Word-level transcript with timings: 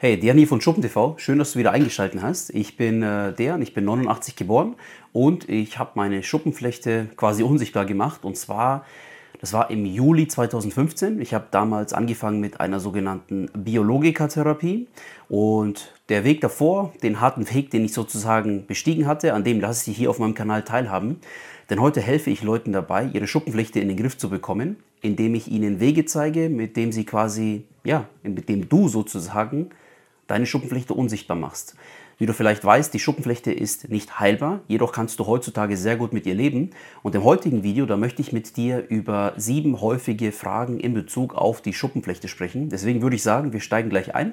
Hey, 0.00 0.16
hier 0.20 0.46
von 0.46 0.60
SchuppenTV. 0.60 1.14
Schön, 1.16 1.40
dass 1.40 1.54
du 1.54 1.58
wieder 1.58 1.72
eingeschaltet 1.72 2.22
hast. 2.22 2.50
Ich 2.50 2.76
bin 2.76 3.02
äh, 3.02 3.32
Dejan, 3.32 3.60
ich 3.62 3.74
bin 3.74 3.84
89 3.84 4.36
geboren 4.36 4.76
und 5.12 5.48
ich 5.48 5.80
habe 5.80 5.90
meine 5.94 6.22
Schuppenflechte 6.22 7.08
quasi 7.16 7.42
unsichtbar 7.42 7.84
gemacht. 7.84 8.24
Und 8.24 8.36
zwar, 8.36 8.84
das 9.40 9.52
war 9.52 9.72
im 9.72 9.84
Juli 9.84 10.28
2015. 10.28 11.20
Ich 11.20 11.34
habe 11.34 11.46
damals 11.50 11.94
angefangen 11.94 12.38
mit 12.38 12.60
einer 12.60 12.78
sogenannten 12.78 13.50
Biologikatherapie. 13.52 14.86
Und 15.28 15.92
der 16.10 16.22
Weg 16.22 16.42
davor, 16.42 16.92
den 17.02 17.20
harten 17.20 17.52
Weg, 17.52 17.72
den 17.72 17.84
ich 17.84 17.92
sozusagen 17.92 18.66
bestiegen 18.68 19.08
hatte, 19.08 19.34
an 19.34 19.42
dem 19.42 19.58
lasse 19.58 19.80
ich 19.80 19.84
dich 19.86 19.96
hier 19.96 20.10
auf 20.10 20.20
meinem 20.20 20.34
Kanal 20.34 20.62
teilhaben. 20.62 21.18
Denn 21.70 21.80
heute 21.80 22.00
helfe 22.00 22.30
ich 22.30 22.44
Leuten 22.44 22.70
dabei, 22.70 23.10
ihre 23.12 23.26
Schuppenflechte 23.26 23.80
in 23.80 23.88
den 23.88 23.96
Griff 23.96 24.16
zu 24.16 24.30
bekommen, 24.30 24.76
indem 25.00 25.34
ich 25.34 25.48
ihnen 25.48 25.80
Wege 25.80 26.04
zeige, 26.04 26.48
mit 26.50 26.76
dem 26.76 26.92
sie 26.92 27.04
quasi, 27.04 27.64
ja, 27.82 28.06
mit 28.22 28.48
dem 28.48 28.68
du 28.68 28.86
sozusagen 28.86 29.70
deine 30.28 30.46
Schuppenflechte 30.46 30.94
unsichtbar 30.94 31.36
machst. 31.36 31.74
Wie 32.20 32.26
du 32.26 32.32
vielleicht 32.32 32.64
weißt, 32.64 32.92
die 32.92 32.98
Schuppenflechte 32.98 33.52
ist 33.52 33.90
nicht 33.90 34.18
heilbar, 34.18 34.60
jedoch 34.66 34.90
kannst 34.90 35.20
du 35.20 35.26
heutzutage 35.26 35.76
sehr 35.76 35.96
gut 35.96 36.12
mit 36.12 36.26
ihr 36.26 36.34
leben. 36.34 36.70
Und 37.04 37.14
im 37.14 37.22
heutigen 37.22 37.62
Video, 37.62 37.86
da 37.86 37.96
möchte 37.96 38.22
ich 38.22 38.32
mit 38.32 38.56
dir 38.56 38.84
über 38.88 39.34
sieben 39.36 39.80
häufige 39.80 40.32
Fragen 40.32 40.80
in 40.80 40.94
Bezug 40.94 41.36
auf 41.36 41.60
die 41.62 41.72
Schuppenflechte 41.72 42.26
sprechen. 42.26 42.70
Deswegen 42.70 43.02
würde 43.02 43.14
ich 43.14 43.22
sagen, 43.22 43.52
wir 43.52 43.60
steigen 43.60 43.88
gleich 43.88 44.16
ein. 44.16 44.32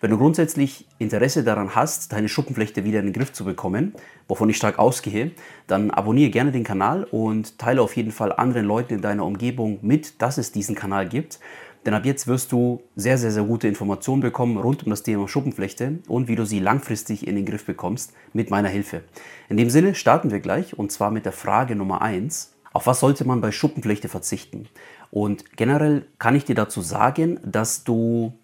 Wenn 0.00 0.10
du 0.10 0.16
grundsätzlich 0.16 0.86
Interesse 0.98 1.44
daran 1.44 1.74
hast, 1.74 2.12
deine 2.12 2.30
Schuppenflechte 2.30 2.84
wieder 2.84 3.00
in 3.00 3.06
den 3.06 3.12
Griff 3.12 3.34
zu 3.34 3.44
bekommen, 3.44 3.92
wovon 4.28 4.48
ich 4.48 4.56
stark 4.56 4.78
ausgehe, 4.78 5.32
dann 5.66 5.90
abonniere 5.90 6.30
gerne 6.30 6.52
den 6.52 6.64
Kanal 6.64 7.04
und 7.04 7.58
teile 7.58 7.82
auf 7.82 7.96
jeden 7.96 8.12
Fall 8.12 8.32
anderen 8.32 8.66
Leuten 8.66 8.94
in 8.94 9.02
deiner 9.02 9.26
Umgebung 9.26 9.78
mit, 9.82 10.22
dass 10.22 10.38
es 10.38 10.52
diesen 10.52 10.74
Kanal 10.74 11.06
gibt. 11.06 11.38
Denn 11.86 11.94
ab 11.94 12.04
jetzt 12.04 12.26
wirst 12.26 12.50
du 12.50 12.82
sehr, 12.96 13.16
sehr, 13.16 13.30
sehr 13.30 13.44
gute 13.44 13.68
Informationen 13.68 14.20
bekommen 14.20 14.58
rund 14.58 14.84
um 14.84 14.90
das 14.90 15.04
Thema 15.04 15.28
Schuppenflechte 15.28 16.00
und 16.08 16.26
wie 16.26 16.34
du 16.34 16.44
sie 16.44 16.58
langfristig 16.58 17.26
in 17.28 17.36
den 17.36 17.46
Griff 17.46 17.64
bekommst 17.64 18.12
mit 18.32 18.50
meiner 18.50 18.68
Hilfe. 18.68 19.04
In 19.48 19.56
dem 19.56 19.70
Sinne 19.70 19.94
starten 19.94 20.32
wir 20.32 20.40
gleich 20.40 20.76
und 20.76 20.90
zwar 20.90 21.12
mit 21.12 21.24
der 21.24 21.32
Frage 21.32 21.76
Nummer 21.76 22.02
1. 22.02 22.56
Auf 22.72 22.88
was 22.88 22.98
sollte 22.98 23.24
man 23.24 23.40
bei 23.40 23.52
Schuppenflechte 23.52 24.08
verzichten? 24.08 24.68
Und 25.12 25.56
generell 25.56 26.06
kann 26.18 26.34
ich 26.34 26.44
dir 26.44 26.56
dazu 26.56 26.80
sagen, 26.82 27.38
dass 27.44 27.84
du 27.84 28.34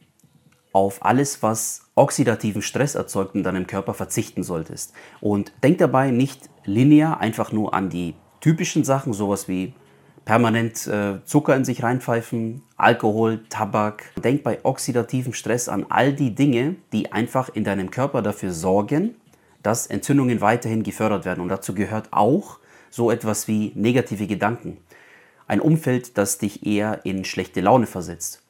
auf 0.73 1.05
alles, 1.05 1.43
was 1.43 1.91
oxidativen 1.97 2.63
Stress 2.63 2.95
erzeugt 2.95 3.35
in 3.35 3.43
deinem 3.43 3.67
Körper, 3.67 3.93
verzichten 3.93 4.45
solltest. 4.45 4.95
Und 5.21 5.53
denk 5.65 5.79
dabei 5.79 6.13
nicht 6.13 6.49
linear 6.65 7.21
einfach 7.21 7.51
nur 7.51 7.75
an 7.75 7.91
die 7.91 8.15
typischen 8.41 8.85
Sachen, 8.85 9.13
sowas 9.13 9.49
wie 9.49 9.75
permanent 10.25 10.87
äh, 10.87 11.25
Zucker 11.25 11.57
in 11.57 11.65
sich 11.65 11.83
reinpfeifen, 11.83 12.63
Alkohol, 12.77 13.45
Tabak. 13.49 14.05
Denk 14.23 14.43
bei 14.43 14.65
oxidativem 14.65 15.33
Stress 15.33 15.69
an 15.69 15.87
all 15.89 16.13
die 16.13 16.35
Dinge, 16.35 16.77
die 16.93 17.13
einfach 17.13 17.49
in 17.49 17.65
deinem 17.65 17.91
Körper 17.91 18.23
dafür 18.23 18.53
sorgen, 18.53 19.17
dass 19.63 19.87
Entzündungen 19.87 20.41
weiterhin 20.41 20.83
gefördert 20.83 21.25
werden. 21.25 21.41
Und 21.41 21.49
dazu 21.49 21.75
gehört 21.75 22.09
auch 22.13 22.59
so 22.91 23.11
etwas 23.11 23.49
wie 23.49 23.73
negative 23.75 24.27
Gedanken. 24.27 24.79
Ein 25.47 25.61
Umfeld, 25.61 26.17
das 26.19 26.39
dich 26.39 26.67
eher 26.67 27.05
in 27.05 27.25
schlechte 27.25 27.61
Laune 27.61 27.87
versetzt. 27.87 28.43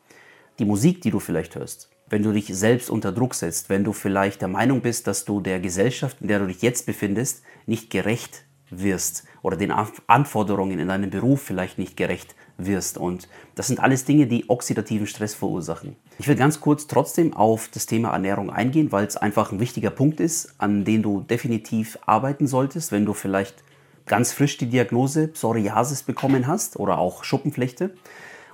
Die 0.59 0.65
Musik, 0.65 1.01
die 1.01 1.11
du 1.11 1.21
vielleicht 1.21 1.57
hörst. 1.57 1.91
Wenn 2.09 2.23
du 2.23 2.33
dich 2.33 2.47
selbst 2.49 2.91
unter 2.91 3.11
Druck 3.11 3.35
setzt, 3.35 3.71
wenn 3.71 3.85
du 3.85 3.93
vielleicht 3.93 4.43
der 4.43 4.49
Meinung 4.49 4.83
bist, 4.83 5.07
dass 5.07 5.25
du 5.25 5.41
der 5.41 5.61
Gesellschaft, 5.61 6.19
in 6.21 6.29
der 6.29 6.41
du 6.41 6.47
dich 6.47 6.61
jetzt 6.61 6.85
befindest, 6.85 7.43
nicht 7.67 7.89
gerecht 7.89 8.45
wirst 8.73 9.25
oder 9.43 9.57
den 9.57 9.73
Anforderungen 10.07 10.79
in 10.79 10.89
deinem 10.89 11.11
Beruf 11.11 11.43
vielleicht 11.43 11.79
nicht 11.79 11.97
gerecht 11.97 12.35
wirst. 12.57 12.99
Und 12.99 13.29
das 13.55 13.67
sind 13.69 13.81
alles 13.81 14.05
Dinge, 14.05 14.27
die 14.27 14.49
oxidativen 14.49 15.07
Stress 15.07 15.35
verursachen. 15.35 15.97
Ich 16.19 16.27
will 16.29 16.37
ganz 16.37 16.61
kurz 16.61 16.87
trotzdem 16.87 17.35
auf 17.35 17.69
das 17.69 17.87
Thema 17.87 18.11
Ernährung 18.11 18.51
eingehen, 18.51 18.93
weil 18.93 19.07
es 19.07 19.17
einfach 19.17 19.53
ein 19.53 19.61
wichtiger 19.61 19.91
Punkt 19.91 20.21
ist, 20.21 20.55
an 20.59 20.85
dem 20.85 21.03
du 21.03 21.21
definitiv 21.21 21.99
arbeiten 22.07 22.47
solltest, 22.47 22.93
wenn 22.93 23.05
du 23.05 23.13
vielleicht 23.13 23.63
ganz 24.07 24.33
frisch 24.33 24.57
die 24.57 24.69
Diagnose 24.69 25.29
Psoriasis 25.29 26.03
bekommen 26.03 26.47
hast 26.47 26.77
oder 26.79 26.99
auch 26.99 27.25
Schuppenflechte. 27.25 27.95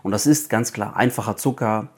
Und 0.02 0.12
das 0.12 0.26
ist 0.26 0.50
ganz 0.50 0.72
klar 0.72 0.96
einfacher 0.96 1.36
Zucker, 1.36 1.88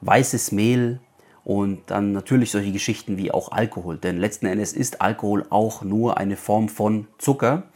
weißes 0.00 0.52
Mehl, 0.52 1.00
und 1.46 1.92
dann 1.92 2.10
natürlich 2.10 2.50
solche 2.50 2.72
Geschichten 2.72 3.16
wie 3.16 3.30
auch 3.30 3.52
Alkohol. 3.52 3.98
Denn 3.98 4.18
letzten 4.18 4.46
Endes 4.46 4.72
ist 4.72 5.00
Alkohol 5.00 5.46
auch 5.48 5.82
nur 5.82 6.18
eine 6.18 6.36
Form 6.36 6.68
von 6.68 7.06
Zucker 7.18 7.68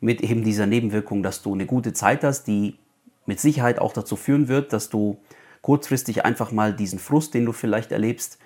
mit 0.00 0.22
eben 0.22 0.44
dieser 0.44 0.64
Nebenwirkung, 0.64 1.22
dass 1.22 1.42
du 1.42 1.52
eine 1.52 1.66
gute 1.66 1.92
Zeit 1.92 2.24
hast, 2.24 2.44
die 2.44 2.78
mit 3.26 3.38
Sicherheit 3.38 3.80
auch 3.80 3.92
dazu 3.92 4.16
führen 4.16 4.48
wird, 4.48 4.72
dass 4.72 4.88
du 4.88 5.18
kurzfristig 5.60 6.24
einfach 6.24 6.52
mal 6.52 6.72
diesen 6.72 6.98
Frust, 6.98 7.34
den 7.34 7.44
du 7.44 7.52
vielleicht 7.52 7.92
erlebst, 7.92 8.38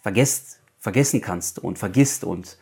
vergesst, 0.00 0.60
vergessen 0.78 1.20
kannst 1.20 1.58
und 1.58 1.78
vergisst 1.78 2.24
und 2.24 2.56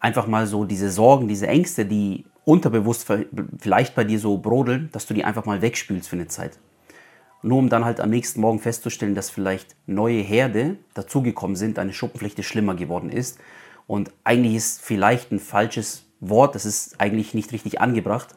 einfach 0.00 0.26
mal 0.26 0.46
so 0.46 0.64
diese 0.64 0.88
Sorgen, 0.88 1.28
diese 1.28 1.48
Ängste, 1.48 1.84
die 1.84 2.24
unterbewusst 2.46 3.06
vielleicht 3.58 3.94
bei 3.94 4.04
dir 4.04 4.18
so 4.18 4.38
brodeln, 4.38 4.88
dass 4.92 5.04
du 5.04 5.12
die 5.12 5.26
einfach 5.26 5.44
mal 5.44 5.60
wegspülst 5.60 6.08
für 6.08 6.16
eine 6.16 6.28
Zeit. 6.28 6.58
Nur 7.42 7.58
um 7.58 7.68
dann 7.68 7.84
halt 7.84 8.00
am 8.00 8.10
nächsten 8.10 8.40
Morgen 8.40 8.58
festzustellen, 8.58 9.14
dass 9.14 9.30
vielleicht 9.30 9.76
neue 9.86 10.20
Herde 10.20 10.76
dazugekommen 10.94 11.56
sind, 11.56 11.78
eine 11.78 11.92
Schuppenflechte 11.92 12.42
schlimmer 12.42 12.74
geworden 12.74 13.10
ist. 13.10 13.38
Und 13.86 14.10
eigentlich 14.24 14.56
ist 14.56 14.82
vielleicht 14.82 15.30
ein 15.30 15.38
falsches 15.38 16.04
Wort, 16.20 16.54
das 16.54 16.66
ist 16.66 17.00
eigentlich 17.00 17.34
nicht 17.34 17.52
richtig 17.52 17.80
angebracht. 17.80 18.34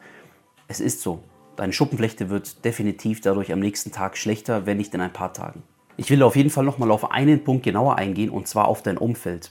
Es 0.68 0.80
ist 0.80 1.02
so. 1.02 1.22
Deine 1.56 1.72
Schuppenflechte 1.72 2.30
wird 2.30 2.64
definitiv 2.64 3.20
dadurch 3.20 3.52
am 3.52 3.60
nächsten 3.60 3.92
Tag 3.92 4.16
schlechter, 4.16 4.66
wenn 4.66 4.78
nicht 4.78 4.94
in 4.94 5.00
ein 5.00 5.12
paar 5.12 5.32
Tagen. 5.32 5.62
Ich 5.96 6.10
will 6.10 6.22
auf 6.22 6.36
jeden 6.36 6.48
Fall 6.48 6.64
nochmal 6.64 6.90
auf 6.90 7.10
einen 7.10 7.44
Punkt 7.44 7.64
genauer 7.64 7.96
eingehen 7.96 8.30
und 8.30 8.48
zwar 8.48 8.68
auf 8.68 8.82
dein 8.82 8.96
Umfeld. 8.96 9.50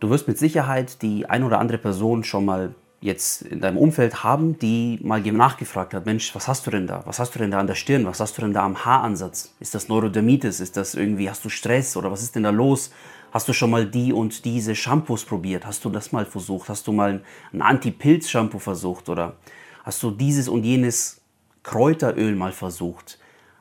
Du 0.00 0.10
wirst 0.10 0.26
mit 0.26 0.38
Sicherheit 0.38 1.02
die 1.02 1.26
ein 1.26 1.44
oder 1.44 1.60
andere 1.60 1.78
Person 1.78 2.24
schon 2.24 2.44
mal 2.44 2.74
jetzt 3.00 3.42
in 3.42 3.60
deinem 3.60 3.76
Umfeld 3.76 4.24
haben, 4.24 4.58
die 4.58 4.98
mal 5.02 5.20
nachgefragt 5.20 5.94
hat, 5.94 6.06
Mensch, 6.06 6.34
was 6.34 6.48
hast 6.48 6.66
du 6.66 6.70
denn 6.70 6.86
da? 6.86 7.02
Was 7.06 7.18
hast 7.18 7.34
du 7.34 7.38
denn 7.38 7.50
da 7.50 7.60
an 7.60 7.66
der 7.66 7.76
Stirn? 7.76 8.04
Was 8.06 8.20
hast 8.20 8.36
du 8.36 8.42
denn 8.42 8.52
da 8.52 8.64
am 8.64 8.84
Haaransatz? 8.84 9.54
Ist 9.60 9.74
das 9.74 9.88
Neurodermitis? 9.88 10.60
Ist 10.60 10.76
das 10.76 10.94
irgendwie, 10.94 11.30
hast 11.30 11.44
du 11.44 11.48
Stress 11.48 11.96
oder 11.96 12.10
was 12.10 12.22
ist 12.22 12.34
denn 12.34 12.42
da 12.42 12.50
los? 12.50 12.90
Hast 13.30 13.46
du 13.46 13.52
schon 13.52 13.70
mal 13.70 13.86
die 13.86 14.12
und 14.12 14.44
diese 14.44 14.74
Shampoos 14.74 15.24
probiert? 15.24 15.66
Hast 15.66 15.84
du 15.84 15.90
das 15.90 16.12
mal 16.12 16.24
versucht? 16.24 16.68
Hast 16.68 16.86
du 16.86 16.92
mal 16.92 17.22
ein 17.52 17.62
Anti-Pilz-Shampoo 17.62 18.58
versucht? 18.58 19.08
Oder 19.08 19.36
hast 19.84 20.02
du 20.02 20.10
dieses 20.10 20.48
und 20.48 20.64
jenes 20.64 21.20
Kräuteröl 21.62 22.34
mal 22.34 22.52
versucht? 22.52 23.18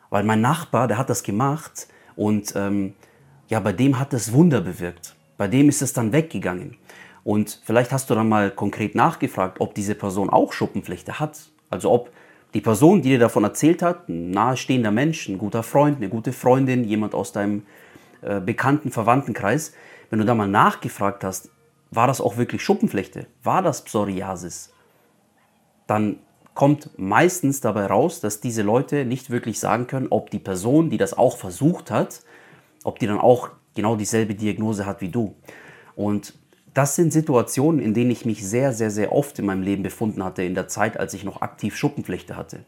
Weil 0.09 0.23
mein 0.23 0.41
Nachbar, 0.41 0.87
der 0.87 0.97
hat 0.97 1.09
das 1.09 1.21
gemacht 1.21 1.87
und 2.15 2.53
ähm, 2.55 2.93
ja, 3.49 3.59
bei 3.59 3.73
dem 3.73 3.99
hat 3.99 4.13
das 4.13 4.31
Wunder 4.31 4.61
bewirkt. 4.61 5.15
Bei 5.37 5.47
dem 5.47 5.69
ist 5.69 5.81
es 5.81 5.93
dann 5.93 6.11
weggegangen. 6.11 6.77
Und 7.27 7.59
vielleicht 7.61 7.91
hast 7.91 8.09
du 8.09 8.15
dann 8.15 8.29
mal 8.29 8.51
konkret 8.51 8.95
nachgefragt, 8.95 9.59
ob 9.59 9.75
diese 9.75 9.95
Person 9.95 10.29
auch 10.29 10.53
Schuppenflechte 10.53 11.19
hat. 11.19 11.49
Also 11.69 11.91
ob 11.91 12.09
die 12.53 12.61
Person, 12.61 13.01
die 13.01 13.09
dir 13.09 13.19
davon 13.19 13.43
erzählt 13.43 13.81
hat, 13.81 14.07
ein 14.07 14.31
nahestehender 14.31 14.91
Mensch, 14.91 15.27
ein 15.27 15.37
guter 15.37 15.61
Freund, 15.61 15.97
eine 15.97 16.07
gute 16.07 16.31
Freundin, 16.31 16.85
jemand 16.85 17.13
aus 17.13 17.33
deinem 17.33 17.63
äh, 18.21 18.39
bekannten 18.39 18.91
Verwandtenkreis, 18.91 19.73
wenn 20.09 20.19
du 20.19 20.25
da 20.25 20.35
mal 20.35 20.47
nachgefragt 20.47 21.25
hast, 21.25 21.49
war 21.91 22.07
das 22.07 22.21
auch 22.21 22.37
wirklich 22.37 22.63
Schuppenflechte? 22.63 23.27
War 23.43 23.61
das 23.61 23.83
Psoriasis? 23.83 24.71
Dann 25.85 26.19
kommt 26.53 26.97
meistens 26.97 27.59
dabei 27.59 27.87
raus, 27.87 28.21
dass 28.21 28.39
diese 28.39 28.61
Leute 28.61 29.03
nicht 29.03 29.31
wirklich 29.31 29.59
sagen 29.59 29.87
können, 29.87 30.07
ob 30.11 30.29
die 30.29 30.39
Person, 30.39 30.89
die 30.89 30.97
das 30.97 31.17
auch 31.17 31.35
versucht 31.35 31.91
hat, 31.91 32.21
ob 32.85 32.99
die 32.99 33.07
dann 33.07 33.19
auch 33.19 33.49
genau 33.75 33.97
dieselbe 33.97 34.33
Diagnose 34.33 34.85
hat 34.85 35.01
wie 35.01 35.09
du. 35.09 35.35
Und 35.93 36.33
das 36.77 36.95
sind 36.95 37.11
Situationen, 37.11 37.81
in 37.81 37.95
denen 37.95 38.11
ich 38.11 38.23
mich 38.23 38.47
sehr, 38.47 38.71
sehr, 38.71 38.91
sehr 38.91 39.11
oft 39.11 39.39
in 39.39 39.47
meinem 39.47 39.63
Leben 39.63 39.81
befunden 39.81 40.23
hatte, 40.23 40.43
in 40.43 40.53
der 40.53 40.67
Zeit, 40.67 40.99
als 40.99 41.15
ich 41.15 41.23
noch 41.23 41.41
aktiv 41.41 41.75
Schuppenflechte 41.75 42.37
hatte. 42.37 42.65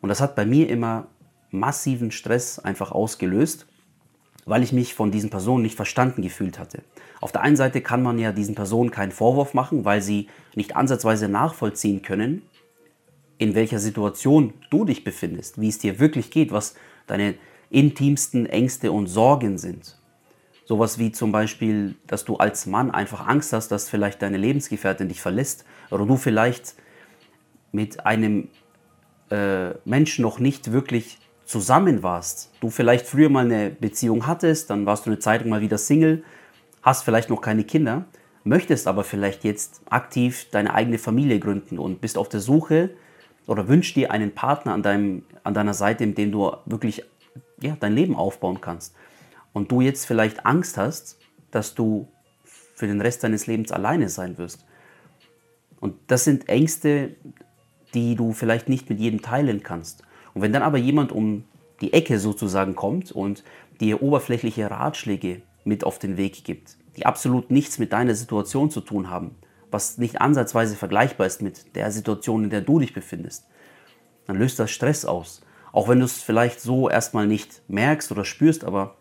Und 0.00 0.08
das 0.08 0.20
hat 0.20 0.34
bei 0.34 0.44
mir 0.44 0.68
immer 0.68 1.06
massiven 1.52 2.10
Stress 2.10 2.58
einfach 2.58 2.90
ausgelöst, 2.90 3.66
weil 4.46 4.64
ich 4.64 4.72
mich 4.72 4.94
von 4.94 5.12
diesen 5.12 5.30
Personen 5.30 5.62
nicht 5.62 5.76
verstanden 5.76 6.22
gefühlt 6.22 6.58
hatte. 6.58 6.82
Auf 7.20 7.30
der 7.30 7.42
einen 7.42 7.54
Seite 7.54 7.82
kann 7.82 8.02
man 8.02 8.18
ja 8.18 8.32
diesen 8.32 8.56
Personen 8.56 8.90
keinen 8.90 9.12
Vorwurf 9.12 9.54
machen, 9.54 9.84
weil 9.84 10.02
sie 10.02 10.26
nicht 10.56 10.74
ansatzweise 10.74 11.28
nachvollziehen 11.28 12.02
können, 12.02 12.42
in 13.38 13.54
welcher 13.54 13.78
Situation 13.78 14.54
du 14.70 14.84
dich 14.84 15.04
befindest, 15.04 15.60
wie 15.60 15.68
es 15.68 15.78
dir 15.78 16.00
wirklich 16.00 16.32
geht, 16.32 16.50
was 16.50 16.74
deine 17.06 17.36
intimsten 17.70 18.46
Ängste 18.46 18.90
und 18.90 19.06
Sorgen 19.06 19.56
sind. 19.56 19.99
Sowas 20.70 21.00
wie 21.00 21.10
zum 21.10 21.32
Beispiel, 21.32 21.96
dass 22.06 22.24
du 22.24 22.36
als 22.36 22.64
Mann 22.66 22.92
einfach 22.92 23.26
Angst 23.26 23.52
hast, 23.52 23.72
dass 23.72 23.88
vielleicht 23.88 24.22
deine 24.22 24.36
Lebensgefährtin 24.36 25.08
dich 25.08 25.20
verlässt 25.20 25.64
oder 25.90 26.06
du 26.06 26.16
vielleicht 26.16 26.76
mit 27.72 28.06
einem 28.06 28.50
äh, 29.32 29.70
Menschen 29.84 30.22
noch 30.22 30.38
nicht 30.38 30.70
wirklich 30.70 31.18
zusammen 31.44 32.04
warst. 32.04 32.52
Du 32.60 32.70
vielleicht 32.70 33.08
früher 33.08 33.30
mal 33.30 33.46
eine 33.46 33.70
Beziehung 33.70 34.28
hattest, 34.28 34.70
dann 34.70 34.86
warst 34.86 35.06
du 35.06 35.10
eine 35.10 35.18
Zeit 35.18 35.44
mal 35.44 35.60
wieder 35.60 35.76
Single, 35.76 36.22
hast 36.82 37.02
vielleicht 37.02 37.30
noch 37.30 37.40
keine 37.40 37.64
Kinder, 37.64 38.04
möchtest 38.44 38.86
aber 38.86 39.02
vielleicht 39.02 39.42
jetzt 39.42 39.82
aktiv 39.90 40.50
deine 40.52 40.72
eigene 40.72 40.98
Familie 40.98 41.40
gründen 41.40 41.80
und 41.80 42.00
bist 42.00 42.16
auf 42.16 42.28
der 42.28 42.38
Suche 42.38 42.90
oder 43.48 43.66
wünschst 43.66 43.96
dir 43.96 44.12
einen 44.12 44.36
Partner 44.36 44.74
an, 44.74 44.84
deinem, 44.84 45.24
an 45.42 45.52
deiner 45.52 45.74
Seite, 45.74 46.06
mit 46.06 46.16
dem 46.16 46.30
du 46.30 46.52
wirklich 46.64 47.02
ja, 47.60 47.76
dein 47.80 47.92
Leben 47.92 48.14
aufbauen 48.14 48.60
kannst. 48.60 48.94
Und 49.52 49.70
du 49.70 49.80
jetzt 49.80 50.06
vielleicht 50.06 50.46
Angst 50.46 50.76
hast, 50.76 51.18
dass 51.50 51.74
du 51.74 52.08
für 52.74 52.86
den 52.86 53.00
Rest 53.00 53.24
deines 53.24 53.46
Lebens 53.46 53.72
alleine 53.72 54.08
sein 54.08 54.38
wirst. 54.38 54.64
Und 55.80 55.94
das 56.06 56.24
sind 56.24 56.48
Ängste, 56.48 57.16
die 57.94 58.14
du 58.14 58.32
vielleicht 58.32 58.68
nicht 58.68 58.88
mit 58.88 59.00
jedem 59.00 59.22
teilen 59.22 59.62
kannst. 59.62 60.02
Und 60.34 60.42
wenn 60.42 60.52
dann 60.52 60.62
aber 60.62 60.78
jemand 60.78 61.12
um 61.12 61.44
die 61.80 61.92
Ecke 61.92 62.18
sozusagen 62.18 62.76
kommt 62.76 63.10
und 63.10 63.42
dir 63.80 64.02
oberflächliche 64.02 64.70
Ratschläge 64.70 65.42
mit 65.64 65.84
auf 65.84 65.98
den 65.98 66.16
Weg 66.16 66.44
gibt, 66.44 66.76
die 66.96 67.06
absolut 67.06 67.50
nichts 67.50 67.78
mit 67.78 67.92
deiner 67.92 68.14
Situation 68.14 68.70
zu 68.70 68.80
tun 68.80 69.10
haben, 69.10 69.36
was 69.70 69.98
nicht 69.98 70.20
ansatzweise 70.20 70.76
vergleichbar 70.76 71.26
ist 71.26 71.42
mit 71.42 71.74
der 71.76 71.90
Situation, 71.90 72.44
in 72.44 72.50
der 72.50 72.60
du 72.60 72.78
dich 72.78 72.92
befindest, 72.92 73.46
dann 74.26 74.36
löst 74.36 74.58
das 74.58 74.70
Stress 74.70 75.04
aus. 75.04 75.42
Auch 75.72 75.88
wenn 75.88 76.00
du 76.00 76.04
es 76.04 76.22
vielleicht 76.22 76.60
so 76.60 76.88
erstmal 76.88 77.26
nicht 77.26 77.62
merkst 77.68 78.10
oder 78.10 78.24
spürst, 78.24 78.64
aber 78.64 78.96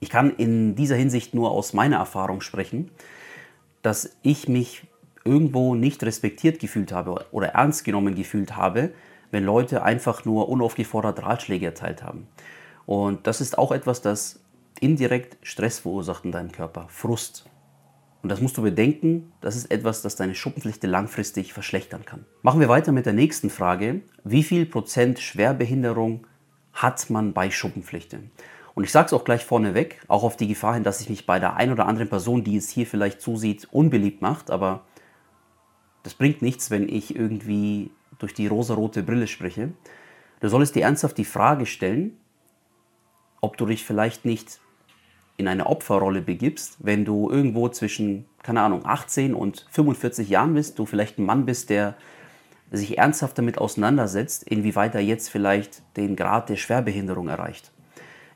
ich 0.00 0.10
kann 0.10 0.34
in 0.36 0.74
dieser 0.74 0.96
Hinsicht 0.96 1.34
nur 1.34 1.50
aus 1.50 1.72
meiner 1.72 1.96
Erfahrung 1.96 2.40
sprechen, 2.40 2.90
dass 3.82 4.16
ich 4.22 4.48
mich 4.48 4.86
irgendwo 5.24 5.74
nicht 5.74 6.02
respektiert 6.02 6.58
gefühlt 6.58 6.92
habe 6.92 7.26
oder 7.32 7.48
ernst 7.48 7.84
genommen 7.84 8.14
gefühlt 8.14 8.56
habe, 8.56 8.92
wenn 9.30 9.44
Leute 9.44 9.82
einfach 9.82 10.24
nur 10.24 10.48
unaufgefordert 10.48 11.22
Ratschläge 11.22 11.66
erteilt 11.66 12.02
haben. 12.02 12.28
Und 12.86 13.26
das 13.26 13.40
ist 13.40 13.58
auch 13.58 13.72
etwas, 13.72 14.00
das 14.00 14.40
indirekt 14.80 15.36
Stress 15.42 15.80
verursacht 15.80 16.24
in 16.24 16.32
deinem 16.32 16.52
Körper, 16.52 16.86
Frust. 16.88 17.44
Und 18.22 18.30
das 18.30 18.40
musst 18.40 18.56
du 18.56 18.62
bedenken, 18.62 19.32
das 19.40 19.56
ist 19.56 19.70
etwas, 19.70 20.02
das 20.02 20.16
deine 20.16 20.34
Schuppenflechte 20.34 20.86
langfristig 20.86 21.52
verschlechtern 21.52 22.04
kann. 22.04 22.24
Machen 22.42 22.60
wir 22.60 22.68
weiter 22.68 22.92
mit 22.92 23.06
der 23.06 23.12
nächsten 23.12 23.50
Frage. 23.50 24.00
Wie 24.24 24.42
viel 24.42 24.66
Prozent 24.66 25.20
Schwerbehinderung 25.20 26.26
hat 26.72 27.10
man 27.10 27.32
bei 27.32 27.50
Schuppenflechte? 27.50 28.20
Und 28.78 28.84
ich 28.84 28.92
sage 28.92 29.06
es 29.06 29.12
auch 29.12 29.24
gleich 29.24 29.44
vorneweg, 29.44 30.00
auch 30.06 30.22
auf 30.22 30.36
die 30.36 30.46
Gefahr 30.46 30.74
hin, 30.74 30.84
dass 30.84 31.00
ich 31.00 31.10
mich 31.10 31.26
bei 31.26 31.40
der 31.40 31.56
ein 31.56 31.72
oder 31.72 31.86
anderen 31.86 32.08
Person, 32.08 32.44
die 32.44 32.56
es 32.56 32.68
hier 32.68 32.86
vielleicht 32.86 33.20
zusieht, 33.20 33.66
unbeliebt 33.72 34.22
macht, 34.22 34.52
aber 34.52 34.84
das 36.04 36.14
bringt 36.14 36.42
nichts, 36.42 36.70
wenn 36.70 36.88
ich 36.88 37.16
irgendwie 37.16 37.90
durch 38.20 38.34
die 38.34 38.46
rosarote 38.46 39.02
Brille 39.02 39.26
spreche. 39.26 39.72
Du 40.38 40.48
solltest 40.48 40.76
dir 40.76 40.84
ernsthaft 40.84 41.18
die 41.18 41.24
Frage 41.24 41.66
stellen, 41.66 42.20
ob 43.40 43.56
du 43.56 43.66
dich 43.66 43.84
vielleicht 43.84 44.24
nicht 44.24 44.60
in 45.38 45.48
eine 45.48 45.66
Opferrolle 45.66 46.22
begibst, 46.22 46.76
wenn 46.78 47.04
du 47.04 47.28
irgendwo 47.28 47.68
zwischen, 47.70 48.26
keine 48.44 48.60
Ahnung, 48.60 48.82
18 48.86 49.34
und 49.34 49.66
45 49.72 50.28
Jahren 50.28 50.54
bist, 50.54 50.78
du 50.78 50.86
vielleicht 50.86 51.18
ein 51.18 51.26
Mann 51.26 51.46
bist, 51.46 51.70
der 51.70 51.96
sich 52.70 52.96
ernsthaft 52.96 53.38
damit 53.38 53.58
auseinandersetzt, 53.58 54.44
inwieweit 54.44 54.94
er 54.94 55.00
jetzt 55.00 55.30
vielleicht 55.30 55.82
den 55.96 56.14
Grad 56.14 56.48
der 56.48 56.54
Schwerbehinderung 56.54 57.26
erreicht. 57.26 57.72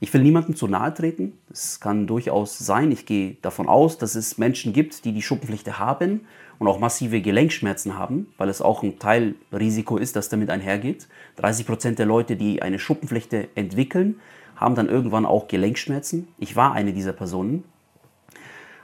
Ich 0.03 0.13
will 0.13 0.23
niemandem 0.23 0.57
zu 0.57 0.67
nahe 0.67 0.93
treten. 0.93 1.39
Es 1.49 1.79
kann 1.79 2.09
durchaus 2.09 2.59
sein, 2.59 2.91
ich 2.91 3.07
gehe 3.07 3.37
davon 3.41 3.69
aus, 3.69 3.99
dass 3.99 4.17
es 4.17 4.37
Menschen 4.37 4.73
gibt, 4.73 5.05
die 5.05 5.13
die 5.13 5.23
Schuppenflechte 5.23 5.79
haben 5.79 6.27
und 6.59 6.67
auch 6.67 6.81
massive 6.81 7.21
Gelenkschmerzen 7.21 7.97
haben, 7.97 8.27
weil 8.37 8.49
es 8.49 8.61
auch 8.61 8.83
ein 8.83 8.99
Teilrisiko 8.99 9.99
ist, 9.99 10.17
das 10.17 10.29
damit 10.29 10.51
einhergeht. 10.51 11.07
30 11.37 11.67
Prozent 11.69 11.99
der 12.01 12.07
Leute, 12.07 12.35
die 12.35 12.63
eine 12.63 12.81
Schuppenflechte 12.81 13.51
entwickeln, 13.55 14.17
haben 14.57 14.75
dann 14.75 14.89
irgendwann 14.89 15.25
auch 15.25 15.47
Gelenkschmerzen. 15.47 16.27
Ich 16.37 16.57
war 16.57 16.73
eine 16.73 16.93
dieser 16.93 17.13
Personen. 17.13 17.63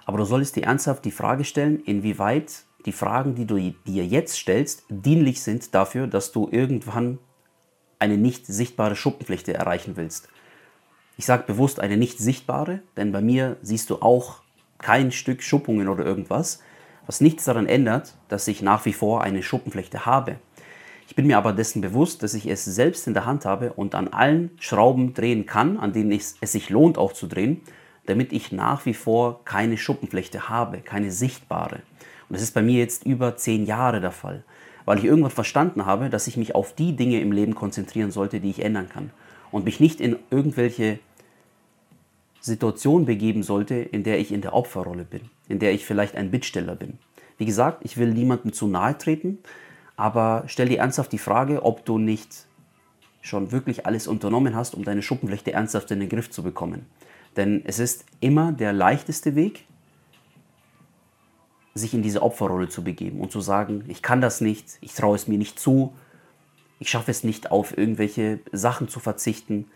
Aber 0.07 0.19
du 0.19 0.25
solltest 0.25 0.55
dir 0.55 0.67
ernsthaft 0.67 1.05
die 1.05 1.11
Frage 1.11 1.43
stellen, 1.43 1.81
inwieweit 1.81 2.63
die 2.87 2.93
Fragen, 2.93 3.35
die 3.35 3.45
du 3.45 3.57
dir 3.57 4.07
jetzt 4.07 4.37
stellst, 4.37 4.85
dienlich 4.89 5.43
sind 5.43 5.75
dafür, 5.75 6.07
dass 6.07 6.31
du 6.31 6.49
irgendwann 6.49 7.19
eine 7.99 8.17
nicht 8.17 8.47
sichtbare 8.47 8.95
Schuppenflechte 8.95 9.53
erreichen 9.53 9.97
willst. 9.97 10.29
Ich 11.19 11.27
sage 11.27 11.43
bewusst 11.49 11.81
eine 11.81 11.97
nicht 11.97 12.21
sichtbare, 12.21 12.79
denn 12.97 13.11
bei 13.11 13.21
mir 13.21 13.57
siehst 13.61 13.91
du 13.91 13.97
auch 13.97 14.37
kein 14.79 15.11
Stück 15.11 15.43
Schuppungen 15.43 15.89
oder 15.89 16.07
irgendwas, 16.07 16.63
was 17.07 17.21
nichts 17.21 17.45
daran 17.45 17.67
ändert, 17.67 18.15
dass 18.29 18.47
ich 18.47 18.63
nach 18.63 18.85
wie 18.85 18.93
vor 18.93 19.23
eine 19.23 19.43
Schuppenflechte 19.43 20.07
habe. 20.07 20.37
Ich 21.09 21.17
bin 21.17 21.27
mir 21.27 21.37
aber 21.37 21.53
dessen 21.53 21.81
bewusst, 21.81 22.23
dass 22.23 22.35
ich 22.35 22.47
es 22.47 22.65
selbst 22.65 23.09
in 23.09 23.15
der 23.15 23.27
Hand 23.27 23.47
habe 23.47 23.73
und 23.73 23.97
an 23.97 24.07
allen 24.07 24.53
Schrauben 24.61 25.13
drehen 25.13 25.45
kann, 25.45 25.77
an 25.77 25.93
denen 25.93 26.13
es 26.13 26.37
sich 26.41 26.71
lohnt 26.71 26.99
auch 26.99 27.13
zu 27.13 27.27
drehen, 27.27 27.63
damit 28.07 28.33
ich 28.33 28.53
nach 28.53 28.87
wie 28.87 28.95
vor 28.95 29.45
keine 29.45 29.77
Schuppenflechte 29.77 30.49
habe, 30.49 30.79
keine 30.79 31.11
sichtbare. 31.11 31.81
Und 32.29 32.35
das 32.37 32.43
ist 32.43 32.55
bei 32.55 32.63
mir 32.63 32.79
jetzt 32.79 33.05
über 33.05 33.37
zehn 33.37 33.67
Jahre 33.67 34.01
der 34.01 34.13
Fall, 34.13 34.45
weil 34.85 34.99
ich 34.99 35.05
irgendwann 35.05 35.33
verstanden 35.33 35.85
habe, 35.85 36.11
dass 36.11 36.29
ich 36.29 36.37
mich 36.37 36.55
auf 36.55 36.75
die 36.75 36.95
Dinge 36.95 37.21
im 37.21 37.33
Leben 37.33 37.57
konzentrieren 37.57 38.13
sollte, 38.13 38.39
die 38.39 38.51
ich 38.51 38.65
ändern 38.65 38.89
kann 38.89 39.11
und 39.51 39.65
mich 39.65 39.81
nicht 39.81 40.01
in 40.01 40.17
irgendwelche 40.31 41.01
Situation 42.41 43.05
begeben 43.05 43.43
sollte, 43.43 43.75
in 43.75 44.05
der 44.05 44.19
ich 44.19 44.33
in 44.33 44.41
der 44.41 44.55
Opferrolle 44.55 45.05
bin, 45.05 45.23
in 45.49 45.59
der 45.59 45.73
ich 45.73 45.85
vielleicht 45.85 46.17
ein 46.17 46.31
Bittsteller 46.31 46.77
bin. 46.77 46.99
Wie 47.37 47.47
gesagt, 47.47 47.85
ich 47.85 47.97
will 47.97 48.13
niemandem 48.13 48.53
zu 48.53 48.67
nahe 48.67 48.97
treten, 48.97 49.39
aber 49.97 50.45
stell 50.47 50.69
dir 50.69 50.79
ernsthaft 50.79 51.13
die 51.13 51.19
Frage, 51.19 51.65
ob 51.65 51.85
du 51.85 51.99
nicht 51.99 52.47
schon 53.21 53.53
wirklich 53.53 53.87
alles 53.87 54.07
unternommen 54.07 54.55
hast, 54.55 54.75
um 54.75 54.85
deine 54.85 55.03
Schuppenflechte 55.03 55.53
ernsthaft 55.53 55.91
in 55.91 56.01
den 56.01 56.09
Griff 56.09 56.31
zu 56.31 56.43
bekommen. 56.43 56.87
Denn 57.37 57.63
es 57.65 57.79
ist 57.79 58.05
immer 58.21 58.53
der 58.53 58.73
leichteste 58.73 59.35
Weg, 59.35 59.67
sich 61.75 61.95
in 61.95 62.03
diese 62.03 62.23
Opferrolle 62.23 62.69
zu 62.69 62.83
begeben 62.83 63.21
und 63.21 63.31
zu 63.31 63.41
sagen, 63.41 63.85
ich 63.89 64.03
kann 64.03 64.21
das 64.21 64.41
nicht, 64.41 64.79
ich 64.81 64.95
traue 64.95 65.15
es 65.15 65.29
mir 65.29 65.39
nicht 65.39 65.59
zu, 65.59 65.95
ich 66.81 66.91
schaffe 66.91 67.11
es 67.11 67.25
nicht 67.25 67.51
auf 67.51 67.77
irgendwelche 67.77 68.41
Sachen 68.53 68.89
zu 68.89 69.01
verzichten, 69.01 69.67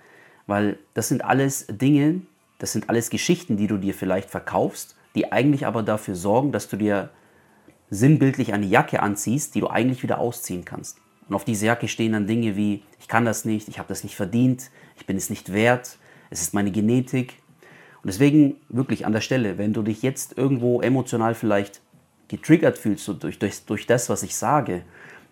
weil 0.47 0.79
das 0.95 1.09
sind 1.09 1.25
alles 1.25 1.67
Dinge, 1.69 2.23
das 2.63 2.71
sind 2.71 2.89
alles 2.89 3.11
Geschichten, 3.11 3.57
die 3.57 3.67
du 3.67 3.77
dir 3.77 3.93
vielleicht 3.93 4.31
verkaufst, 4.31 4.95
die 5.17 5.33
eigentlich 5.33 5.67
aber 5.67 5.83
dafür 5.83 6.15
sorgen, 6.15 6.53
dass 6.53 6.69
du 6.69 6.77
dir 6.77 7.11
sinnbildlich 7.91 8.53
eine 8.53 8.67
Jacke 8.67 9.03
anziehst, 9.03 9.57
die 9.57 9.61
du 9.61 9.67
eigentlich 9.67 10.05
wieder 10.05 10.21
ausziehen 10.21 10.65
kannst. 10.65 10.99
Und 11.29 11.35
auf 11.35 11.45
diese 11.45 11.67
Jacke 11.67 11.89
stehen 11.89 12.13
dann 12.13 12.29
Dinge 12.29 12.55
wie, 12.55 12.85
ich 13.01 13.09
kann 13.09 13.25
das 13.25 13.45
nicht, 13.45 13.67
ich 13.67 13.81
habe 13.81 13.89
das 13.89 14.05
nicht 14.05 14.15
verdient, 14.15 14.71
ich 14.97 15.07
bin 15.07 15.17
es 15.17 15.29
nicht 15.29 15.53
wert, 15.53 15.99
es 16.31 16.41
ist 16.41 16.55
meine 16.55 16.71
Genetik. 16.71 17.35
Und 18.01 18.07
deswegen 18.07 18.55
wirklich 18.69 19.07
an 19.07 19.13
der 19.13 19.23
Stelle, 19.23 19.59
wenn 19.59 19.73
du 19.73 19.83
dich 19.83 20.03
jetzt 20.03 20.39
irgendwo 20.39 20.81
emotional 20.83 21.35
vielleicht 21.35 21.81
getriggert 22.29 22.79
fühlst 22.79 23.09
durch, 23.25 23.41
durch, 23.41 23.65
durch 23.65 23.87
das, 23.89 24.09
was 24.09 24.23
ich 24.23 24.37
sage, 24.37 24.83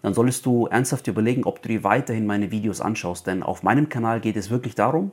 dann 0.03 0.15
solltest 0.15 0.44
du 0.47 0.67
ernsthaft 0.67 1.06
überlegen, 1.06 1.44
ob 1.44 1.62
du 1.62 1.69
dir 1.69 1.85
weiterhin 1.85 2.26
meine 2.26 2.50
Videos 2.50 2.81
anschaust. 2.81 3.29
Denn 3.29 3.44
auf 3.44 3.62
meinem 3.62 3.88
Kanal 3.88 4.19
geht 4.21 4.37
es 4.37 4.50
wirklich 4.50 4.75
darum, 4.75 5.12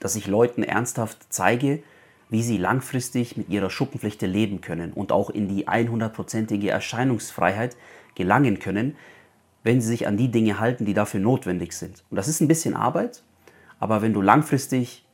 dass 0.00 0.16
ich 0.16 0.26
Leuten 0.26 0.62
ernsthaft 0.62 1.26
zeige, 1.28 1.82
wie 2.30 2.42
sie 2.42 2.58
langfristig 2.58 3.36
mit 3.36 3.48
ihrer 3.48 3.70
Schuppenflechte 3.70 4.26
leben 4.26 4.60
können 4.60 4.92
und 4.92 5.12
auch 5.12 5.30
in 5.30 5.48
die 5.48 5.68
100%ige 5.68 6.70
Erscheinungsfreiheit 6.70 7.76
gelangen 8.14 8.58
können, 8.58 8.96
wenn 9.62 9.80
sie 9.80 9.88
sich 9.88 10.06
an 10.06 10.16
die 10.16 10.30
Dinge 10.30 10.58
halten, 10.58 10.86
die 10.86 10.94
dafür 10.94 11.20
notwendig 11.20 11.72
sind. 11.72 12.02
Und 12.10 12.16
das 12.16 12.28
ist 12.28 12.40
ein 12.40 12.48
bisschen 12.48 12.74
Arbeit, 12.74 13.22
aber 13.78 14.00
wenn 14.00 14.14
du 14.14 14.22
langfristig, 14.22 15.04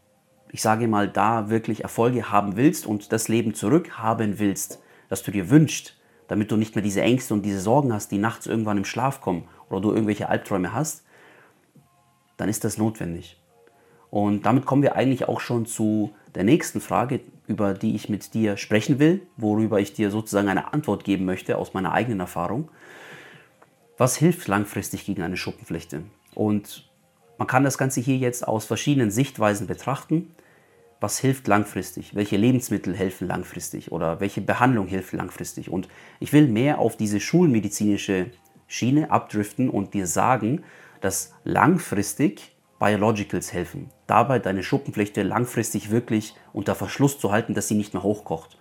ich 0.52 0.62
sage 0.62 0.88
mal, 0.88 1.09
da 1.09 1.50
wirklich 1.50 1.83
Erfolge 1.83 2.31
haben 2.31 2.57
willst 2.57 2.87
und 2.87 3.12
das 3.12 3.28
Leben 3.28 3.55
zurückhaben 3.55 4.38
willst, 4.38 4.81
das 5.09 5.23
du 5.23 5.31
dir 5.31 5.50
wünschst, 5.50 5.97
damit 6.28 6.50
du 6.50 6.57
nicht 6.57 6.75
mehr 6.75 6.83
diese 6.83 7.02
Ängste 7.02 7.35
und 7.35 7.43
diese 7.43 7.61
Sorgen 7.61 7.93
hast, 7.93 8.11
die 8.11 8.19
nachts 8.19 8.47
irgendwann 8.47 8.78
im 8.78 8.85
Schlaf 8.85 9.21
kommen 9.21 9.49
oder 9.69 9.81
du 9.81 9.90
irgendwelche 9.90 10.28
Albträume 10.28 10.73
hast, 10.73 11.05
dann 12.37 12.49
ist 12.49 12.64
das 12.64 12.78
notwendig. 12.78 13.40
Und 14.11 14.47
damit 14.47 14.67
kommen 14.67 14.83
wir 14.83 14.97
eigentlich 14.97 15.29
auch 15.29 15.41
schon 15.41 15.67
zu 15.67 16.15
der 16.35 16.45
nächsten 16.45 16.81
Frage, 16.81 17.21
über 17.47 17.75
die 17.75 17.95
ich 17.95 18.09
mit 18.09 18.35
dir 18.35 18.57
sprechen 18.57 18.99
will, 18.99 19.23
worüber 19.37 19.81
ich 19.81 19.93
dir 19.93 20.11
sozusagen 20.11 20.49
eine 20.49 20.73
Antwort 20.73 21.05
geben 21.05 21.25
möchte 21.25 21.59
aus 21.59 21.75
meiner 21.75 21.93
eigenen 21.93 22.21
Erfahrung. 22.21 22.69
Was 23.99 24.17
hilft 24.17 24.47
langfristig 24.49 25.07
gegen 25.07 25.23
eine 25.23 25.37
Schuppenflechte? 25.37 26.03
Und 26.35 26.91
man 27.39 27.49
kann 27.49 27.65
das 27.65 27.79
Ganze 27.79 28.01
hier 28.01 28.17
jetzt 28.17 28.47
aus 28.47 28.67
verschiedenen 28.67 29.11
Sichtweisen 29.11 29.67
betrachten. 29.67 30.35
Was 31.01 31.19
hilft 31.19 31.47
langfristig? 31.47 32.15
Welche 32.15 32.37
Lebensmittel 32.37 32.95
helfen 32.95 33.29
langfristig? 33.29 33.93
Oder 33.93 34.21
welche 34.21 34.41
Behandlung 34.41 34.87
hilft 34.87 35.13
langfristig? 35.13 35.71
Und 35.71 35.89
ich 36.21 36.33
will 36.33 36.49
mehr 36.49 36.79
auf 36.79 36.97
diese 36.97 37.21
schulmedizinische 37.21 38.31
Schiene 38.67 39.11
abdriften 39.11 39.71
und 39.71 39.95
dir 39.95 40.07
sagen, 40.07 40.63
dass 41.01 41.35
langfristig 41.45 42.56
Biologicals 42.78 43.52
helfen, 43.52 43.90
dabei 44.06 44.38
deine 44.38 44.62
Schuppenflechte 44.62 45.23
langfristig 45.23 45.90
wirklich 45.90 46.35
unter 46.52 46.75
Verschluss 46.75 47.18
zu 47.18 47.33
halten, 47.33 47.54
dass 47.54 47.68
sie 47.68 47.75
nicht 47.75 47.95
mehr 47.95 48.02
hochkocht. 48.02 48.59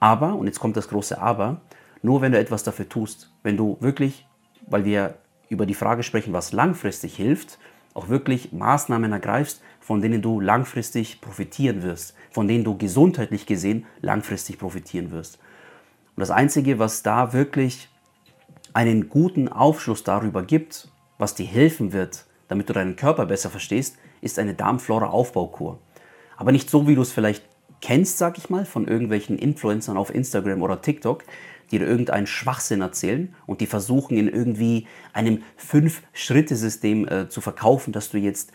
Aber, 0.00 0.34
und 0.34 0.46
jetzt 0.46 0.60
kommt 0.60 0.76
das 0.76 0.88
große 0.88 1.20
Aber, 1.20 1.60
nur 2.02 2.20
wenn 2.20 2.32
du 2.32 2.38
etwas 2.38 2.62
dafür 2.62 2.88
tust, 2.88 3.32
wenn 3.42 3.56
du 3.56 3.78
wirklich, 3.80 4.26
weil 4.66 4.84
wir 4.84 5.16
über 5.48 5.64
die 5.64 5.74
Frage 5.74 6.02
sprechen, 6.02 6.32
was 6.32 6.52
langfristig 6.52 7.16
hilft, 7.16 7.58
auch 7.94 8.08
wirklich 8.08 8.52
Maßnahmen 8.52 9.10
ergreifst, 9.10 9.62
von 9.80 10.02
denen 10.02 10.20
du 10.20 10.40
langfristig 10.40 11.20
profitieren 11.20 11.82
wirst, 11.82 12.14
von 12.30 12.46
denen 12.46 12.64
du 12.64 12.76
gesundheitlich 12.76 13.46
gesehen 13.46 13.86
langfristig 14.02 14.58
profitieren 14.58 15.10
wirst. 15.12 15.38
Und 16.14 16.20
das 16.20 16.30
Einzige, 16.30 16.78
was 16.78 17.02
da 17.02 17.32
wirklich 17.32 17.88
einen 18.74 19.08
guten 19.08 19.48
Aufschluss 19.48 20.04
darüber 20.04 20.42
gibt, 20.42 20.88
was 21.18 21.34
dir 21.34 21.46
helfen 21.46 21.92
wird, 21.94 22.25
damit 22.48 22.68
du 22.68 22.72
deinen 22.72 22.96
Körper 22.96 23.26
besser 23.26 23.50
verstehst, 23.50 23.96
ist 24.20 24.38
eine 24.38 24.54
Darmflora-Aufbaukur. 24.54 25.78
Aber 26.36 26.52
nicht 26.52 26.70
so, 26.70 26.86
wie 26.86 26.94
du 26.94 27.02
es 27.02 27.12
vielleicht 27.12 27.44
kennst, 27.80 28.18
sag 28.18 28.38
ich 28.38 28.50
mal, 28.50 28.64
von 28.64 28.88
irgendwelchen 28.88 29.38
Influencern 29.38 29.96
auf 29.96 30.14
Instagram 30.14 30.62
oder 30.62 30.80
TikTok, 30.80 31.24
die 31.70 31.78
dir 31.78 31.86
irgendeinen 31.86 32.26
Schwachsinn 32.26 32.80
erzählen 32.80 33.34
und 33.46 33.60
die 33.60 33.66
versuchen 33.66 34.16
in 34.16 34.28
irgendwie 34.28 34.86
einem 35.12 35.42
Fünf-Schritte-System 35.56 37.08
äh, 37.08 37.28
zu 37.28 37.40
verkaufen, 37.40 37.92
dass 37.92 38.10
du 38.10 38.18
jetzt 38.18 38.52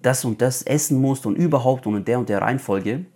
das 0.00 0.24
und 0.24 0.40
das 0.42 0.62
essen 0.62 1.00
musst 1.00 1.26
und 1.26 1.36
überhaupt 1.36 1.86
und 1.86 1.96
in 1.96 2.04
der 2.04 2.18
und 2.18 2.28
der 2.28 2.42
Reihenfolge, 2.42 3.06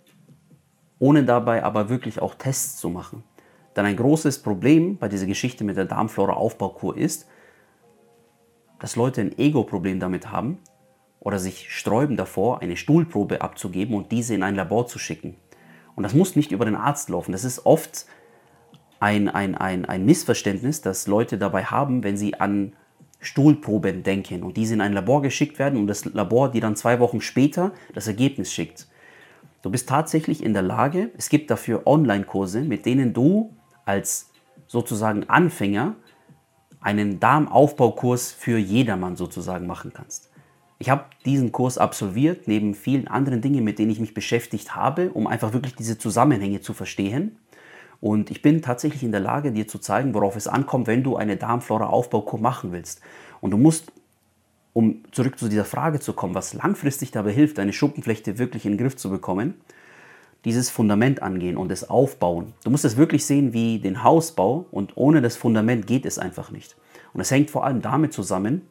ohne 0.99 1.23
dabei 1.23 1.63
aber 1.63 1.89
wirklich 1.89 2.21
auch 2.21 2.35
Tests 2.35 2.77
zu 2.77 2.89
machen. 2.89 3.23
Dann 3.73 3.85
ein 3.85 3.95
großes 3.95 4.41
Problem 4.41 4.97
bei 4.97 5.07
dieser 5.07 5.27
Geschichte 5.27 5.63
mit 5.63 5.77
der 5.77 5.85
Darmflora-Aufbaukur 5.85 6.97
ist, 6.97 7.27
dass 8.79 8.95
Leute 8.95 9.21
ein 9.21 9.37
Ego-Problem 9.37 9.99
damit 9.99 10.31
haben 10.31 10.59
oder 11.19 11.39
sich 11.39 11.71
sträuben 11.71 12.17
davor, 12.17 12.61
eine 12.61 12.77
Stuhlprobe 12.77 13.41
abzugeben 13.41 13.95
und 13.95 14.11
diese 14.11 14.35
in 14.35 14.43
ein 14.43 14.55
Labor 14.55 14.87
zu 14.87 14.99
schicken. 14.99 15.35
Und 15.95 16.03
das 16.03 16.13
muss 16.13 16.35
nicht 16.35 16.51
über 16.51 16.65
den 16.65 16.75
Arzt 16.75 17.09
laufen. 17.09 17.31
Das 17.31 17.43
ist 17.43 17.65
oft 17.65 18.05
ein, 18.99 19.29
ein, 19.29 19.55
ein, 19.55 19.85
ein 19.85 20.05
Missverständnis, 20.05 20.81
das 20.81 21.07
Leute 21.07 21.37
dabei 21.37 21.63
haben, 21.65 22.03
wenn 22.03 22.17
sie 22.17 22.39
an 22.39 22.73
Stuhlproben 23.19 24.03
denken 24.03 24.43
und 24.43 24.57
diese 24.57 24.75
in 24.75 24.81
ein 24.81 24.93
Labor 24.93 25.21
geschickt 25.21 25.57
werden 25.57 25.79
und 25.79 25.87
das 25.87 26.05
Labor 26.05 26.51
die 26.51 26.59
dann 26.59 26.75
zwei 26.75 26.99
Wochen 26.99 27.19
später 27.19 27.71
das 27.93 28.07
Ergebnis 28.07 28.53
schickt. 28.53 28.87
Du 29.63 29.71
bist 29.71 29.89
tatsächlich 29.89 30.43
in 30.43 30.53
der 30.53 30.61
Lage, 30.61 31.09
es 31.17 31.29
gibt 31.29 31.49
dafür 31.49 31.87
Online-Kurse, 31.87 32.61
mit 32.61 32.85
denen 32.85 33.13
du 33.13 33.55
als 33.85 34.29
sozusagen 34.67 35.27
Anfänger 35.29 35.95
einen 36.87 37.19
Darmaufbaukurs 37.19 38.31
für 38.31 38.57
jedermann 38.57 39.17
sozusagen 39.17 39.67
machen 39.67 39.91
kannst. 39.93 40.29
Ich 40.79 40.89
habe 40.89 41.03
diesen 41.25 41.51
Kurs 41.51 41.77
absolviert, 41.77 42.47
neben 42.47 42.75
vielen 42.75 43.09
anderen 43.09 43.41
Dingen, 43.41 43.65
mit 43.65 43.77
denen 43.77 43.91
ich 43.91 43.99
mich 43.99 44.13
beschäftigt 44.13 44.73
habe, 44.73 45.09
um 45.09 45.27
einfach 45.27 45.51
wirklich 45.51 45.75
diese 45.75 45.97
Zusammenhänge 45.97 46.61
zu 46.61 46.73
verstehen. 46.73 47.39
Und 47.99 48.31
ich 48.31 48.41
bin 48.41 48.61
tatsächlich 48.61 49.03
in 49.03 49.11
der 49.11 49.19
Lage, 49.19 49.51
dir 49.51 49.67
zu 49.67 49.79
zeigen, 49.79 50.13
worauf 50.13 50.37
es 50.37 50.47
ankommt, 50.47 50.87
wenn 50.87 51.03
du 51.03 51.17
eine 51.17 51.35
Darmflora-Aufbaukur 51.35 52.39
machen 52.39 52.71
willst. 52.71 53.01
Und 53.41 53.51
du 53.51 53.57
musst, 53.57 53.91
um 54.71 55.03
zurück 55.11 55.37
zu 55.37 55.49
dieser 55.49 55.65
Frage 55.65 55.99
zu 55.99 56.13
kommen, 56.13 56.35
was 56.35 56.53
langfristig 56.53 57.11
dabei 57.11 57.33
hilft, 57.33 57.57
deine 57.57 57.73
Schuppenflechte 57.73 58.37
wirklich 58.37 58.65
in 58.65 58.73
den 58.73 58.77
Griff 58.77 58.95
zu 58.95 59.09
bekommen, 59.09 59.55
dieses 60.45 60.69
Fundament 60.69 61.21
angehen 61.21 61.57
und 61.57 61.71
es 61.71 61.89
aufbauen. 61.89 62.53
Du 62.63 62.69
musst 62.69 62.85
es 62.85 62.97
wirklich 62.97 63.25
sehen 63.25 63.53
wie 63.53 63.79
den 63.79 64.03
Hausbau 64.03 64.65
und 64.71 64.95
ohne 64.95 65.21
das 65.21 65.35
Fundament 65.35 65.87
geht 65.87 66.05
es 66.05 66.19
einfach 66.19 66.51
nicht. 66.51 66.75
Und 67.13 67.21
es 67.21 67.31
hängt 67.31 67.49
vor 67.49 67.65
allem 67.65 67.81
damit 67.81 68.13
zusammen, 68.13 68.61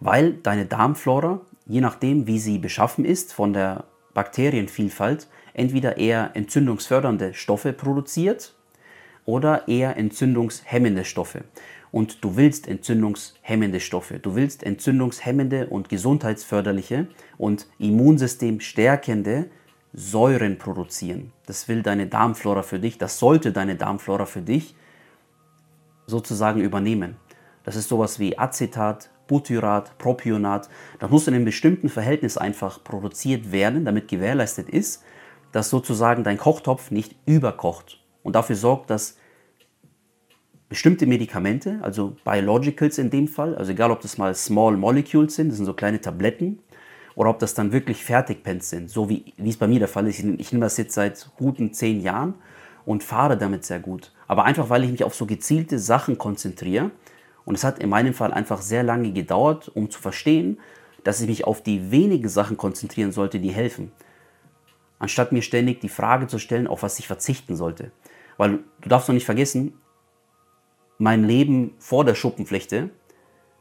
weil 0.00 0.34
deine 0.34 0.66
Darmflora, 0.66 1.40
je 1.66 1.80
nachdem 1.80 2.26
wie 2.26 2.38
sie 2.38 2.58
beschaffen 2.58 3.04
ist 3.04 3.32
von 3.32 3.52
der 3.52 3.84
Bakterienvielfalt, 4.14 5.28
entweder 5.54 5.96
eher 5.96 6.30
entzündungsfördernde 6.34 7.34
Stoffe 7.34 7.72
produziert 7.72 8.54
oder 9.24 9.68
eher 9.68 9.96
entzündungshemmende 9.96 11.04
Stoffe. 11.04 11.44
Und 11.90 12.22
du 12.22 12.36
willst 12.36 12.68
entzündungshemmende 12.68 13.80
Stoffe. 13.80 14.18
Du 14.18 14.34
willst 14.34 14.62
entzündungshemmende 14.62 15.68
und 15.68 15.88
gesundheitsförderliche 15.88 17.06
und 17.38 17.66
Immunsystem 17.78 18.60
stärkende 18.60 19.46
Säuren 19.98 20.58
produzieren. 20.58 21.32
Das 21.46 21.66
will 21.66 21.82
deine 21.82 22.06
Darmflora 22.06 22.62
für 22.62 22.78
dich, 22.78 22.98
das 22.98 23.18
sollte 23.18 23.50
deine 23.50 23.74
Darmflora 23.74 24.26
für 24.26 24.42
dich 24.42 24.76
sozusagen 26.06 26.60
übernehmen. 26.60 27.16
Das 27.64 27.74
ist 27.74 27.88
sowas 27.88 28.20
wie 28.20 28.38
Acetat, 28.38 29.10
Butyrat, 29.26 29.98
Propionat. 29.98 30.70
Das 31.00 31.10
muss 31.10 31.26
in 31.26 31.34
einem 31.34 31.44
bestimmten 31.44 31.88
Verhältnis 31.88 32.38
einfach 32.38 32.82
produziert 32.84 33.50
werden, 33.50 33.84
damit 33.84 34.06
gewährleistet 34.06 34.68
ist, 34.68 35.02
dass 35.50 35.68
sozusagen 35.68 36.22
dein 36.22 36.38
Kochtopf 36.38 36.92
nicht 36.92 37.16
überkocht. 37.26 38.00
Und 38.22 38.36
dafür 38.36 38.56
sorgt, 38.56 38.90
dass 38.90 39.16
bestimmte 40.68 41.06
Medikamente, 41.06 41.80
also 41.82 42.16
Biologicals 42.24 42.98
in 42.98 43.10
dem 43.10 43.26
Fall, 43.26 43.56
also 43.56 43.72
egal 43.72 43.90
ob 43.90 44.00
das 44.00 44.16
mal 44.16 44.34
Small 44.34 44.76
Molecules 44.76 45.34
sind, 45.34 45.48
das 45.48 45.56
sind 45.56 45.66
so 45.66 45.74
kleine 45.74 46.00
Tabletten, 46.00 46.60
oder 47.18 47.30
ob 47.30 47.40
das 47.40 47.54
dann 47.54 47.72
wirklich 47.72 48.04
Fertigpens 48.04 48.70
sind, 48.70 48.88
so 48.88 49.08
wie, 49.08 49.34
es 49.36 49.56
bei 49.56 49.66
mir 49.66 49.80
der 49.80 49.88
Fall 49.88 50.06
ist. 50.06 50.20
Ich, 50.20 50.24
ich 50.24 50.52
nehme 50.52 50.64
das 50.64 50.76
jetzt 50.76 50.94
seit 50.94 51.30
guten 51.36 51.72
zehn 51.72 52.00
Jahren 52.00 52.34
und 52.86 53.02
fahre 53.02 53.36
damit 53.36 53.64
sehr 53.64 53.80
gut. 53.80 54.12
Aber 54.28 54.44
einfach, 54.44 54.70
weil 54.70 54.84
ich 54.84 54.90
mich 54.92 55.02
auf 55.02 55.14
so 55.14 55.26
gezielte 55.26 55.78
Sachen 55.78 56.16
konzentriere. 56.16 56.92
Und 57.44 57.56
es 57.56 57.64
hat 57.64 57.80
in 57.80 57.88
meinem 57.88 58.14
Fall 58.14 58.32
einfach 58.32 58.62
sehr 58.62 58.82
lange 58.82 59.12
gedauert, 59.12 59.68
um 59.74 59.90
zu 59.90 60.00
verstehen, 60.00 60.60
dass 61.02 61.20
ich 61.20 61.28
mich 61.28 61.44
auf 61.44 61.62
die 61.62 61.90
wenigen 61.90 62.28
Sachen 62.28 62.56
konzentrieren 62.56 63.10
sollte, 63.10 63.40
die 63.40 63.50
helfen 63.50 63.90
anstatt 64.98 65.32
mir 65.32 65.42
ständig 65.42 65.80
die 65.80 65.88
Frage 65.88 66.26
zu 66.26 66.38
stellen, 66.38 66.66
auf 66.66 66.82
was 66.82 66.98
ich 66.98 67.06
verzichten 67.06 67.56
sollte. 67.56 67.90
Weil 68.36 68.60
du 68.80 68.88
darfst 68.88 69.08
noch 69.08 69.14
nicht 69.14 69.26
vergessen, 69.26 69.74
mein 70.98 71.24
Leben 71.24 71.74
vor 71.78 72.04
der 72.04 72.14
Schuppenflechte, 72.14 72.90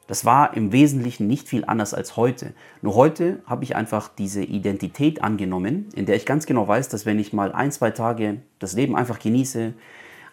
das 0.07 0.25
war 0.25 0.55
im 0.55 0.71
Wesentlichen 0.71 1.27
nicht 1.27 1.47
viel 1.47 1.65
anders 1.65 1.93
als 1.93 2.17
heute. 2.17 2.53
Nur 2.81 2.95
heute 2.95 3.39
habe 3.45 3.63
ich 3.63 3.75
einfach 3.75 4.09
diese 4.09 4.41
Identität 4.41 5.21
angenommen, 5.21 5.87
in 5.95 6.05
der 6.05 6.15
ich 6.15 6.25
ganz 6.25 6.45
genau 6.45 6.67
weiß, 6.67 6.89
dass 6.89 7.05
wenn 7.05 7.19
ich 7.19 7.33
mal 7.33 7.51
ein, 7.51 7.71
zwei 7.71 7.91
Tage 7.91 8.41
das 8.59 8.73
Leben 8.73 8.95
einfach 8.95 9.19
genieße, 9.19 9.73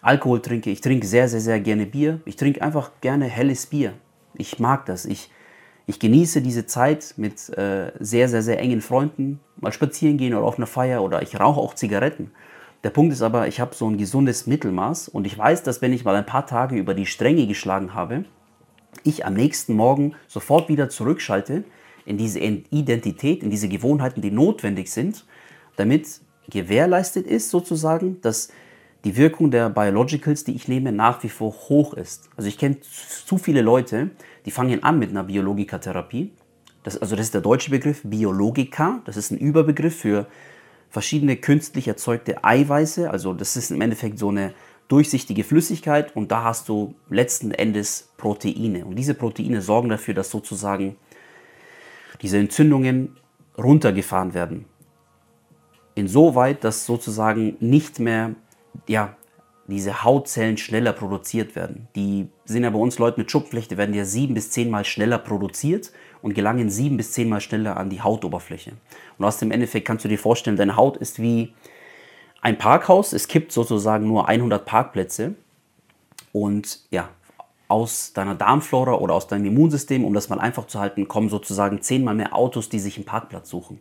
Alkohol 0.01 0.43
trinke, 0.43 0.71
ich 0.71 0.81
trinke 0.81 1.07
sehr, 1.07 1.29
sehr, 1.29 1.41
sehr 1.41 1.61
gerne 1.61 1.87
Bier, 1.87 2.21
ich 2.25 2.37
trinke 2.37 2.63
einfach 2.63 2.91
gerne 3.01 3.27
helles 3.27 3.67
Bier. 3.67 3.95
Ich 4.35 4.59
mag 4.59 4.87
das. 4.87 5.07
Ich 5.07 5.31
ich 5.87 5.99
genieße 5.99 6.41
diese 6.41 6.67
Zeit 6.67 7.15
mit 7.19 7.51
äh, 7.51 7.93
sehr, 8.01 8.29
sehr, 8.29 8.43
sehr 8.43 8.59
engen 8.59 8.81
Freunden, 8.81 9.41
mal 9.57 9.73
spazieren 9.73 10.17
gehen 10.17 10.35
oder 10.35 10.47
auf 10.47 10.57
einer 10.57 10.67
Feier 10.67 11.03
oder 11.03 11.21
ich 11.23 11.39
rauche 11.39 11.61
auch 11.61 11.75
Zigaretten. 11.75 12.31
Der 12.85 12.91
Punkt 12.91 13.13
ist 13.13 13.23
aber, 13.23 13.49
ich 13.49 13.61
habe 13.61 13.75
so 13.75 13.89
ein 13.89 13.99
gesundes 13.99 14.47
Mittelmaß 14.47 15.09
und 15.09 15.27
ich 15.27 15.37
weiß, 15.37 15.63
dass 15.63 15.83
wenn 15.83 15.93
ich 15.93 16.05
mal 16.05 16.17
ein 16.17 16.27
paar 16.27 16.47
Tage 16.47 16.77
über 16.77 16.95
die 16.95 17.07
Stränge 17.07 17.47
geschlagen 17.47 17.95
habe, 17.95 18.25
ich 19.05 19.27
am 19.27 19.35
nächsten 19.35 19.75
Morgen 19.75 20.15
sofort 20.29 20.69
wieder 20.69 20.89
zurückschalte 20.89 21.65
in 22.07 22.19
diese 22.19 22.39
Identität, 22.39 23.43
in 23.43 23.51
diese 23.51 23.69
Gewohnheiten, 23.69 24.21
die 24.21 24.31
notwendig 24.31 24.91
sind, 24.91 25.25
damit 25.77 26.21
gewährleistet 26.49 27.27
ist 27.27 27.51
sozusagen, 27.51 28.21
dass 28.21 28.51
die 29.05 29.17
Wirkung 29.17 29.51
der 29.51 29.69
Biologicals, 29.71 30.45
die 30.45 30.55
ich 30.55 30.69
nehme, 30.69 30.93
nach 30.93 31.23
wie 31.23 31.29
vor 31.29 31.53
hoch 31.69 31.95
ist. 31.95 32.31
Also 32.37 32.49
ich 32.49 32.59
kenne 32.59 32.79
zu 32.81 33.39
viele 33.39 33.61
Leute, 33.61 34.11
die 34.47 34.51
fangen 34.51 34.83
an 34.83 34.99
mit 34.99 35.11
einer 35.11 35.25
Biologikatherapie. 35.25 36.33
Das, 36.83 36.97
also 36.97 37.17
das 37.17 37.27
ist 37.27 37.35
der 37.35 37.41
deutsche 37.41 37.71
Begriff 37.71 38.03
Biologika. 38.05 39.01
Das 39.05 39.17
ist 39.17 39.31
ein 39.31 39.39
Überbegriff 39.39 39.97
für 39.97 40.27
verschiedene 40.91 41.37
künstlich 41.37 41.89
erzeugte 41.89 42.45
Eiweiße. 42.45 43.11
Also 43.11 43.35
das 43.35 43.57
ist 43.57 43.71
im 43.71 43.81
Endeffekt 43.81 44.19
so 44.19 44.29
eine 44.29 44.55
durchsichtige 44.95 45.43
Flüssigkeit 45.43 46.15
und 46.15 46.31
da 46.31 46.45
hast 46.45 46.69
du 46.69 46.95
letzten 47.11 47.51
Endes 47.51 48.11
Proteine. 48.17 48.85
Und 48.85 48.95
diese 48.95 49.15
Proteine 49.15 49.61
sorgen 49.61 49.89
dafür, 49.89 50.15
dass 50.15 50.31
sozusagen 50.31 50.95
diese 52.23 52.39
Entzündungen 52.39 53.17
runtergefahren 53.59 54.35
werden. 54.35 54.67
Insoweit, 55.97 56.63
dass 56.63 56.87
sozusagen 56.87 57.57
nicht 57.59 57.99
mehr 57.99 58.37
ja, 58.87 59.17
diese 59.67 60.05
Hautzellen 60.05 60.59
schneller 60.59 60.93
produziert 60.93 61.57
werden. 61.57 61.89
Die 61.97 62.29
sind 62.45 62.63
ja 62.63 62.71
bei 62.71 62.79
uns 62.79 63.01
Leute 63.01 63.19
mit 63.19 63.33
Schuppenflechte, 63.33 63.77
werden 63.77 63.97
ja 63.97 64.05
sieben 64.05 64.35
bis 64.35 64.53
zehnmal 64.53 64.85
schneller 64.85 65.19
produziert 65.19 65.91
und 66.23 66.35
gelangen 66.35 66.71
sieben 66.71 66.97
bis 66.99 67.11
zehnmal 67.11 67.41
schneller 67.41 67.77
an 67.77 67.91
die 67.91 68.01
Hautoberfläche. 68.01 68.75
Und 69.19 69.25
aus 69.25 69.39
dem 69.39 69.51
Endeffekt 69.51 69.89
kannst 69.89 70.05
du 70.05 70.09
dir 70.09 70.21
vorstellen, 70.21 70.57
deine 70.57 70.77
Haut 70.77 70.97
ist 70.99 71.21
wie 71.21 71.53
ein 72.45 72.59
Parkhaus. 72.59 73.13
Es 73.15 73.27
kippt 73.27 73.51
sozusagen 73.53 74.07
nur 74.07 74.29
100 74.29 74.65
Parkplätze. 74.65 75.35
Und 76.31 76.81
ja, 76.91 77.09
aus 77.69 78.13
deiner 78.13 78.35
Darmflora 78.35 78.95
oder 78.95 79.15
aus 79.15 79.27
deinem 79.27 79.47
Immunsystem, 79.47 80.05
um 80.05 80.13
das 80.13 80.29
mal 80.29 80.39
einfach 80.39 80.67
zu 80.67 80.79
halten, 80.79 81.09
kommen 81.09 81.31
sozusagen 81.31 81.81
zehnmal 81.81 82.15
mehr 82.15 82.37
Autos, 82.37 82.69
die 82.69 82.79
sich 82.79 82.97
einen 82.97 83.07
Parkplatz 83.07 83.49
suchen. 83.49 83.81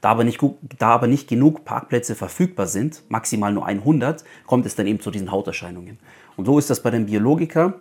Da 0.00 0.10
aber, 0.10 0.22
nicht, 0.22 0.40
da 0.78 0.90
aber 0.90 1.08
nicht 1.08 1.28
genug 1.28 1.64
Parkplätze 1.64 2.14
verfügbar 2.14 2.68
sind, 2.68 3.02
maximal 3.08 3.52
nur 3.52 3.66
100, 3.66 4.24
kommt 4.46 4.66
es 4.66 4.76
dann 4.76 4.86
eben 4.86 5.00
zu 5.00 5.10
diesen 5.10 5.32
Hauterscheinungen. 5.32 5.98
Und 6.36 6.44
so 6.44 6.58
ist 6.60 6.70
das 6.70 6.82
bei 6.82 6.90
den 6.90 7.06
Biologiker. 7.06 7.80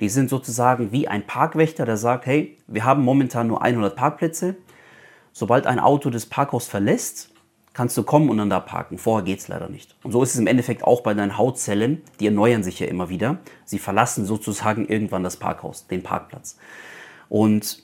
Die 0.00 0.08
sind 0.08 0.30
sozusagen 0.30 0.90
wie 0.90 1.06
ein 1.06 1.26
Parkwächter, 1.26 1.84
der 1.84 1.98
sagt, 1.98 2.24
hey, 2.24 2.56
wir 2.66 2.84
haben 2.84 3.04
momentan 3.04 3.46
nur 3.48 3.60
100 3.60 3.94
Parkplätze. 3.94 4.56
Sobald 5.32 5.66
ein 5.66 5.80
Auto 5.80 6.08
das 6.08 6.24
Parkhaus 6.24 6.66
verlässt, 6.66 7.35
kannst 7.76 7.94
du 7.98 8.04
kommen 8.04 8.30
und 8.30 8.38
dann 8.38 8.48
da 8.48 8.58
parken. 8.58 8.96
Vorher 8.96 9.22
geht 9.22 9.40
es 9.40 9.48
leider 9.48 9.68
nicht. 9.68 9.96
Und 10.02 10.10
so 10.10 10.22
ist 10.22 10.32
es 10.32 10.40
im 10.40 10.46
Endeffekt 10.46 10.82
auch 10.82 11.02
bei 11.02 11.12
deinen 11.12 11.36
Hautzellen. 11.36 12.00
Die 12.20 12.24
erneuern 12.24 12.62
sich 12.62 12.80
ja 12.80 12.86
immer 12.86 13.10
wieder. 13.10 13.36
Sie 13.66 13.78
verlassen 13.78 14.24
sozusagen 14.24 14.86
irgendwann 14.86 15.22
das 15.22 15.36
Parkhaus, 15.36 15.86
den 15.86 16.02
Parkplatz. 16.02 16.56
Und 17.28 17.82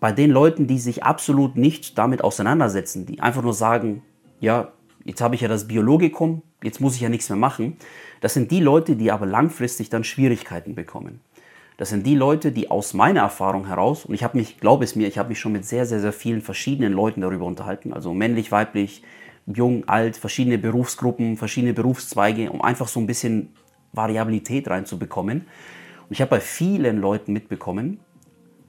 bei 0.00 0.10
den 0.10 0.32
Leuten, 0.32 0.66
die 0.66 0.80
sich 0.80 1.04
absolut 1.04 1.54
nicht 1.54 1.96
damit 1.96 2.24
auseinandersetzen, 2.24 3.06
die 3.06 3.20
einfach 3.20 3.42
nur 3.42 3.54
sagen, 3.54 4.02
ja, 4.40 4.72
jetzt 5.04 5.20
habe 5.20 5.36
ich 5.36 5.42
ja 5.42 5.48
das 5.48 5.68
Biologikum, 5.68 6.42
jetzt 6.64 6.80
muss 6.80 6.96
ich 6.96 7.02
ja 7.02 7.08
nichts 7.08 7.28
mehr 7.28 7.38
machen, 7.38 7.76
das 8.20 8.34
sind 8.34 8.50
die 8.50 8.60
Leute, 8.60 8.96
die 8.96 9.12
aber 9.12 9.26
langfristig 9.26 9.90
dann 9.90 10.02
Schwierigkeiten 10.02 10.74
bekommen. 10.74 11.20
Das 11.76 11.90
sind 11.90 12.04
die 12.04 12.16
Leute, 12.16 12.50
die 12.50 12.68
aus 12.68 12.94
meiner 12.94 13.20
Erfahrung 13.20 13.68
heraus, 13.68 14.04
und 14.06 14.12
ich 14.12 14.24
habe 14.24 14.36
mich, 14.36 14.58
glaube 14.58 14.82
es 14.82 14.96
mir, 14.96 15.06
ich 15.06 15.18
habe 15.18 15.28
mich 15.28 15.38
schon 15.38 15.52
mit 15.52 15.64
sehr, 15.64 15.86
sehr, 15.86 16.00
sehr 16.00 16.12
vielen 16.12 16.42
verschiedenen 16.42 16.92
Leuten 16.92 17.20
darüber 17.20 17.44
unterhalten, 17.44 17.92
also 17.92 18.12
männlich, 18.12 18.50
weiblich, 18.50 19.04
jung, 19.46 19.88
alt, 19.88 20.16
verschiedene 20.16 20.58
Berufsgruppen, 20.58 21.36
verschiedene 21.36 21.72
Berufszweige, 21.72 22.50
um 22.50 22.62
einfach 22.62 22.88
so 22.88 23.00
ein 23.00 23.06
bisschen 23.06 23.50
Variabilität 23.92 24.68
reinzubekommen. 24.68 25.40
Und 25.40 26.10
ich 26.10 26.20
habe 26.20 26.30
bei 26.30 26.40
vielen 26.40 27.00
Leuten 27.00 27.32
mitbekommen, 27.32 28.00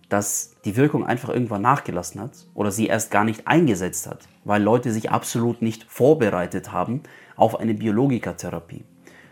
dass 0.09 0.55
die 0.65 0.75
Wirkung 0.75 1.05
einfach 1.05 1.29
irgendwann 1.29 1.61
nachgelassen 1.61 2.19
hat 2.19 2.31
oder 2.53 2.71
sie 2.71 2.87
erst 2.87 3.11
gar 3.11 3.23
nicht 3.23 3.47
eingesetzt 3.47 4.07
hat, 4.07 4.27
weil 4.43 4.61
Leute 4.61 4.91
sich 4.91 5.09
absolut 5.09 5.61
nicht 5.61 5.85
vorbereitet 5.85 6.71
haben 6.71 7.03
auf 7.37 7.59
eine 7.59 7.73
Biologikatherapie. 7.73 8.83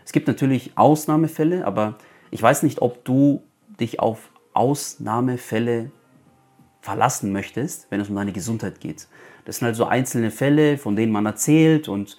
Es 0.04 0.12
gibt 0.12 0.26
natürlich 0.26 0.72
Ausnahmefälle, 0.76 1.66
aber 1.66 1.98
ich 2.30 2.42
weiß 2.42 2.62
nicht, 2.62 2.80
ob 2.80 3.04
du 3.04 3.42
dich 3.78 4.00
auf 4.00 4.30
Ausnahmefälle 4.54 5.90
verlassen 6.80 7.30
möchtest, 7.30 7.90
wenn 7.90 8.00
es 8.00 8.08
um 8.08 8.16
deine 8.16 8.32
Gesundheit 8.32 8.80
geht. 8.80 9.06
Das 9.44 9.56
sind 9.56 9.66
halt 9.66 9.76
so 9.76 9.86
einzelne 9.86 10.30
Fälle, 10.30 10.78
von 10.78 10.96
denen 10.96 11.12
man 11.12 11.26
erzählt 11.26 11.88
und 11.88 12.16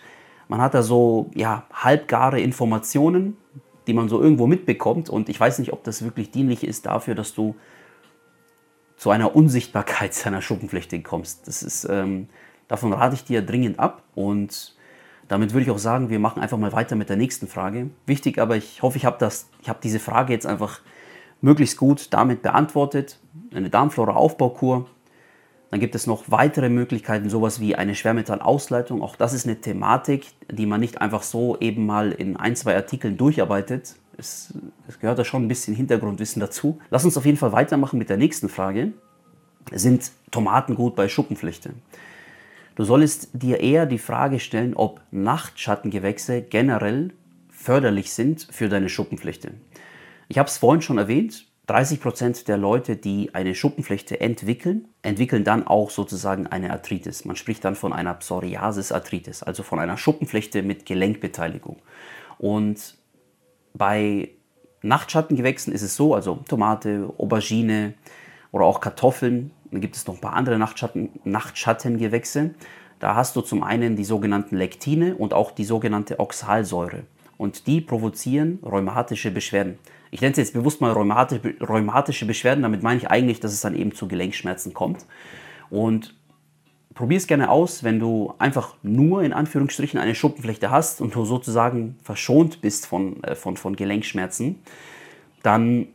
man 0.48 0.62
hat 0.62 0.74
da 0.74 0.84
so 0.84 1.32
ja, 1.34 1.66
halbgare 1.72 2.40
Informationen, 2.42 3.38
die 3.88 3.94
man 3.94 4.10
so 4.10 4.22
irgendwo 4.22 4.48
mitbekommt 4.48 5.10
und 5.10 5.30
ich 5.30 5.40
weiß 5.40 5.60
nicht, 5.60 5.74
ob 5.74 5.84
das 5.84 6.04
wirklich 6.04 6.32
dienlich 6.32 6.64
ist 6.64 6.86
dafür, 6.86 7.16
dass 7.16 7.34
du 7.34 7.56
zu 8.98 9.10
einer 9.10 9.36
Unsichtbarkeit 9.36 10.14
seiner 10.16 10.42
Schuppenflechte 10.42 11.02
kommst. 11.02 11.48
Das 11.48 11.64
ist, 11.64 11.86
ähm, 11.90 12.28
davon 12.68 12.94
rate 12.94 13.16
ich 13.16 13.24
dir 13.24 13.42
dringend 13.42 13.80
ab 13.80 14.04
und 14.14 14.76
damit 15.28 15.54
würde 15.54 15.64
ich 15.64 15.72
auch 15.72 15.80
sagen, 15.80 16.10
wir 16.10 16.20
machen 16.20 16.42
einfach 16.42 16.58
mal 16.58 16.74
weiter 16.74 16.98
mit 16.98 17.08
der 17.08 17.16
nächsten 17.16 17.48
Frage. 17.48 17.90
Wichtig 18.06 18.38
aber, 18.38 18.58
ich 18.58 18.82
hoffe, 18.82 18.98
ich 18.98 19.06
habe 19.06 19.30
hab 19.66 19.80
diese 19.80 20.00
Frage 20.00 20.34
jetzt 20.34 20.46
einfach 20.46 20.82
möglichst 21.40 21.78
gut 21.78 22.12
damit 22.12 22.42
beantwortet. 22.42 23.18
Eine 23.54 23.70
Darmflora-Aufbaukur. 23.70 24.88
Dann 25.72 25.80
gibt 25.80 25.96
es 25.96 26.06
noch 26.06 26.26
weitere 26.28 26.68
Möglichkeiten, 26.68 27.30
sowas 27.30 27.62
wie 27.62 27.76
eine 27.76 27.96
Schwermetallausleitung. 27.96 29.02
Auch 29.02 29.16
das 29.16 29.32
ist 29.32 29.48
eine 29.48 29.62
Thematik, 29.62 30.28
die 30.52 30.66
man 30.66 30.82
nicht 30.82 31.02
einfach 31.02 31.24
so 31.24 31.58
eben 31.62 31.86
mal 31.86 32.12
in 32.12 32.36
ein, 32.36 32.58
zwei 32.58 32.76
Artikeln 32.76 33.18
durcharbeitet. 33.18 33.96
Es, 34.18 34.54
es 34.90 35.00
gehört 35.00 35.18
da 35.18 35.24
schon 35.24 35.46
ein 35.46 35.48
bisschen 35.48 35.74
Hintergrundwissen 35.74 36.42
dazu. 36.42 36.80
Lass 36.90 37.06
uns 37.06 37.16
auf 37.16 37.26
jeden 37.26 37.38
Fall 37.38 37.54
weitermachen 37.54 37.98
mit 37.98 38.10
der 38.10 38.18
nächsten 38.18 38.50
Frage. 38.50 38.92
Sind 39.72 40.12
Tomaten 40.30 40.76
gut 40.76 40.96
bei 40.98 41.08
Schuppenflechte? 41.08 41.74
Du 42.76 42.84
solltest 42.84 43.30
dir 43.32 43.62
eher 43.62 43.86
die 43.86 43.98
Frage 43.98 44.42
stellen, 44.42 44.74
ob 44.76 45.00
Nachtschattengewächse 45.12 46.42
generell 46.42 47.14
förderlich 47.50 48.12
sind 48.12 48.46
für 48.52 48.68
deine 48.68 48.90
Schuppenflechte. 48.90 49.52
Ich 50.28 50.38
habe 50.38 50.50
es 50.50 50.58
vorhin 50.58 50.82
schon 50.82 50.98
erwähnt, 50.98 51.46
30% 51.68 52.46
der 52.46 52.58
Leute, 52.58 52.98
die 52.98 53.34
eine 53.34 53.56
Schuppenflechte 53.56 54.20
entwickeln, 54.20 54.88
entwickeln 55.04 55.44
dann 55.44 55.66
auch 55.66 55.90
sozusagen 55.90 56.48
eine 56.48 56.72
Arthritis. 56.72 57.24
Man 57.24 57.36
spricht 57.36 57.64
dann 57.64 57.76
von 57.76 57.94
einer 57.94 58.14
Psoriasis-Arthritis, 58.16 59.44
also 59.44 59.64
von 59.64 59.80
einer 59.80 59.98
Schuppenflechte 59.98 60.64
mit 60.64 60.86
Gelenkbeteiligung. 60.86 61.82
Und 62.40 62.98
bei 63.74 64.32
Nachtschattengewächsen 64.82 65.72
ist 65.72 65.84
es 65.84 65.96
so, 65.96 66.16
also 66.16 66.40
Tomate, 66.48 67.14
Aubergine 67.18 67.94
oder 68.52 68.66
auch 68.66 68.82
Kartoffeln, 68.82 69.52
dann 69.72 69.82
gibt 69.82 69.96
es 69.96 70.06
noch 70.06 70.16
ein 70.16 70.22
paar 70.22 70.34
andere 70.34 70.58
Nachtschatten, 70.58 71.10
Nachtschattengewächse. 71.24 72.52
Da 73.00 73.16
hast 73.16 73.36
du 73.36 73.42
zum 73.42 73.64
einen 73.64 73.96
die 73.96 74.04
sogenannten 74.04 74.58
Lektine 74.58 75.16
und 75.16 75.34
auch 75.34 75.52
die 75.52 75.64
sogenannte 75.64 76.20
Oxalsäure. 76.20 77.04
Und 77.38 77.66
die 77.68 77.82
provozieren 77.82 78.60
rheumatische 78.64 79.32
Beschwerden. 79.32 79.80
Ich 80.12 80.22
nenne 80.22 80.34
es 80.34 80.38
jetzt 80.38 80.54
bewusst 80.54 80.82
mal 80.82 80.92
rheumatische 80.92 82.26
Beschwerden. 82.26 82.62
Damit 82.62 82.84
meine 82.84 82.98
ich 82.98 83.10
eigentlich, 83.10 83.40
dass 83.40 83.54
es 83.54 83.62
dann 83.62 83.76
eben 83.76 83.96
zu 83.96 84.08
Gelenkschmerzen 84.08 84.74
kommt. 84.74 85.06
Und 85.70 86.14
probier 86.94 87.18
es 87.18 87.28
gerne 87.28 87.50
aus, 87.50 87.84
wenn 87.84 88.00
du 88.00 88.34
einfach 88.38 88.76
nur 88.84 89.24
in 89.24 89.34
Anführungsstrichen 89.34 90.00
eine 90.00 90.14
Schuppenflechte 90.14 90.70
hast 90.70 91.02
und 91.02 91.16
du 91.16 91.24
sozusagen 91.24 91.98
verschont 92.04 92.62
bist 92.62 92.86
von, 92.86 93.24
äh, 93.24 93.36
von, 93.36 93.56
von 93.56 93.76
Gelenkschmerzen, 93.76 94.60
dann 95.44 95.88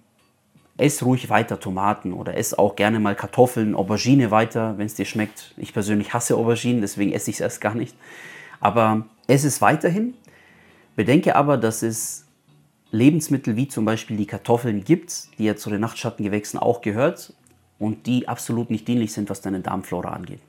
ess 0.78 1.02
ruhig 1.02 1.30
weiter 1.30 1.60
Tomaten 1.60 2.12
oder 2.12 2.36
ess 2.36 2.54
auch 2.54 2.76
gerne 2.76 3.00
mal 3.00 3.14
Kartoffeln, 3.14 3.74
Aubergine 3.74 4.30
weiter, 4.30 4.76
wenn 4.78 4.86
es 4.86 4.94
dir 4.94 5.04
schmeckt. 5.04 5.54
Ich 5.56 5.72
persönlich 5.72 6.12
hasse 6.12 6.36
Auberginen, 6.36 6.80
deswegen 6.80 7.12
esse 7.12 7.30
ich 7.30 7.36
es 7.36 7.40
erst 7.40 7.60
gar 7.60 7.74
nicht. 7.74 7.96
Aber 8.60 9.06
ess 9.26 9.44
es 9.44 9.60
weiterhin. 9.60 10.14
Bedenke 10.96 11.36
aber, 11.36 11.58
dass 11.58 11.82
es 11.82 12.25
Lebensmittel 12.90 13.56
wie 13.56 13.68
zum 13.68 13.84
Beispiel 13.84 14.16
die 14.16 14.26
Kartoffeln 14.26 14.84
gibt, 14.84 15.28
die 15.38 15.44
ja 15.44 15.56
zu 15.56 15.70
den 15.70 15.80
Nachtschattengewächsen 15.80 16.58
auch 16.58 16.80
gehört 16.80 17.32
und 17.78 18.06
die 18.06 18.28
absolut 18.28 18.70
nicht 18.70 18.86
dienlich 18.88 19.12
sind, 19.12 19.28
was 19.28 19.40
deine 19.40 19.60
Darmflora 19.60 20.10
angeht. 20.10 20.40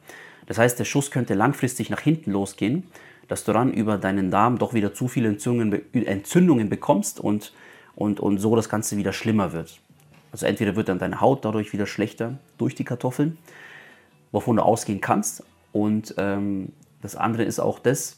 Das 0.46 0.58
heißt, 0.58 0.80
der 0.80 0.86
Schuss 0.86 1.12
könnte 1.12 1.34
langfristig 1.34 1.90
nach 1.90 2.00
hinten 2.00 2.32
losgehen, 2.32 2.84
dass 3.28 3.44
du 3.44 3.52
dann 3.54 3.74
über 3.74 3.98
deinen 3.98 4.32
Darm 4.32 4.58
doch 4.58 4.74
wieder 4.74 4.94
zu 4.94 5.08
viele 5.08 5.28
Entzündungen, 5.28 5.82
Entzündungen 5.94 6.70
bekommst 6.70 7.20
und, 7.20 7.54
und, 7.96 8.20
und 8.20 8.38
so 8.38 8.56
das 8.56 8.70
Ganze 8.70 8.96
wieder 8.98 9.12
schlimmer 9.12 9.52
wird. 9.52 9.80
Also 10.32 10.46
entweder 10.46 10.76
wird 10.76 10.90
dann 10.90 11.00
deine 11.00 11.20
Haut 11.20 11.44
dadurch 11.44 11.74
wieder 11.74 11.86
schlechter 11.86 12.38
durch 12.58 12.76
die 12.76 12.86
Kartoffeln, 12.86 13.38
wovon 14.32 14.56
du 14.56 14.62
ausgehen 14.62 15.02
kannst. 15.02 15.44
Und 15.74 16.16
ähm, 16.18 16.72
das 17.02 17.16
andere 17.16 17.44
ist 17.44 17.60
auch 17.60 17.80
das, 17.80 18.18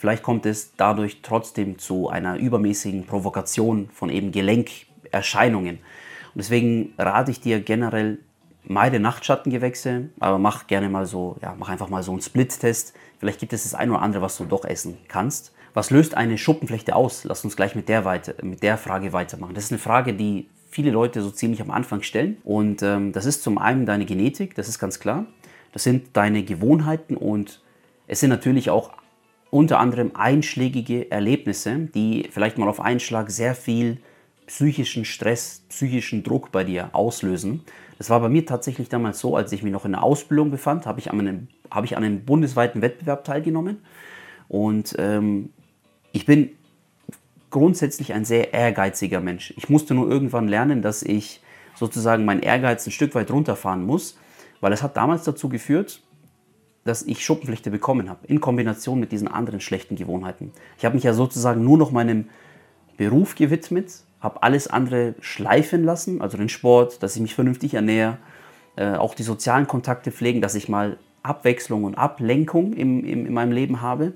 vielleicht 0.00 0.22
kommt 0.22 0.46
es 0.46 0.72
dadurch 0.76 1.20
trotzdem 1.22 1.78
zu 1.78 2.08
einer 2.08 2.38
übermäßigen 2.38 3.04
Provokation 3.04 3.90
von 3.92 4.08
eben 4.08 4.32
Gelenkerscheinungen. 4.32 5.76
Und 5.76 6.36
deswegen 6.36 6.94
rate 6.96 7.30
ich 7.30 7.40
dir 7.40 7.60
generell, 7.60 8.18
meide 8.64 8.98
Nachtschattengewächse, 8.98 10.08
aber 10.18 10.38
mach 10.38 10.66
gerne 10.66 10.88
mal 10.88 11.04
so, 11.04 11.36
ja, 11.42 11.54
mach 11.58 11.68
einfach 11.68 11.88
mal 11.88 12.02
so 12.02 12.12
einen 12.12 12.22
Split-Test. 12.22 12.94
Vielleicht 13.18 13.40
gibt 13.40 13.52
es 13.52 13.64
das 13.64 13.74
eine 13.74 13.92
oder 13.92 14.02
andere, 14.02 14.22
was 14.22 14.36
du 14.38 14.44
doch 14.44 14.64
essen 14.64 14.96
kannst. 15.08 15.52
Was 15.74 15.90
löst 15.90 16.16
eine 16.16 16.38
Schuppenflechte 16.38 16.96
aus? 16.96 17.24
Lass 17.24 17.44
uns 17.44 17.56
gleich 17.56 17.74
mit 17.74 17.88
der, 17.88 18.04
weiter, 18.04 18.34
mit 18.42 18.62
der 18.62 18.78
Frage 18.78 19.12
weitermachen. 19.12 19.54
Das 19.54 19.64
ist 19.64 19.72
eine 19.72 19.78
Frage, 19.78 20.14
die 20.14 20.48
viele 20.70 20.90
Leute 20.90 21.20
so 21.20 21.30
ziemlich 21.30 21.60
am 21.60 21.70
Anfang 21.70 22.02
stellen. 22.02 22.38
Und 22.42 22.82
ähm, 22.82 23.12
das 23.12 23.26
ist 23.26 23.42
zum 23.42 23.58
einen 23.58 23.86
deine 23.86 24.06
Genetik, 24.06 24.54
das 24.54 24.68
ist 24.68 24.78
ganz 24.78 24.98
klar. 24.98 25.26
Das 25.72 25.84
sind 25.84 26.16
deine 26.16 26.42
Gewohnheiten 26.42 27.16
und 27.16 27.62
es 28.06 28.20
sind 28.20 28.30
natürlich 28.30 28.70
auch 28.70 28.92
unter 29.50 29.78
anderem 29.78 30.12
einschlägige 30.14 31.10
Erlebnisse, 31.10 31.88
die 31.94 32.28
vielleicht 32.30 32.58
mal 32.58 32.68
auf 32.68 32.80
einen 32.80 33.00
Schlag 33.00 33.30
sehr 33.30 33.54
viel 33.54 33.98
psychischen 34.46 35.04
Stress, 35.04 35.62
psychischen 35.68 36.22
Druck 36.22 36.52
bei 36.52 36.64
dir 36.64 36.90
auslösen. 36.92 37.62
Das 37.98 38.10
war 38.10 38.20
bei 38.20 38.28
mir 38.28 38.46
tatsächlich 38.46 38.88
damals 38.88 39.20
so, 39.20 39.36
als 39.36 39.52
ich 39.52 39.62
mich 39.62 39.72
noch 39.72 39.84
in 39.84 39.92
der 39.92 40.02
Ausbildung 40.02 40.50
befand, 40.50 40.86
habe 40.86 41.00
ich, 41.00 41.10
an 41.10 41.20
einem, 41.20 41.48
hab 41.70 41.84
ich 41.84 41.96
an 41.96 42.04
einem 42.04 42.24
bundesweiten 42.24 42.82
Wettbewerb 42.82 43.24
teilgenommen. 43.24 43.78
Und 44.48 44.96
ähm, 44.98 45.50
ich 46.12 46.26
bin 46.26 46.50
grundsätzlich 47.50 48.12
ein 48.12 48.24
sehr 48.24 48.52
ehrgeiziger 48.54 49.20
Mensch. 49.20 49.52
Ich 49.56 49.68
musste 49.68 49.94
nur 49.94 50.08
irgendwann 50.08 50.48
lernen, 50.48 50.82
dass 50.82 51.02
ich 51.02 51.40
sozusagen 51.74 52.24
meinen 52.24 52.42
Ehrgeiz 52.42 52.86
ein 52.86 52.92
Stück 52.92 53.14
weit 53.14 53.30
runterfahren 53.30 53.84
muss, 53.84 54.16
weil 54.60 54.72
es 54.72 54.82
hat 54.82 54.96
damals 54.96 55.24
dazu 55.24 55.48
geführt, 55.48 56.02
dass 56.84 57.02
ich 57.02 57.24
Schuppenflechte 57.24 57.70
bekommen 57.70 58.08
habe, 58.08 58.26
in 58.26 58.40
Kombination 58.40 59.00
mit 59.00 59.12
diesen 59.12 59.28
anderen 59.28 59.60
schlechten 59.60 59.96
Gewohnheiten. 59.96 60.52
Ich 60.78 60.84
habe 60.84 60.94
mich 60.94 61.04
ja 61.04 61.12
sozusagen 61.12 61.62
nur 61.64 61.78
noch 61.78 61.90
meinem 61.90 62.28
Beruf 62.96 63.34
gewidmet, 63.34 64.02
habe 64.20 64.42
alles 64.42 64.68
andere 64.68 65.14
schleifen 65.20 65.84
lassen, 65.84 66.20
also 66.20 66.36
den 66.36 66.48
Sport, 66.48 67.02
dass 67.02 67.16
ich 67.16 67.22
mich 67.22 67.34
vernünftig 67.34 67.74
ernähre, 67.74 68.18
äh, 68.76 68.94
auch 68.94 69.14
die 69.14 69.22
sozialen 69.22 69.66
Kontakte 69.66 70.10
pflegen, 70.10 70.40
dass 70.40 70.54
ich 70.54 70.68
mal 70.68 70.98
Abwechslung 71.22 71.84
und 71.84 71.96
Ablenkung 71.96 72.72
im, 72.72 73.04
im, 73.04 73.26
in 73.26 73.32
meinem 73.32 73.52
Leben 73.52 73.80
habe. 73.82 74.12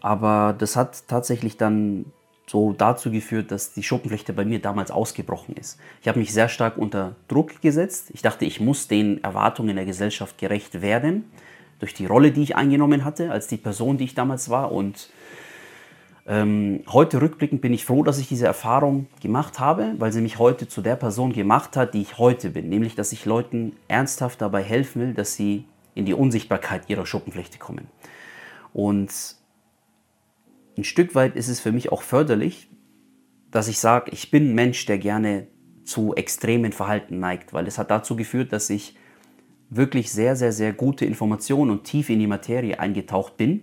Aber 0.00 0.54
das 0.58 0.76
hat 0.76 1.08
tatsächlich 1.08 1.56
dann 1.56 2.06
so 2.46 2.72
dazu 2.72 3.10
geführt, 3.10 3.50
dass 3.50 3.72
die 3.72 3.82
Schuppenflechte 3.82 4.32
bei 4.32 4.44
mir 4.44 4.60
damals 4.60 4.90
ausgebrochen 4.90 5.56
ist. 5.56 5.78
Ich 6.02 6.08
habe 6.08 6.18
mich 6.18 6.32
sehr 6.32 6.48
stark 6.48 6.76
unter 6.76 7.16
Druck 7.28 7.60
gesetzt. 7.62 8.10
Ich 8.12 8.22
dachte, 8.22 8.44
ich 8.44 8.60
muss 8.60 8.86
den 8.88 9.22
Erwartungen 9.24 9.76
der 9.76 9.86
Gesellschaft 9.86 10.38
gerecht 10.38 10.82
werden, 10.82 11.24
durch 11.78 11.94
die 11.94 12.06
Rolle, 12.06 12.32
die 12.32 12.42
ich 12.42 12.56
eingenommen 12.56 13.04
hatte, 13.04 13.30
als 13.30 13.46
die 13.46 13.56
Person, 13.56 13.96
die 13.96 14.04
ich 14.04 14.14
damals 14.14 14.50
war. 14.50 14.72
Und 14.72 15.10
ähm, 16.26 16.82
heute 16.88 17.20
rückblickend 17.20 17.60
bin 17.60 17.72
ich 17.72 17.84
froh, 17.84 18.02
dass 18.02 18.18
ich 18.18 18.28
diese 18.28 18.46
Erfahrung 18.46 19.06
gemacht 19.20 19.58
habe, 19.58 19.94
weil 19.98 20.12
sie 20.12 20.20
mich 20.20 20.38
heute 20.38 20.68
zu 20.68 20.80
der 20.80 20.96
Person 20.96 21.32
gemacht 21.32 21.76
hat, 21.76 21.94
die 21.94 22.02
ich 22.02 22.18
heute 22.18 22.50
bin. 22.50 22.68
Nämlich, 22.68 22.94
dass 22.94 23.12
ich 23.12 23.24
Leuten 23.24 23.72
ernsthaft 23.88 24.40
dabei 24.40 24.62
helfen 24.62 25.02
will, 25.02 25.14
dass 25.14 25.34
sie 25.34 25.64
in 25.94 26.04
die 26.04 26.14
Unsichtbarkeit 26.14 26.88
ihrer 26.88 27.06
Schuppenflechte 27.06 27.58
kommen. 27.58 27.88
Und 28.72 29.36
ein 30.76 30.84
Stück 30.84 31.14
weit 31.14 31.36
ist 31.36 31.48
es 31.48 31.60
für 31.60 31.72
mich 31.72 31.92
auch 31.92 32.02
förderlich, 32.02 32.68
dass 33.50 33.68
ich 33.68 33.78
sage, 33.78 34.10
ich 34.12 34.30
bin 34.30 34.50
ein 34.50 34.54
Mensch, 34.54 34.86
der 34.86 34.98
gerne 34.98 35.46
zu 35.84 36.14
extremen 36.14 36.72
Verhalten 36.72 37.20
neigt, 37.20 37.52
weil 37.52 37.66
es 37.66 37.78
hat 37.78 37.90
dazu 37.90 38.16
geführt, 38.16 38.52
dass 38.52 38.70
ich 38.70 38.96
wirklich 39.70 40.10
sehr, 40.12 40.36
sehr, 40.36 40.52
sehr 40.52 40.72
gute 40.72 41.04
Informationen 41.04 41.70
und 41.70 41.84
tief 41.84 42.10
in 42.10 42.18
die 42.18 42.26
Materie 42.26 42.78
eingetaucht 42.78 43.36
bin, 43.36 43.62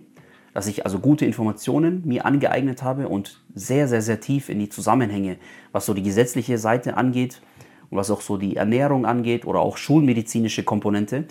dass 0.54 0.66
ich 0.66 0.84
also 0.84 0.98
gute 0.98 1.24
Informationen 1.24 2.02
mir 2.04 2.26
angeeignet 2.26 2.82
habe 2.82 3.08
und 3.08 3.42
sehr, 3.54 3.88
sehr, 3.88 4.02
sehr 4.02 4.20
tief 4.20 4.48
in 4.48 4.58
die 4.58 4.68
Zusammenhänge, 4.68 5.38
was 5.72 5.86
so 5.86 5.94
die 5.94 6.02
gesetzliche 6.02 6.58
Seite 6.58 6.96
angeht 6.96 7.40
und 7.90 7.98
was 7.98 8.10
auch 8.10 8.20
so 8.20 8.36
die 8.36 8.56
Ernährung 8.56 9.06
angeht 9.06 9.46
oder 9.46 9.60
auch 9.60 9.76
schulmedizinische 9.76 10.62
Komponente, 10.62 11.26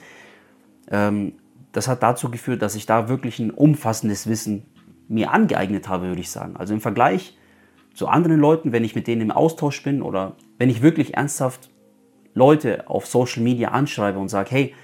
ähm, 0.89 1.33
das 1.71 1.87
hat 1.87 2.03
dazu 2.03 2.29
geführt, 2.29 2.61
dass 2.61 2.75
ich 2.75 2.85
da 2.85 3.07
wirklich 3.07 3.39
ein 3.39 3.51
umfassendes 3.51 4.27
Wissen 4.27 4.65
mir 5.11 5.31
angeeignet 5.31 5.89
habe, 5.89 6.07
würde 6.07 6.21
ich 6.21 6.29
sagen. 6.29 6.55
Also 6.55 6.73
im 6.73 6.81
Vergleich 6.81 7.37
zu 7.93 8.07
anderen 8.07 8.39
Leuten, 8.39 8.71
wenn 8.71 8.83
ich 8.83 8.95
mit 8.95 9.07
denen 9.07 9.21
im 9.21 9.31
Austausch 9.31 9.83
bin 9.83 10.01
oder 10.01 10.37
wenn 10.57 10.69
ich 10.69 10.81
wirklich 10.81 11.15
ernsthaft 11.15 11.69
Leute 12.33 12.89
auf 12.89 13.05
Social 13.05 13.43
Media 13.43 13.69
anschreibe 13.69 14.17
und 14.19 14.29
sage, 14.29 14.51
hey, 14.51 14.75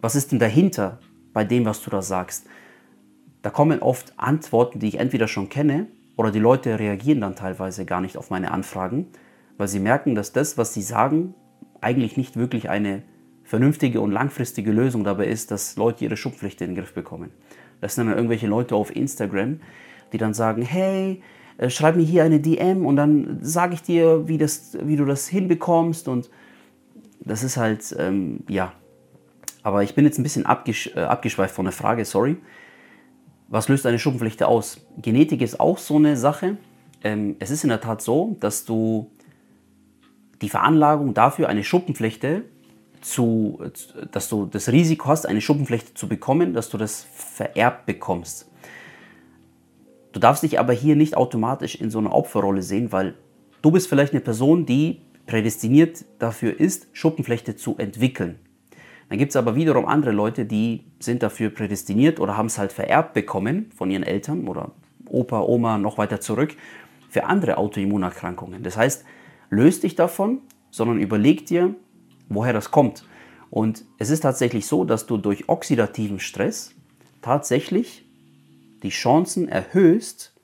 was 0.00 0.16
ist 0.16 0.32
denn 0.32 0.38
dahinter 0.38 0.98
bei 1.34 1.44
dem, 1.44 1.66
was 1.66 1.82
du 1.82 1.90
da 1.90 2.00
sagst? 2.00 2.46
Da 3.42 3.50
kommen 3.50 3.80
oft 3.80 4.14
Antworten, 4.16 4.78
die 4.78 4.88
ich 4.88 4.98
entweder 4.98 5.28
schon 5.28 5.50
kenne 5.50 5.86
oder 6.16 6.30
die 6.30 6.38
Leute 6.38 6.78
reagieren 6.78 7.20
dann 7.20 7.36
teilweise 7.36 7.84
gar 7.84 8.00
nicht 8.00 8.16
auf 8.16 8.30
meine 8.30 8.50
Anfragen, 8.50 9.08
weil 9.58 9.68
sie 9.68 9.80
merken, 9.80 10.14
dass 10.14 10.32
das, 10.32 10.56
was 10.56 10.72
sie 10.72 10.82
sagen, 10.82 11.34
eigentlich 11.82 12.16
nicht 12.16 12.36
wirklich 12.36 12.70
eine 12.70 13.02
vernünftige 13.44 14.00
und 14.00 14.12
langfristige 14.12 14.72
Lösung 14.72 15.04
dabei 15.04 15.26
ist, 15.26 15.50
dass 15.50 15.76
Leute 15.76 16.04
ihre 16.04 16.16
Schubpflicht 16.16 16.60
in 16.62 16.70
den 16.70 16.76
Griff 16.76 16.94
bekommen. 16.94 17.30
Das 17.80 17.94
sind 17.94 18.06
dann 18.06 18.16
irgendwelche 18.16 18.46
Leute 18.46 18.74
auf 18.74 18.94
Instagram, 18.94 19.60
die 20.12 20.18
dann 20.18 20.34
sagen, 20.34 20.62
hey, 20.62 21.22
äh, 21.58 21.70
schreib 21.70 21.96
mir 21.96 22.02
hier 22.02 22.24
eine 22.24 22.40
DM 22.40 22.84
und 22.86 22.96
dann 22.96 23.38
sage 23.42 23.74
ich 23.74 23.82
dir, 23.82 24.28
wie, 24.28 24.38
das, 24.38 24.76
wie 24.82 24.96
du 24.96 25.04
das 25.04 25.28
hinbekommst 25.28 26.08
und 26.08 26.30
das 27.20 27.42
ist 27.42 27.56
halt, 27.56 27.94
ähm, 27.98 28.40
ja. 28.48 28.72
Aber 29.62 29.82
ich 29.82 29.94
bin 29.94 30.04
jetzt 30.04 30.18
ein 30.18 30.22
bisschen 30.22 30.46
abgesch 30.46 30.92
äh, 30.94 31.00
abgeschweift 31.00 31.54
von 31.54 31.64
der 31.64 31.72
Frage, 31.72 32.04
sorry. 32.04 32.36
Was 33.48 33.68
löst 33.68 33.86
eine 33.86 33.98
Schuppenflechte 33.98 34.46
aus? 34.48 34.86
Genetik 34.98 35.40
ist 35.40 35.60
auch 35.60 35.78
so 35.78 35.96
eine 35.96 36.16
Sache. 36.16 36.56
Ähm, 37.02 37.36
es 37.38 37.50
ist 37.50 37.64
in 37.64 37.70
der 37.70 37.80
Tat 37.80 38.02
so, 38.02 38.36
dass 38.40 38.64
du 38.64 39.10
die 40.42 40.48
Veranlagung 40.48 41.14
dafür, 41.14 41.48
eine 41.48 41.64
Schuppenflechte 41.64 42.44
zu, 43.00 43.60
dass 44.10 44.28
du 44.28 44.46
das 44.46 44.70
Risiko 44.70 45.08
hast, 45.08 45.26
eine 45.26 45.40
Schuppenflechte 45.40 45.94
zu 45.94 46.08
bekommen, 46.08 46.54
dass 46.54 46.68
du 46.68 46.78
das 46.78 47.06
vererbt 47.12 47.86
bekommst. 47.86 48.50
Du 50.12 50.20
darfst 50.20 50.42
dich 50.42 50.58
aber 50.58 50.72
hier 50.72 50.96
nicht 50.96 51.16
automatisch 51.16 51.74
in 51.74 51.90
so 51.90 51.98
einer 51.98 52.14
Opferrolle 52.14 52.62
sehen, 52.62 52.92
weil 52.92 53.14
du 53.62 53.70
bist 53.70 53.88
vielleicht 53.88 54.12
eine 54.12 54.20
Person, 54.22 54.64
die 54.64 55.02
prädestiniert 55.26 56.04
dafür 56.18 56.58
ist, 56.58 56.88
Schuppenflechte 56.92 57.56
zu 57.56 57.76
entwickeln. 57.76 58.38
Dann 59.08 59.18
gibt 59.18 59.30
es 59.30 59.36
aber 59.36 59.54
wiederum 59.54 59.86
andere 59.86 60.12
Leute, 60.12 60.44
die 60.44 60.84
sind 60.98 61.22
dafür 61.22 61.50
prädestiniert 61.50 62.18
oder 62.18 62.36
haben 62.36 62.46
es 62.46 62.58
halt 62.58 62.72
vererbt 62.72 63.14
bekommen 63.14 63.70
von 63.74 63.90
ihren 63.90 64.02
Eltern 64.02 64.48
oder 64.48 64.72
Opa, 65.08 65.40
Oma, 65.40 65.78
noch 65.78 65.98
weiter 65.98 66.20
zurück 66.20 66.56
für 67.08 67.24
andere 67.24 67.58
Autoimmunerkrankungen. 67.58 68.62
Das 68.62 68.76
heißt, 68.76 69.04
löst 69.50 69.84
dich 69.84 69.94
davon, 69.94 70.40
sondern 70.70 70.98
überleg 70.98 71.46
dir, 71.46 71.74
woher 72.28 72.52
das 72.52 72.70
kommt. 72.70 73.04
Und 73.50 73.84
es 73.98 74.10
ist 74.10 74.20
tatsächlich 74.20 74.66
so, 74.66 74.84
dass 74.84 75.06
du 75.06 75.16
durch 75.16 75.48
oxidativen 75.48 76.20
Stress 76.20 76.74
tatsächlich 77.22 78.04
die 78.82 78.90
Chancen 78.90 79.48
erhöhst, 79.48 80.34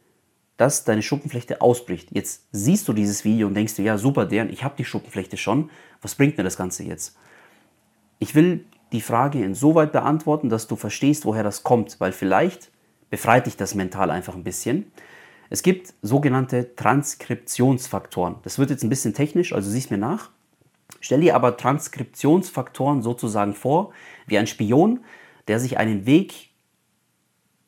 dass 0.56 0.84
deine 0.84 1.02
Schuppenflechte 1.02 1.60
ausbricht. 1.60 2.10
Jetzt 2.12 2.46
siehst 2.52 2.86
du 2.86 2.92
dieses 2.92 3.24
Video 3.24 3.48
und 3.48 3.54
denkst 3.54 3.74
dir, 3.74 3.84
ja 3.84 3.98
super, 3.98 4.26
deren, 4.26 4.50
ich 4.50 4.64
habe 4.64 4.74
die 4.76 4.84
Schuppenflechte 4.84 5.36
schon. 5.36 5.70
Was 6.00 6.14
bringt 6.14 6.36
mir 6.36 6.44
das 6.44 6.56
Ganze 6.56 6.84
jetzt? 6.84 7.16
Ich 8.18 8.34
will 8.34 8.64
die 8.92 9.00
Frage 9.00 9.42
insoweit 9.42 9.90
beantworten, 9.92 10.48
dass 10.48 10.68
du 10.68 10.76
verstehst, 10.76 11.24
woher 11.24 11.42
das 11.42 11.62
kommt, 11.62 11.98
weil 11.98 12.12
vielleicht 12.12 12.70
befreit 13.10 13.46
dich 13.46 13.56
das 13.56 13.74
mental 13.74 14.10
einfach 14.10 14.34
ein 14.34 14.44
bisschen. 14.44 14.92
Es 15.50 15.62
gibt 15.62 15.94
sogenannte 16.02 16.76
Transkriptionsfaktoren. 16.76 18.36
Das 18.42 18.58
wird 18.58 18.70
jetzt 18.70 18.84
ein 18.84 18.88
bisschen 18.88 19.14
technisch, 19.14 19.52
also 19.52 19.68
siehst 19.70 19.90
mir 19.90 19.98
nach. 19.98 20.30
Stell 21.02 21.20
dir 21.20 21.34
aber 21.34 21.58
Transkriptionsfaktoren 21.58 23.02
sozusagen 23.02 23.54
vor, 23.54 23.92
wie 24.26 24.38
ein 24.38 24.46
Spion, 24.46 25.00
der 25.48 25.58
sich 25.58 25.76
einen 25.76 26.06
Weg 26.06 26.50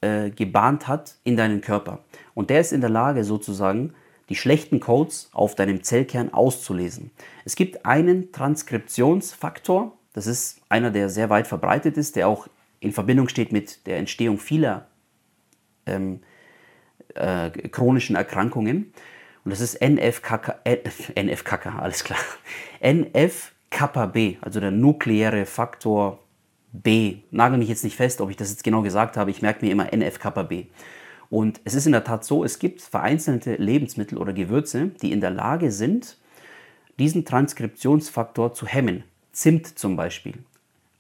äh, 0.01 0.31
gebahnt 0.31 0.89
hat 0.89 1.17
in 1.25 1.37
deinen 1.37 1.61
Körper. 1.61 1.99
Und 2.33 2.49
der 2.49 2.61
ist 2.61 2.73
in 2.73 2.81
der 2.81 2.91
Lage 2.91 3.25
sozusagen, 3.25 3.93
die 4.29 4.37
schlechten 4.37 4.81
Codes 4.81 5.29
auf 5.33 5.57
deinem 5.57 5.83
Zellkern 5.83 6.33
auszulesen. 6.33 7.11
Es 7.45 7.57
gibt 7.57 7.85
einen 7.85 8.33
Transkriptionsfaktor, 8.33 9.93
das 10.15 10.29
ist 10.29 10.61
einer, 10.69 10.93
der 10.93 11.09
sehr 11.11 11.29
weit 11.29 11.49
verbreitet 11.49 11.99
ist, 11.99 12.17
der 12.17 12.29
auch 12.29 12.47
in 12.79 12.93
Verbindung 12.93 13.29
steht 13.29 13.51
mit 13.51 13.85
der 13.87 13.99
Entstehung 13.99 14.39
vieler 14.39 14.87
ähm, 15.87 16.21
äh, 17.15 17.51
chronischen 17.51 18.15
Erkrankungen. 18.15 18.93
Und 19.45 19.51
das 19.51 19.61
ist 19.61 19.81
NFKK, 19.81 20.57
NFKK, 21.19 21.67
alles 21.79 22.05
klar. 22.05 22.19
NF-Kappa-B, 22.81 24.37
also 24.41 24.61
der 24.61 24.71
nukleäre 24.71 25.47
Faktor 25.47 26.21
B. 26.73 27.19
Nagel 27.31 27.59
mich 27.59 27.69
jetzt 27.69 27.85
nicht 27.85 27.97
fest, 27.97 28.21
ob 28.21 28.31
ich 28.31 28.37
das 28.37 28.51
jetzt 28.51 28.65
genau 28.65 28.83
gesagt 28.83 29.17
habe. 29.17 29.31
Ich 29.31 29.43
merke 29.43 29.65
mir 29.65 29.71
immer 29.71 29.93
NF-Kappa-B. 29.93 30.67
Und 31.31 31.61
es 31.65 31.75
ist 31.75 31.87
in 31.87 31.93
der 31.93 32.05
Tat 32.05 32.25
so, 32.25 32.45
es 32.45 32.59
gibt 32.59 32.81
vereinzelte 32.81 33.57
Lebensmittel 33.57 34.19
oder 34.19 34.33
Gewürze, 34.33 34.93
die 35.03 35.13
in 35.13 35.21
der 35.21 35.31
Lage 35.31 35.71
sind, 35.71 36.17
diesen 36.99 37.25
Transkriptionsfaktor 37.25 38.55
zu 38.55 38.67
hemmen. 38.67 39.05
Zimt 39.33 39.79
zum 39.79 39.97
Beispiel. 39.97 40.35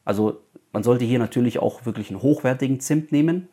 Also 0.04 0.40
man 0.72 0.83
sollte 0.83 1.04
hier 1.04 1.18
natürlich 1.18 1.61
auch 1.61 1.87
wirklich 1.87 2.11
einen 2.11 2.22
hochwertigen 2.22 2.80
Zimt 2.80 3.12
nehmen, 3.12 3.48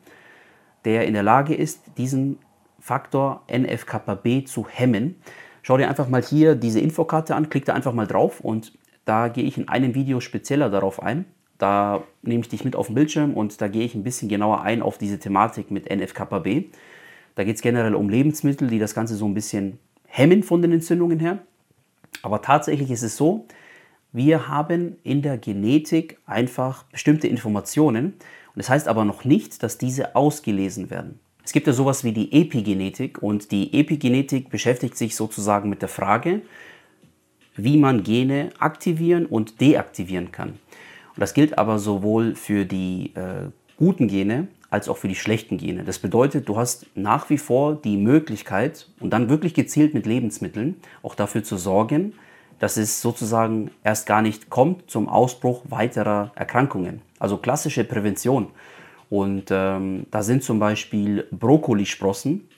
der 0.84 1.06
in 1.06 1.14
der 1.14 1.22
Lage 1.22 1.54
ist, 1.54 1.80
diesen 1.98 2.38
Faktor 2.82 3.44
NF-kappa-B 3.46 4.42
zu 4.42 4.66
hemmen. 4.68 5.14
Schau 5.62 5.76
dir 5.76 5.88
einfach 5.88 6.08
mal 6.08 6.20
hier 6.20 6.56
diese 6.56 6.80
Infokarte 6.80 7.36
an, 7.36 7.48
klick 7.48 7.64
da 7.64 7.74
einfach 7.74 7.92
mal 7.92 8.08
drauf 8.08 8.40
und 8.40 8.72
da 9.04 9.28
gehe 9.28 9.44
ich 9.44 9.56
in 9.56 9.68
einem 9.68 9.94
Video 9.94 10.18
spezieller 10.18 10.68
darauf 10.68 11.00
ein. 11.00 11.24
Da 11.58 12.02
nehme 12.22 12.40
ich 12.40 12.48
dich 12.48 12.64
mit 12.64 12.74
auf 12.74 12.86
den 12.86 12.96
Bildschirm 12.96 13.34
und 13.34 13.60
da 13.60 13.68
gehe 13.68 13.84
ich 13.84 13.94
ein 13.94 14.02
bisschen 14.02 14.28
genauer 14.28 14.62
ein 14.62 14.82
auf 14.82 14.98
diese 14.98 15.20
Thematik 15.20 15.70
mit 15.70 15.88
NF-kappa-B. 15.88 16.64
Da 17.36 17.44
geht 17.44 17.54
es 17.54 17.62
generell 17.62 17.94
um 17.94 18.08
Lebensmittel, 18.08 18.66
die 18.66 18.80
das 18.80 18.94
Ganze 18.94 19.14
so 19.14 19.26
ein 19.26 19.34
bisschen 19.34 19.78
hemmen 20.08 20.42
von 20.42 20.60
den 20.60 20.72
Entzündungen 20.72 21.20
her. 21.20 21.38
Aber 22.22 22.42
tatsächlich 22.42 22.90
ist 22.90 23.04
es 23.04 23.16
so, 23.16 23.46
wir 24.10 24.48
haben 24.48 24.96
in 25.04 25.22
der 25.22 25.38
Genetik 25.38 26.18
einfach 26.26 26.82
bestimmte 26.86 27.28
Informationen. 27.28 28.06
Und 28.06 28.56
das 28.56 28.68
heißt 28.68 28.88
aber 28.88 29.04
noch 29.04 29.24
nicht, 29.24 29.62
dass 29.62 29.78
diese 29.78 30.16
ausgelesen 30.16 30.90
werden. 30.90 31.20
Es 31.44 31.52
gibt 31.52 31.66
ja 31.66 31.72
sowas 31.72 32.04
wie 32.04 32.12
die 32.12 32.32
Epigenetik 32.32 33.22
und 33.22 33.50
die 33.50 33.78
Epigenetik 33.78 34.50
beschäftigt 34.50 34.96
sich 34.96 35.16
sozusagen 35.16 35.68
mit 35.68 35.82
der 35.82 35.88
Frage, 35.88 36.42
wie 37.56 37.76
man 37.76 38.02
Gene 38.02 38.50
aktivieren 38.58 39.26
und 39.26 39.60
deaktivieren 39.60 40.32
kann. 40.32 40.50
Und 40.50 41.20
das 41.20 41.34
gilt 41.34 41.58
aber 41.58 41.78
sowohl 41.78 42.34
für 42.34 42.64
die 42.64 43.12
äh, 43.14 43.50
guten 43.76 44.08
Gene 44.08 44.48
als 44.70 44.88
auch 44.88 44.96
für 44.96 45.08
die 45.08 45.14
schlechten 45.14 45.58
Gene. 45.58 45.84
Das 45.84 45.98
bedeutet, 45.98 46.48
du 46.48 46.56
hast 46.56 46.86
nach 46.94 47.28
wie 47.28 47.36
vor 47.36 47.74
die 47.74 47.98
Möglichkeit 47.98 48.88
und 49.00 49.10
dann 49.10 49.28
wirklich 49.28 49.52
gezielt 49.52 49.92
mit 49.92 50.06
Lebensmitteln 50.06 50.76
auch 51.02 51.14
dafür 51.14 51.44
zu 51.44 51.58
sorgen, 51.58 52.14
dass 52.58 52.78
es 52.78 53.02
sozusagen 53.02 53.70
erst 53.84 54.06
gar 54.06 54.22
nicht 54.22 54.48
kommt 54.48 54.90
zum 54.90 55.08
Ausbruch 55.08 55.62
weiterer 55.68 56.32
Erkrankungen. 56.36 57.02
Also 57.18 57.36
klassische 57.36 57.84
Prävention. 57.84 58.46
Und 59.12 59.50
ähm, 59.50 60.06
da 60.10 60.22
sind 60.22 60.42
zum 60.42 60.58
Beispiel 60.58 61.26
Brokkolisprossen, 61.30 62.48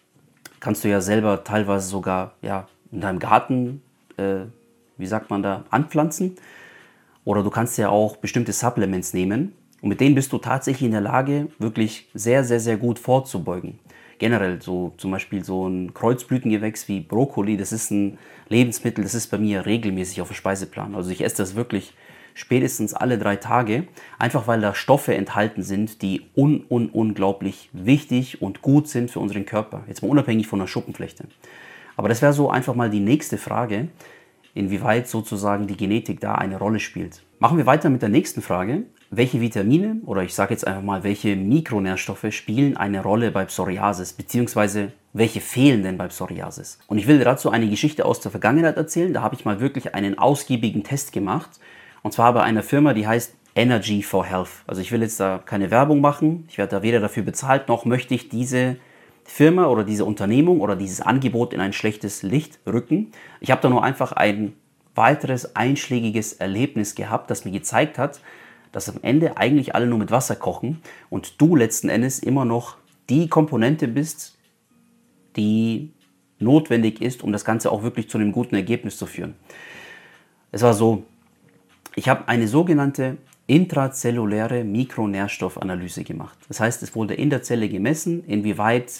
kannst 0.60 0.84
du 0.84 0.88
ja 0.88 1.00
selber 1.00 1.42
teilweise 1.42 1.88
sogar 1.88 2.34
ja, 2.42 2.68
in 2.92 3.00
deinem 3.00 3.18
Garten, 3.18 3.82
äh, 4.18 4.42
wie 4.96 5.06
sagt 5.06 5.30
man 5.30 5.42
da, 5.42 5.64
anpflanzen. 5.70 6.36
Oder 7.24 7.42
du 7.42 7.50
kannst 7.50 7.76
ja 7.76 7.88
auch 7.88 8.18
bestimmte 8.18 8.52
Supplements 8.52 9.14
nehmen 9.14 9.52
und 9.82 9.88
mit 9.88 10.00
denen 10.00 10.14
bist 10.14 10.32
du 10.32 10.38
tatsächlich 10.38 10.86
in 10.86 10.92
der 10.92 11.00
Lage, 11.00 11.48
wirklich 11.58 12.08
sehr, 12.14 12.44
sehr, 12.44 12.60
sehr 12.60 12.76
gut 12.76 13.00
vorzubeugen. 13.00 13.80
Generell 14.18 14.62
so 14.62 14.94
zum 14.96 15.10
Beispiel 15.10 15.42
so 15.42 15.66
ein 15.66 15.92
Kreuzblütengewächs 15.92 16.86
wie 16.86 17.00
Brokkoli, 17.00 17.56
das 17.56 17.72
ist 17.72 17.90
ein 17.90 18.16
Lebensmittel, 18.48 19.02
das 19.02 19.14
ist 19.14 19.26
bei 19.26 19.38
mir 19.38 19.66
regelmäßig 19.66 20.20
auf 20.20 20.28
dem 20.28 20.36
Speiseplan. 20.36 20.94
Also 20.94 21.10
ich 21.10 21.24
esse 21.24 21.38
das 21.38 21.56
wirklich 21.56 21.94
spätestens 22.34 22.92
alle 22.92 23.16
drei 23.16 23.36
Tage, 23.36 23.86
einfach 24.18 24.46
weil 24.46 24.60
da 24.60 24.74
Stoffe 24.74 25.14
enthalten 25.14 25.62
sind, 25.62 26.02
die 26.02 26.22
un, 26.36 26.64
un 26.68 26.88
unglaublich 26.90 27.70
wichtig 27.72 28.42
und 28.42 28.60
gut 28.60 28.88
sind 28.88 29.10
für 29.10 29.20
unseren 29.20 29.46
Körper. 29.46 29.84
Jetzt 29.88 30.02
mal 30.02 30.08
unabhängig 30.08 30.46
von 30.46 30.58
der 30.58 30.66
Schuppenflechte. 30.66 31.24
Aber 31.96 32.08
das 32.08 32.20
wäre 32.20 32.32
so 32.32 32.50
einfach 32.50 32.74
mal 32.74 32.90
die 32.90 33.00
nächste 33.00 33.38
Frage, 33.38 33.88
inwieweit 34.54 35.08
sozusagen 35.08 35.66
die 35.66 35.76
Genetik 35.76 36.20
da 36.20 36.34
eine 36.34 36.58
Rolle 36.58 36.80
spielt. 36.80 37.22
Machen 37.38 37.58
wir 37.58 37.66
weiter 37.66 37.90
mit 37.90 38.02
der 38.02 38.08
nächsten 38.08 38.42
Frage. 38.42 38.84
Welche 39.10 39.40
Vitamine 39.40 39.98
oder 40.06 40.22
ich 40.22 40.34
sage 40.34 40.54
jetzt 40.54 40.66
einfach 40.66 40.82
mal, 40.82 41.04
welche 41.04 41.36
Mikronährstoffe 41.36 42.26
spielen 42.30 42.76
eine 42.76 43.02
Rolle 43.02 43.30
bei 43.30 43.44
Psoriasis, 43.44 44.12
beziehungsweise 44.12 44.92
welche 45.12 45.40
fehlen 45.40 45.84
denn 45.84 45.98
bei 45.98 46.08
Psoriasis? 46.08 46.78
Und 46.88 46.98
ich 46.98 47.06
will 47.06 47.18
dazu 47.20 47.50
eine 47.50 47.68
Geschichte 47.68 48.04
aus 48.04 48.20
der 48.20 48.32
Vergangenheit 48.32 48.76
erzählen. 48.76 49.12
Da 49.12 49.22
habe 49.22 49.36
ich 49.36 49.44
mal 49.44 49.60
wirklich 49.60 49.94
einen 49.94 50.18
ausgiebigen 50.18 50.82
Test 50.82 51.12
gemacht 51.12 51.60
und 52.04 52.12
zwar 52.12 52.34
bei 52.34 52.42
einer 52.42 52.62
Firma, 52.62 52.92
die 52.92 53.06
heißt 53.06 53.34
Energy 53.56 54.02
for 54.02 54.26
Health. 54.26 54.50
Also 54.66 54.82
ich 54.82 54.92
will 54.92 55.00
jetzt 55.00 55.18
da 55.18 55.40
keine 55.42 55.70
Werbung 55.70 56.02
machen. 56.02 56.44
Ich 56.50 56.58
werde 56.58 56.76
da 56.76 56.82
weder 56.82 57.00
dafür 57.00 57.22
bezahlt, 57.22 57.66
noch 57.66 57.86
möchte 57.86 58.14
ich 58.14 58.28
diese 58.28 58.76
Firma 59.24 59.68
oder 59.68 59.84
diese 59.84 60.04
Unternehmung 60.04 60.60
oder 60.60 60.76
dieses 60.76 61.00
Angebot 61.00 61.54
in 61.54 61.60
ein 61.60 61.72
schlechtes 61.72 62.22
Licht 62.22 62.58
rücken. 62.66 63.10
Ich 63.40 63.50
habe 63.50 63.62
da 63.62 63.70
nur 63.70 63.82
einfach 63.82 64.12
ein 64.12 64.52
weiteres 64.94 65.56
einschlägiges 65.56 66.34
Erlebnis 66.34 66.94
gehabt, 66.94 67.30
das 67.30 67.46
mir 67.46 67.52
gezeigt 67.52 67.96
hat, 67.96 68.20
dass 68.70 68.90
am 68.90 68.98
Ende 69.00 69.38
eigentlich 69.38 69.74
alle 69.74 69.86
nur 69.86 69.98
mit 69.98 70.10
Wasser 70.10 70.36
kochen 70.36 70.82
und 71.08 71.40
du 71.40 71.56
letzten 71.56 71.88
Endes 71.88 72.18
immer 72.18 72.44
noch 72.44 72.76
die 73.08 73.28
Komponente 73.28 73.88
bist, 73.88 74.36
die 75.36 75.90
notwendig 76.38 77.00
ist, 77.00 77.22
um 77.22 77.32
das 77.32 77.46
Ganze 77.46 77.72
auch 77.72 77.82
wirklich 77.82 78.10
zu 78.10 78.18
einem 78.18 78.30
guten 78.30 78.56
Ergebnis 78.56 78.98
zu 78.98 79.06
führen. 79.06 79.36
Es 80.52 80.60
war 80.60 80.74
so, 80.74 81.04
ich 81.96 82.08
habe 82.08 82.28
eine 82.28 82.48
sogenannte 82.48 83.18
intrazelluläre 83.46 84.64
Mikronährstoffanalyse 84.64 86.02
gemacht. 86.02 86.38
Das 86.48 86.60
heißt, 86.60 86.82
es 86.82 86.94
wurde 86.94 87.12
in 87.14 87.28
der 87.30 87.42
Zelle 87.42 87.68
gemessen, 87.68 88.24
inwieweit 88.24 88.92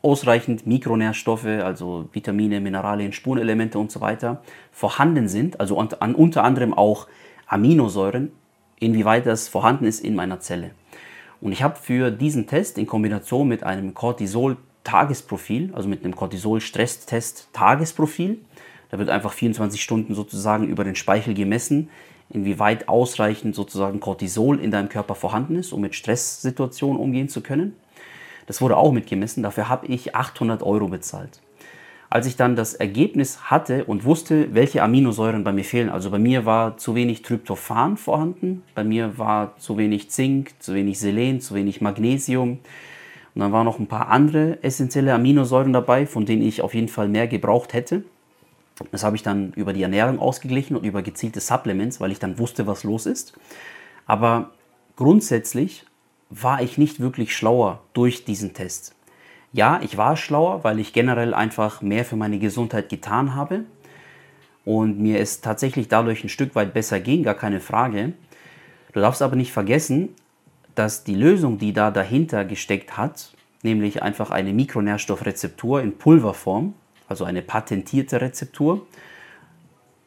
ausreichend 0.00 0.66
Mikronährstoffe, 0.66 1.44
also 1.44 2.08
Vitamine, 2.12 2.60
Mineralien, 2.60 3.12
Spurenelemente 3.12 3.78
und 3.78 3.90
so 3.90 4.00
weiter 4.00 4.42
vorhanden 4.70 5.28
sind, 5.28 5.60
also 5.60 5.76
unter 5.76 6.44
anderem 6.44 6.72
auch 6.72 7.08
Aminosäuren, 7.46 8.32
inwieweit 8.78 9.26
das 9.26 9.48
vorhanden 9.48 9.84
ist 9.84 10.00
in 10.00 10.14
meiner 10.14 10.40
Zelle. 10.40 10.70
Und 11.40 11.52
ich 11.52 11.62
habe 11.62 11.76
für 11.76 12.10
diesen 12.10 12.46
Test 12.46 12.78
in 12.78 12.86
Kombination 12.86 13.48
mit 13.48 13.64
einem 13.64 13.94
Cortisol-Tagesprofil, 13.94 15.72
also 15.74 15.88
mit 15.88 16.04
einem 16.04 16.16
Cortisol-Stresstest-Tagesprofil, 16.16 18.38
da 18.90 18.98
wird 18.98 19.10
einfach 19.10 19.32
24 19.32 19.82
Stunden 19.82 20.14
sozusagen 20.14 20.66
über 20.68 20.84
den 20.84 20.94
Speichel 20.94 21.34
gemessen, 21.34 21.90
inwieweit 22.30 22.88
ausreichend 22.88 23.54
sozusagen 23.54 24.00
Cortisol 24.00 24.60
in 24.60 24.70
deinem 24.70 24.88
Körper 24.88 25.14
vorhanden 25.14 25.56
ist, 25.56 25.72
um 25.72 25.80
mit 25.80 25.94
Stresssituationen 25.94 27.00
umgehen 27.00 27.28
zu 27.28 27.40
können. 27.40 27.74
Das 28.46 28.60
wurde 28.60 28.76
auch 28.76 28.92
mitgemessen, 28.92 29.42
dafür 29.42 29.68
habe 29.68 29.86
ich 29.86 30.14
800 30.14 30.62
Euro 30.62 30.88
bezahlt. 30.88 31.40
Als 32.10 32.26
ich 32.26 32.36
dann 32.36 32.56
das 32.56 32.72
Ergebnis 32.72 33.50
hatte 33.50 33.84
und 33.84 34.04
wusste, 34.06 34.54
welche 34.54 34.82
Aminosäuren 34.82 35.44
bei 35.44 35.52
mir 35.52 35.64
fehlen, 35.64 35.90
also 35.90 36.10
bei 36.10 36.18
mir 36.18 36.46
war 36.46 36.78
zu 36.78 36.94
wenig 36.94 37.20
Tryptophan 37.20 37.98
vorhanden, 37.98 38.62
bei 38.74 38.82
mir 38.82 39.18
war 39.18 39.58
zu 39.58 39.76
wenig 39.76 40.10
Zink, 40.10 40.52
zu 40.58 40.72
wenig 40.72 40.98
Selen, 40.98 41.42
zu 41.42 41.54
wenig 41.54 41.82
Magnesium 41.82 42.60
und 43.34 43.40
dann 43.42 43.52
waren 43.52 43.66
noch 43.66 43.78
ein 43.78 43.88
paar 43.88 44.08
andere 44.08 44.62
essentielle 44.62 45.12
Aminosäuren 45.12 45.74
dabei, 45.74 46.06
von 46.06 46.24
denen 46.24 46.40
ich 46.40 46.62
auf 46.62 46.72
jeden 46.72 46.88
Fall 46.88 47.08
mehr 47.08 47.28
gebraucht 47.28 47.74
hätte. 47.74 48.04
Das 48.90 49.04
habe 49.04 49.16
ich 49.16 49.22
dann 49.22 49.52
über 49.54 49.72
die 49.72 49.82
Ernährung 49.82 50.18
ausgeglichen 50.18 50.76
und 50.76 50.84
über 50.84 51.02
gezielte 51.02 51.40
Supplements, 51.40 52.00
weil 52.00 52.12
ich 52.12 52.18
dann 52.18 52.38
wusste, 52.38 52.66
was 52.66 52.84
los 52.84 53.06
ist. 53.06 53.38
Aber 54.06 54.50
grundsätzlich 54.96 55.84
war 56.30 56.62
ich 56.62 56.78
nicht 56.78 57.00
wirklich 57.00 57.36
schlauer 57.36 57.82
durch 57.92 58.24
diesen 58.24 58.54
Test. 58.54 58.94
Ja, 59.52 59.80
ich 59.82 59.96
war 59.96 60.16
schlauer, 60.16 60.62
weil 60.62 60.78
ich 60.78 60.92
generell 60.92 61.32
einfach 61.32 61.80
mehr 61.80 62.04
für 62.04 62.16
meine 62.16 62.38
Gesundheit 62.38 62.88
getan 62.88 63.34
habe 63.34 63.64
und 64.64 64.98
mir 64.98 65.20
es 65.20 65.40
tatsächlich 65.40 65.88
dadurch 65.88 66.22
ein 66.22 66.28
Stück 66.28 66.54
weit 66.54 66.74
besser 66.74 67.00
ging, 67.00 67.22
gar 67.22 67.34
keine 67.34 67.60
Frage. 67.60 68.12
Du 68.92 69.00
darfst 69.00 69.22
aber 69.22 69.36
nicht 69.36 69.52
vergessen, 69.52 70.10
dass 70.74 71.02
die 71.02 71.14
Lösung, 71.14 71.58
die 71.58 71.72
da 71.72 71.90
dahinter 71.90 72.44
gesteckt 72.44 72.96
hat, 72.96 73.32
nämlich 73.62 74.02
einfach 74.02 74.30
eine 74.30 74.52
Mikronährstoffrezeptur 74.52 75.80
in 75.80 75.96
Pulverform, 75.96 76.74
also 77.08 77.24
eine 77.24 77.42
patentierte 77.42 78.20
Rezeptur, 78.20 78.86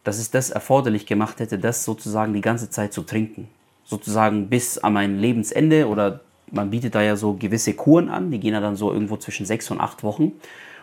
dass 0.04 0.20
es 0.20 0.32
das 0.32 0.50
erforderlich 0.50 1.06
gemacht 1.06 1.40
hätte, 1.40 1.60
das 1.60 1.84
sozusagen 1.84 2.34
die 2.34 2.42
ganze 2.42 2.70
Zeit 2.70 2.94
zu 2.94 3.04
trinken. 3.04 3.48
Sozusagen 3.84 4.50
bis 4.50 4.78
an 4.78 4.94
mein 4.94 5.20
Lebensende 5.20 5.88
oder 5.88 6.22
man 6.52 6.70
bietet 6.70 6.96
da 6.96 7.02
ja 7.02 7.16
so 7.16 7.34
gewisse 7.34 7.74
Kuren 7.74 8.10
an, 8.10 8.32
die 8.32 8.40
gehen 8.40 8.54
ja 8.54 8.62
dann 8.62 8.76
so 8.76 8.92
irgendwo 8.92 9.18
zwischen 9.18 9.46
sechs 9.46 9.72
und 9.72 9.80
acht 9.80 10.04
Wochen. 10.04 10.34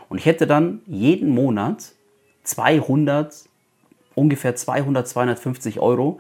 Und 0.09 0.19
ich 0.19 0.27
hätte 0.27 0.47
dann 0.47 0.81
jeden 0.87 1.31
Monat 1.31 1.93
200, 2.45 3.35
ungefähr 4.15 4.57
200, 4.57 5.07
250 5.07 5.81
Euro 5.81 6.19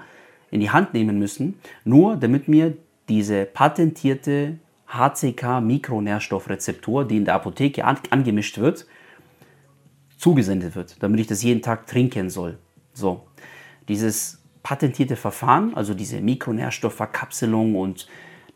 in 0.51 0.61
die 0.61 0.71
Hand 0.71 0.95
nehmen 0.95 1.19
müssen, 1.19 1.59
nur 1.85 2.17
damit 2.17 2.49
mir 2.49 2.77
diese 3.09 3.45
patentierte 3.47 4.59
HCK-Mikronährstoffrezeptur, 4.89 7.07
die 7.07 7.19
in 7.19 7.25
der 7.25 7.35
Apotheke 7.35 7.85
angemischt 7.85 8.59
wird, 8.59 8.87
zugesendet 10.19 10.77
wird, 10.77 11.03
damit 11.03 11.21
ich 11.21 11.27
das 11.27 11.43
jeden 11.43 11.63
Tag 11.63 11.87
trinken 11.87 12.29
soll. 12.29 12.59
So, 12.93 13.23
dieses 13.89 14.43
patentierte 14.63 15.17
Verfahren, 15.17 15.75
also 15.75 15.95
diese 15.95 16.21
Mikronährstoffverkapselung 16.21 17.77
und 17.77 18.07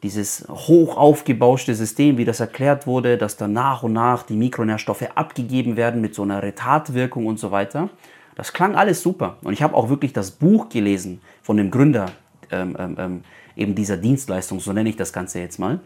dieses 0.02 0.46
hoch 0.48 0.96
aufgebauschte 0.96 1.74
System, 1.74 2.18
wie 2.18 2.24
das 2.24 2.40
erklärt 2.40 2.86
wurde, 2.86 3.16
dass 3.16 3.36
dann 3.36 3.52
nach 3.52 3.84
und 3.84 3.92
nach 3.92 4.24
die 4.24 4.34
Mikronährstoffe 4.34 5.08
abgegeben 5.14 5.76
werden 5.76 6.00
mit 6.00 6.14
so 6.14 6.22
einer 6.22 6.42
Retardwirkung 6.42 7.26
und 7.26 7.38
so 7.38 7.52
weiter. 7.52 7.88
Das 8.34 8.52
klang 8.52 8.74
alles 8.74 9.00
super. 9.00 9.38
Und 9.44 9.52
ich 9.52 9.62
habe 9.62 9.74
auch 9.74 9.88
wirklich 9.88 10.12
das 10.12 10.32
Buch 10.32 10.68
gelesen 10.68 11.20
von 11.40 11.56
dem 11.56 11.70
Gründer 11.70 12.10
ähm, 12.50 12.76
ähm, 12.78 12.96
ähm 12.98 13.22
eben 13.54 13.74
dieser 13.74 13.98
Dienstleistung, 13.98 14.60
so 14.60 14.72
nenne 14.72 14.88
ich 14.88 14.96
das 14.96 15.12
Ganze 15.12 15.38
jetzt 15.40 15.58
mal. 15.58 15.80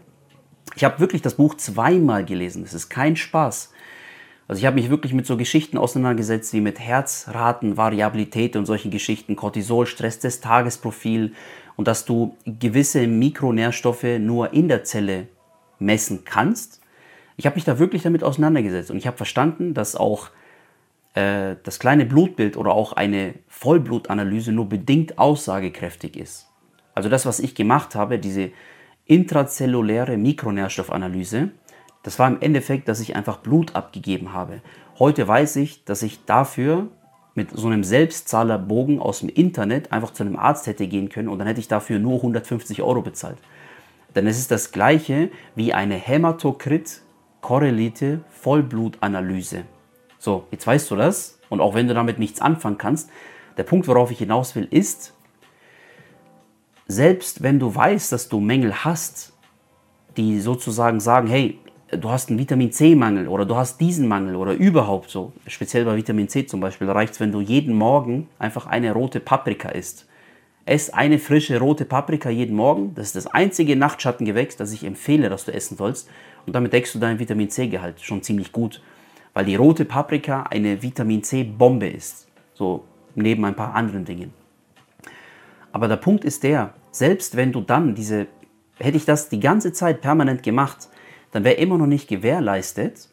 Ich 0.75 0.85
habe 0.85 0.99
wirklich 0.99 1.21
das 1.21 1.35
Buch 1.35 1.55
zweimal 1.55 2.23
gelesen. 2.23 2.63
Es 2.63 2.73
ist 2.73 2.89
kein 2.89 3.17
Spaß. 3.17 3.73
Also 4.47 4.59
ich 4.59 4.65
habe 4.65 4.75
mich 4.75 4.89
wirklich 4.89 5.13
mit 5.13 5.25
so 5.25 5.35
Geschichten 5.35 5.77
auseinandergesetzt 5.77 6.53
wie 6.53 6.61
mit 6.61 6.79
Herzratenvariabilität 6.79 8.55
und 8.55 8.65
solchen 8.65 8.91
Geschichten, 8.91 9.35
Cortisol, 9.35 9.85
Stress 9.85 10.19
des 10.19 10.39
Tagesprofil 10.39 11.33
und 11.75 11.87
dass 11.87 12.05
du 12.05 12.37
gewisse 12.45 13.07
Mikronährstoffe 13.07 14.19
nur 14.19 14.53
in 14.53 14.69
der 14.69 14.85
Zelle 14.85 15.27
messen 15.79 16.23
kannst. 16.23 16.81
Ich 17.35 17.45
habe 17.45 17.55
mich 17.55 17.65
da 17.65 17.77
wirklich 17.77 18.03
damit 18.03 18.23
auseinandergesetzt 18.23 18.89
und 18.89 18.97
ich 18.97 19.05
habe 19.05 19.17
verstanden, 19.17 19.73
dass 19.73 19.95
auch 19.95 20.29
äh, 21.13 21.55
das 21.63 21.77
kleine 21.79 22.05
Blutbild 22.05 22.55
oder 22.55 22.71
auch 22.71 22.93
eine 22.93 23.33
Vollblutanalyse 23.49 24.53
nur 24.53 24.69
bedingt 24.69 25.19
aussagekräftig 25.19 26.15
ist. 26.15 26.47
Also 26.95 27.09
das, 27.09 27.25
was 27.25 27.39
ich 27.39 27.53
gemacht 27.53 27.95
habe, 27.95 28.17
diese 28.17 28.51
intrazelluläre 29.05 30.17
Mikronährstoffanalyse, 30.17 31.49
das 32.07 32.17
war 32.19 32.27
im 32.29 32.39
Endeffekt, 32.39 32.87
dass 32.87 33.01
ich 33.01 33.17
einfach 33.17 33.39
Blut 33.39 33.75
abgegeben 33.75 34.31
habe. 34.31 34.61
Heute 34.97 35.27
weiß 35.27 35.57
ich, 35.57 35.83
dass 35.83 36.03
ich 36.03 36.23
dafür 36.23 36.87
mit 37.35 37.51
so 37.51 37.67
einem 37.67 37.83
Selbstzahlerbogen 37.83 39.01
aus 39.01 39.19
dem 39.19 39.27
Internet 39.27 39.91
einfach 39.91 40.13
zu 40.13 40.23
einem 40.23 40.37
Arzt 40.37 40.67
hätte 40.67 40.87
gehen 40.87 41.09
können 41.09 41.27
und 41.27 41.37
dann 41.37 41.49
hätte 41.49 41.59
ich 41.59 41.67
dafür 41.67 41.99
nur 41.99 42.15
150 42.15 42.81
Euro 42.81 43.01
bezahlt. 43.01 43.39
Denn 44.15 44.25
es 44.25 44.39
ist 44.39 44.51
das 44.51 44.71
gleiche 44.71 45.31
wie 45.53 45.73
eine 45.73 45.95
Hämatokrit-korrelierte 45.95 48.21
Vollblutanalyse. 48.29 49.63
So, 50.17 50.47
jetzt 50.51 50.65
weißt 50.65 50.89
du 50.89 50.95
das 50.95 51.41
und 51.49 51.59
auch 51.59 51.75
wenn 51.75 51.89
du 51.89 51.93
damit 51.93 52.19
nichts 52.19 52.39
anfangen 52.39 52.77
kannst, 52.77 53.09
der 53.57 53.63
Punkt, 53.63 53.89
worauf 53.89 54.11
ich 54.11 54.19
hinaus 54.19 54.55
will, 54.55 54.69
ist, 54.71 55.13
selbst 56.87 57.43
wenn 57.43 57.59
du 57.59 57.75
weißt, 57.75 58.13
dass 58.13 58.29
du 58.29 58.39
Mängel 58.39 58.85
hast, 58.85 59.33
die 60.15 60.39
sozusagen 60.39 61.01
sagen, 61.01 61.27
hey, 61.27 61.59
du 61.91 62.09
hast 62.09 62.29
einen 62.29 62.39
Vitamin 62.39 62.71
C-Mangel 62.71 63.27
oder 63.27 63.45
du 63.45 63.55
hast 63.55 63.79
diesen 63.79 64.07
Mangel 64.07 64.35
oder 64.35 64.53
überhaupt 64.53 65.09
so, 65.09 65.33
speziell 65.47 65.85
bei 65.85 65.95
Vitamin 65.95 66.27
C 66.27 66.45
zum 66.45 66.59
Beispiel, 66.59 66.89
reicht 66.89 67.13
es, 67.13 67.19
wenn 67.19 67.31
du 67.31 67.41
jeden 67.41 67.75
Morgen 67.75 68.27
einfach 68.39 68.65
eine 68.65 68.91
rote 68.91 69.19
Paprika 69.19 69.69
isst. 69.69 70.07
Ess 70.65 70.89
eine 70.89 71.17
frische 71.17 71.59
rote 71.59 71.85
Paprika 71.85 72.29
jeden 72.29 72.55
Morgen. 72.55 72.93
Das 72.93 73.07
ist 73.07 73.15
das 73.15 73.27
einzige 73.27 73.77
Nachtschattengewächs, 73.77 74.57
das 74.57 74.73
ich 74.73 74.83
empfehle, 74.83 75.29
dass 75.29 75.45
du 75.45 75.53
essen 75.53 75.77
sollst. 75.77 76.09
Und 76.45 76.53
damit 76.53 76.73
deckst 76.73 76.93
du 76.93 76.99
deinen 76.99 77.19
Vitamin 77.19 77.49
C-Gehalt 77.49 78.01
schon 78.01 78.21
ziemlich 78.21 78.51
gut. 78.51 78.81
Weil 79.33 79.45
die 79.45 79.55
rote 79.55 79.85
Paprika 79.85 80.43
eine 80.43 80.81
Vitamin 80.81 81.23
C-Bombe 81.23 81.87
ist. 81.87 82.27
So 82.53 82.83
neben 83.15 83.45
ein 83.45 83.55
paar 83.55 83.75
anderen 83.75 84.03
Dingen. 84.03 84.33
Aber 85.71 85.87
der 85.87 85.95
Punkt 85.95 86.25
ist 86.25 86.43
der, 86.43 86.73
selbst 86.91 87.37
wenn 87.37 87.53
du 87.53 87.61
dann 87.61 87.95
diese, 87.95 88.27
hätte 88.77 88.97
ich 88.97 89.05
das 89.05 89.29
die 89.29 89.39
ganze 89.39 89.71
Zeit 89.71 90.01
permanent 90.01 90.43
gemacht, 90.43 90.89
dann 91.31 91.43
wäre 91.43 91.55
immer 91.55 91.77
noch 91.77 91.87
nicht 91.87 92.07
gewährleistet, 92.07 93.09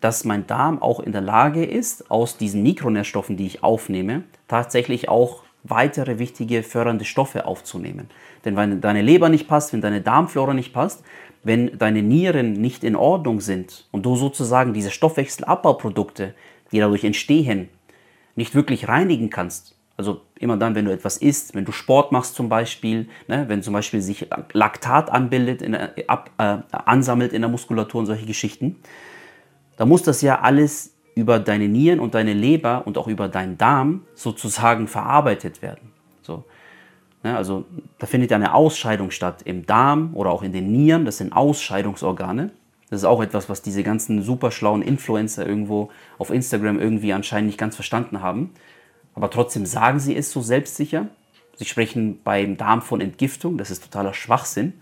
dass 0.00 0.24
mein 0.24 0.46
Darm 0.46 0.80
auch 0.80 1.00
in 1.00 1.12
der 1.12 1.20
Lage 1.20 1.64
ist, 1.64 2.10
aus 2.10 2.36
diesen 2.36 2.62
Mikronährstoffen, 2.62 3.36
die 3.36 3.46
ich 3.46 3.62
aufnehme, 3.62 4.22
tatsächlich 4.46 5.08
auch 5.08 5.42
weitere 5.64 6.18
wichtige 6.18 6.62
fördernde 6.62 7.04
Stoffe 7.04 7.46
aufzunehmen. 7.46 8.08
Denn 8.44 8.56
wenn 8.56 8.80
deine 8.80 9.02
Leber 9.02 9.28
nicht 9.28 9.48
passt, 9.48 9.72
wenn 9.72 9.80
deine 9.80 10.00
Darmflora 10.00 10.54
nicht 10.54 10.72
passt, 10.72 11.04
wenn 11.42 11.78
deine 11.78 12.02
Nieren 12.02 12.52
nicht 12.52 12.84
in 12.84 12.96
Ordnung 12.96 13.40
sind 13.40 13.88
und 13.90 14.06
du 14.06 14.16
sozusagen 14.16 14.72
diese 14.72 14.90
Stoffwechselabbauprodukte, 14.90 16.34
die 16.72 16.78
dadurch 16.78 17.04
entstehen, 17.04 17.68
nicht 18.36 18.54
wirklich 18.54 18.88
reinigen 18.88 19.30
kannst, 19.30 19.76
also 19.96 20.20
immer 20.38 20.56
dann, 20.56 20.74
wenn 20.74 20.84
du 20.84 20.92
etwas 20.92 21.16
isst, 21.16 21.54
wenn 21.54 21.64
du 21.64 21.72
Sport 21.72 22.12
machst 22.12 22.34
zum 22.34 22.48
Beispiel, 22.48 23.08
ne, 23.26 23.44
wenn 23.48 23.62
zum 23.62 23.72
Beispiel 23.72 24.00
sich 24.00 24.28
Laktat 24.52 25.10
anbildet, 25.10 25.62
in, 25.62 25.76
ab, 26.06 26.30
äh, 26.38 26.58
ansammelt 26.70 27.32
in 27.32 27.42
der 27.42 27.50
Muskulatur 27.50 28.00
und 28.00 28.06
solche 28.06 28.26
Geschichten, 28.26 28.76
da 29.76 29.86
muss 29.86 30.02
das 30.02 30.22
ja 30.22 30.40
alles 30.40 30.94
über 31.14 31.38
deine 31.40 31.68
Nieren 31.68 32.00
und 32.00 32.14
deine 32.14 32.32
Leber 32.32 32.86
und 32.86 32.96
auch 32.98 33.08
über 33.08 33.28
deinen 33.28 33.58
Darm 33.58 34.02
sozusagen 34.14 34.86
verarbeitet 34.86 35.62
werden. 35.62 35.92
So. 36.22 36.44
Ne, 37.24 37.36
also 37.36 37.64
da 37.98 38.06
findet 38.06 38.30
ja 38.30 38.36
eine 38.36 38.54
Ausscheidung 38.54 39.10
statt 39.10 39.42
im 39.44 39.66
Darm 39.66 40.14
oder 40.14 40.30
auch 40.30 40.42
in 40.42 40.52
den 40.52 40.70
Nieren, 40.70 41.04
das 41.04 41.18
sind 41.18 41.32
Ausscheidungsorgane. 41.32 42.50
Das 42.90 43.00
ist 43.00 43.04
auch 43.04 43.22
etwas, 43.22 43.50
was 43.50 43.60
diese 43.60 43.82
ganzen 43.82 44.22
super 44.22 44.50
schlauen 44.50 44.80
Influencer 44.80 45.46
irgendwo 45.46 45.90
auf 46.16 46.30
Instagram 46.30 46.80
irgendwie 46.80 47.12
anscheinend 47.12 47.48
nicht 47.48 47.58
ganz 47.58 47.74
verstanden 47.74 48.22
haben 48.22 48.50
aber 49.18 49.30
trotzdem 49.30 49.66
sagen 49.66 49.98
sie 49.98 50.14
es 50.14 50.30
so 50.30 50.40
selbstsicher. 50.40 51.08
Sie 51.56 51.64
sprechen 51.64 52.20
beim 52.22 52.56
Darm 52.56 52.82
von 52.82 53.00
Entgiftung, 53.00 53.58
das 53.58 53.72
ist 53.72 53.82
totaler 53.82 54.14
Schwachsinn. 54.14 54.74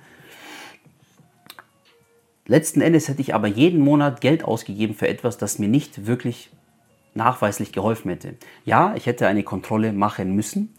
Letzten 2.46 2.82
Endes 2.82 3.08
hätte 3.08 3.22
ich 3.22 3.34
aber 3.34 3.46
jeden 3.46 3.80
Monat 3.80 4.20
Geld 4.20 4.44
ausgegeben 4.44 4.94
für 4.94 5.08
etwas, 5.08 5.38
das 5.38 5.58
mir 5.58 5.68
nicht 5.68 6.06
wirklich 6.06 6.50
nachweislich 7.14 7.72
geholfen 7.72 8.10
hätte. 8.10 8.34
Ja, 8.66 8.94
ich 8.94 9.06
hätte 9.06 9.26
eine 9.26 9.42
Kontrolle 9.42 9.94
machen 9.94 10.36
müssen. 10.36 10.74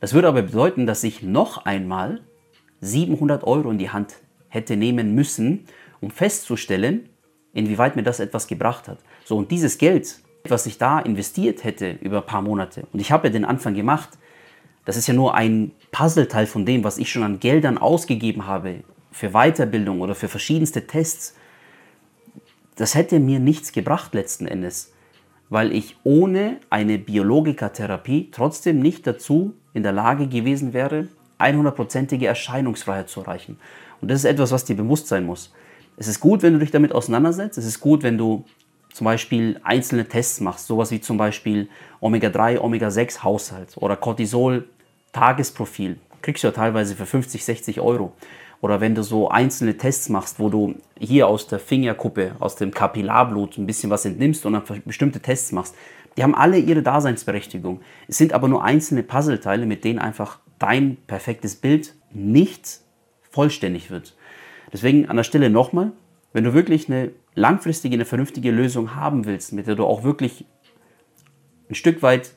Das 0.00 0.14
würde 0.14 0.28
aber 0.28 0.40
bedeuten, 0.40 0.86
dass 0.86 1.04
ich 1.04 1.22
noch 1.22 1.66
einmal 1.66 2.22
700 2.80 3.44
Euro 3.44 3.70
in 3.70 3.76
die 3.76 3.90
Hand 3.90 4.14
hätte 4.48 4.78
nehmen 4.78 5.14
müssen, 5.14 5.66
um 6.00 6.10
festzustellen, 6.10 7.10
inwieweit 7.52 7.96
mir 7.96 8.02
das 8.02 8.18
etwas 8.18 8.46
gebracht 8.46 8.88
hat. 8.88 9.00
So, 9.26 9.36
und 9.36 9.50
dieses 9.50 9.76
Geld, 9.76 10.23
was 10.48 10.66
ich 10.66 10.78
da 10.78 11.00
investiert 11.00 11.64
hätte 11.64 11.92
über 12.00 12.18
ein 12.18 12.26
paar 12.26 12.42
Monate, 12.42 12.86
und 12.92 13.00
ich 13.00 13.10
habe 13.12 13.28
ja 13.28 13.32
den 13.32 13.44
Anfang 13.44 13.74
gemacht, 13.74 14.10
das 14.84 14.96
ist 14.96 15.06
ja 15.06 15.14
nur 15.14 15.34
ein 15.34 15.72
Puzzleteil 15.92 16.46
von 16.46 16.66
dem, 16.66 16.84
was 16.84 16.98
ich 16.98 17.10
schon 17.10 17.22
an 17.22 17.40
Geldern 17.40 17.78
ausgegeben 17.78 18.46
habe 18.46 18.84
für 19.10 19.30
Weiterbildung 19.30 20.00
oder 20.00 20.14
für 20.14 20.28
verschiedenste 20.28 20.86
Tests. 20.86 21.34
Das 22.76 22.94
hätte 22.94 23.20
mir 23.20 23.38
nichts 23.38 23.72
gebracht 23.72 24.14
letzten 24.14 24.46
Endes, 24.46 24.92
weil 25.48 25.72
ich 25.72 25.96
ohne 26.04 26.58
eine 26.68 26.98
Biologikatherapie 26.98 28.28
trotzdem 28.30 28.80
nicht 28.80 29.06
dazu 29.06 29.54
in 29.72 29.82
der 29.82 29.92
Lage 29.92 30.26
gewesen 30.26 30.74
wäre, 30.74 31.08
100%ige 31.38 32.26
Erscheinungsfreiheit 32.26 33.08
zu 33.08 33.20
erreichen. 33.20 33.58
Und 34.00 34.10
das 34.10 34.18
ist 34.18 34.24
etwas, 34.24 34.52
was 34.52 34.64
dir 34.64 34.76
bewusst 34.76 35.06
sein 35.06 35.24
muss. 35.24 35.52
Es 35.96 36.08
ist 36.08 36.20
gut, 36.20 36.42
wenn 36.42 36.52
du 36.52 36.58
dich 36.58 36.72
damit 36.72 36.92
auseinandersetzt. 36.92 37.56
Es 37.56 37.64
ist 37.64 37.80
gut, 37.80 38.02
wenn 38.02 38.18
du 38.18 38.44
zum 38.94 39.06
Beispiel 39.06 39.60
einzelne 39.64 40.06
Tests 40.06 40.38
machst, 40.38 40.68
sowas 40.68 40.92
wie 40.92 41.00
zum 41.00 41.16
Beispiel 41.16 41.68
Omega-3, 42.00 42.60
Omega-6 42.60 43.24
Haushalt 43.24 43.76
oder 43.76 43.96
Cortisol 43.96 44.68
Tagesprofil. 45.12 45.98
Kriegst 46.22 46.44
du 46.44 46.48
ja 46.48 46.52
teilweise 46.52 46.94
für 46.94 47.04
50, 47.04 47.44
60 47.44 47.80
Euro. 47.80 48.12
Oder 48.60 48.80
wenn 48.80 48.94
du 48.94 49.02
so 49.02 49.28
einzelne 49.28 49.76
Tests 49.76 50.08
machst, 50.10 50.38
wo 50.38 50.48
du 50.48 50.76
hier 50.96 51.26
aus 51.26 51.48
der 51.48 51.58
Fingerkuppe, 51.58 52.36
aus 52.38 52.54
dem 52.54 52.70
Kapillarblut 52.70 53.58
ein 53.58 53.66
bisschen 53.66 53.90
was 53.90 54.04
entnimmst 54.04 54.46
und 54.46 54.52
dann 54.52 54.62
bestimmte 54.84 55.18
Tests 55.18 55.50
machst. 55.50 55.74
Die 56.16 56.22
haben 56.22 56.36
alle 56.36 56.58
ihre 56.58 56.84
Daseinsberechtigung. 56.84 57.80
Es 58.06 58.16
sind 58.16 58.32
aber 58.32 58.46
nur 58.46 58.62
einzelne 58.62 59.02
Puzzleteile, 59.02 59.66
mit 59.66 59.82
denen 59.82 59.98
einfach 59.98 60.38
dein 60.60 60.98
perfektes 61.08 61.56
Bild 61.56 61.96
nicht 62.12 62.78
vollständig 63.32 63.90
wird. 63.90 64.16
Deswegen 64.72 65.08
an 65.08 65.16
der 65.16 65.24
Stelle 65.24 65.50
nochmal, 65.50 65.90
wenn 66.32 66.44
du 66.44 66.54
wirklich 66.54 66.88
eine 66.88 67.10
langfristige, 67.34 67.94
eine 67.94 68.04
vernünftige 68.04 68.50
Lösung 68.50 68.94
haben 68.94 69.24
willst, 69.24 69.52
mit 69.52 69.66
der 69.66 69.74
du 69.74 69.84
auch 69.84 70.04
wirklich 70.04 70.44
ein 71.68 71.74
Stück 71.74 72.02
weit 72.02 72.34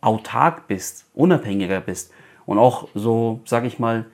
autark 0.00 0.68
bist, 0.68 1.06
unabhängiger 1.14 1.80
bist 1.80 2.12
und 2.46 2.58
auch 2.58 2.88
so, 2.94 3.40
sage 3.44 3.66
ich 3.66 3.78
mal, 3.78 4.06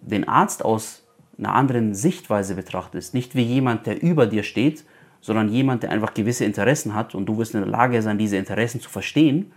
den 0.00 0.26
Arzt 0.26 0.64
aus 0.64 1.04
einer 1.38 1.54
anderen 1.54 1.94
Sichtweise 1.94 2.54
betrachtest, 2.54 3.14
nicht 3.14 3.34
wie 3.34 3.42
jemand, 3.42 3.86
der 3.86 4.02
über 4.02 4.26
dir 4.26 4.42
steht, 4.42 4.84
sondern 5.20 5.48
jemand, 5.48 5.82
der 5.82 5.90
einfach 5.90 6.14
gewisse 6.14 6.44
Interessen 6.44 6.94
hat 6.94 7.14
und 7.14 7.26
du 7.26 7.38
wirst 7.38 7.54
in 7.54 7.60
der 7.60 7.70
Lage 7.70 8.00
sein, 8.02 8.18
diese 8.18 8.36
Interessen 8.36 8.80
zu 8.80 8.88
verstehen, 8.88 9.52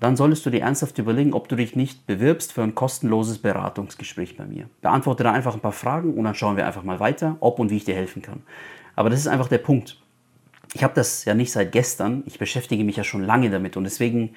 dann 0.00 0.16
solltest 0.16 0.44
du 0.44 0.50
dir 0.50 0.62
ernsthaft 0.62 0.98
überlegen, 0.98 1.32
ob 1.32 1.48
du 1.48 1.54
dich 1.54 1.76
nicht 1.76 2.08
bewirbst 2.08 2.52
für 2.52 2.62
ein 2.62 2.74
kostenloses 2.74 3.38
Beratungsgespräch 3.38 4.36
bei 4.36 4.44
mir. 4.44 4.68
Beantworte 4.80 5.22
da 5.22 5.32
einfach 5.32 5.54
ein 5.54 5.60
paar 5.60 5.70
Fragen 5.70 6.14
und 6.14 6.24
dann 6.24 6.34
schauen 6.34 6.56
wir 6.56 6.66
einfach 6.66 6.82
mal 6.82 6.98
weiter, 6.98 7.36
ob 7.38 7.60
und 7.60 7.70
wie 7.70 7.76
ich 7.76 7.84
dir 7.84 7.94
helfen 7.94 8.20
kann. 8.20 8.42
Aber 8.96 9.10
das 9.10 9.20
ist 9.20 9.26
einfach 9.26 9.48
der 9.48 9.58
Punkt. 9.58 9.98
Ich 10.74 10.82
habe 10.82 10.94
das 10.94 11.24
ja 11.24 11.34
nicht 11.34 11.52
seit 11.52 11.72
gestern, 11.72 12.22
ich 12.26 12.38
beschäftige 12.38 12.84
mich 12.84 12.96
ja 12.96 13.04
schon 13.04 13.22
lange 13.22 13.50
damit 13.50 13.76
und 13.76 13.84
deswegen 13.84 14.34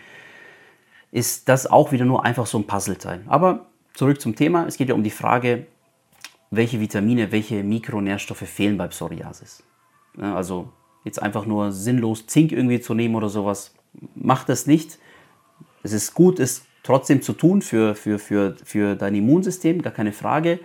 ist 1.12 1.48
das 1.48 1.65
auch 1.65 1.91
wieder 1.91 2.06
nur 2.06 2.26
einfach 2.26 2.46
so 2.46 2.58
ein 2.58 2.68
Puzzleteil. 2.68 3.22
Aber 3.28 3.68
zurück 3.94 4.20
zum 4.20 4.36
Thema, 4.36 4.65
es 4.65 4.76
geht 4.76 4.89
ja 4.89 4.96
um 4.96 5.04
die 5.04 5.12
Frage, 5.12 5.68
welche 6.52 6.80
Vitamine, 6.80 7.32
welche 7.32 7.63
Mikronährstoffe 7.63 8.39
fehlen 8.39 8.78
bei 8.78 8.88
Psoriasis. 8.88 9.63
Also 10.20 10.74
jetzt 11.06 11.22
einfach 11.22 11.46
nur 11.46 11.72
sinnlos 11.72 12.28
Zink 12.28 12.52
irgendwie 12.52 12.82
zu 12.82 12.94
nehmen 12.94 13.15
oder 13.15 13.30
sowas, 13.30 13.74
macht 14.15 14.50
das 14.50 14.68
nicht 14.68 15.00
es 15.86 15.94
ist 15.94 16.15
gut, 16.15 16.39
es 16.39 16.65
trotzdem 16.82 17.22
zu 17.22 17.34
tun 17.34 17.62
für, 17.62 17.94
für, 17.94 18.18
für, 18.18 18.56
für 18.63 18.96
dein 18.96 19.13
Immunsystem, 19.13 19.84
gar 19.84 19.94
keine 19.94 20.12
Frage. 20.12 20.60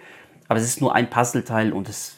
Aber 0.48 0.59
es 0.59 0.64
ist 0.64 0.81
nur 0.81 0.94
ein 0.94 1.11
Puzzleteil 1.11 1.72
und 1.72 1.88
es, 1.90 2.16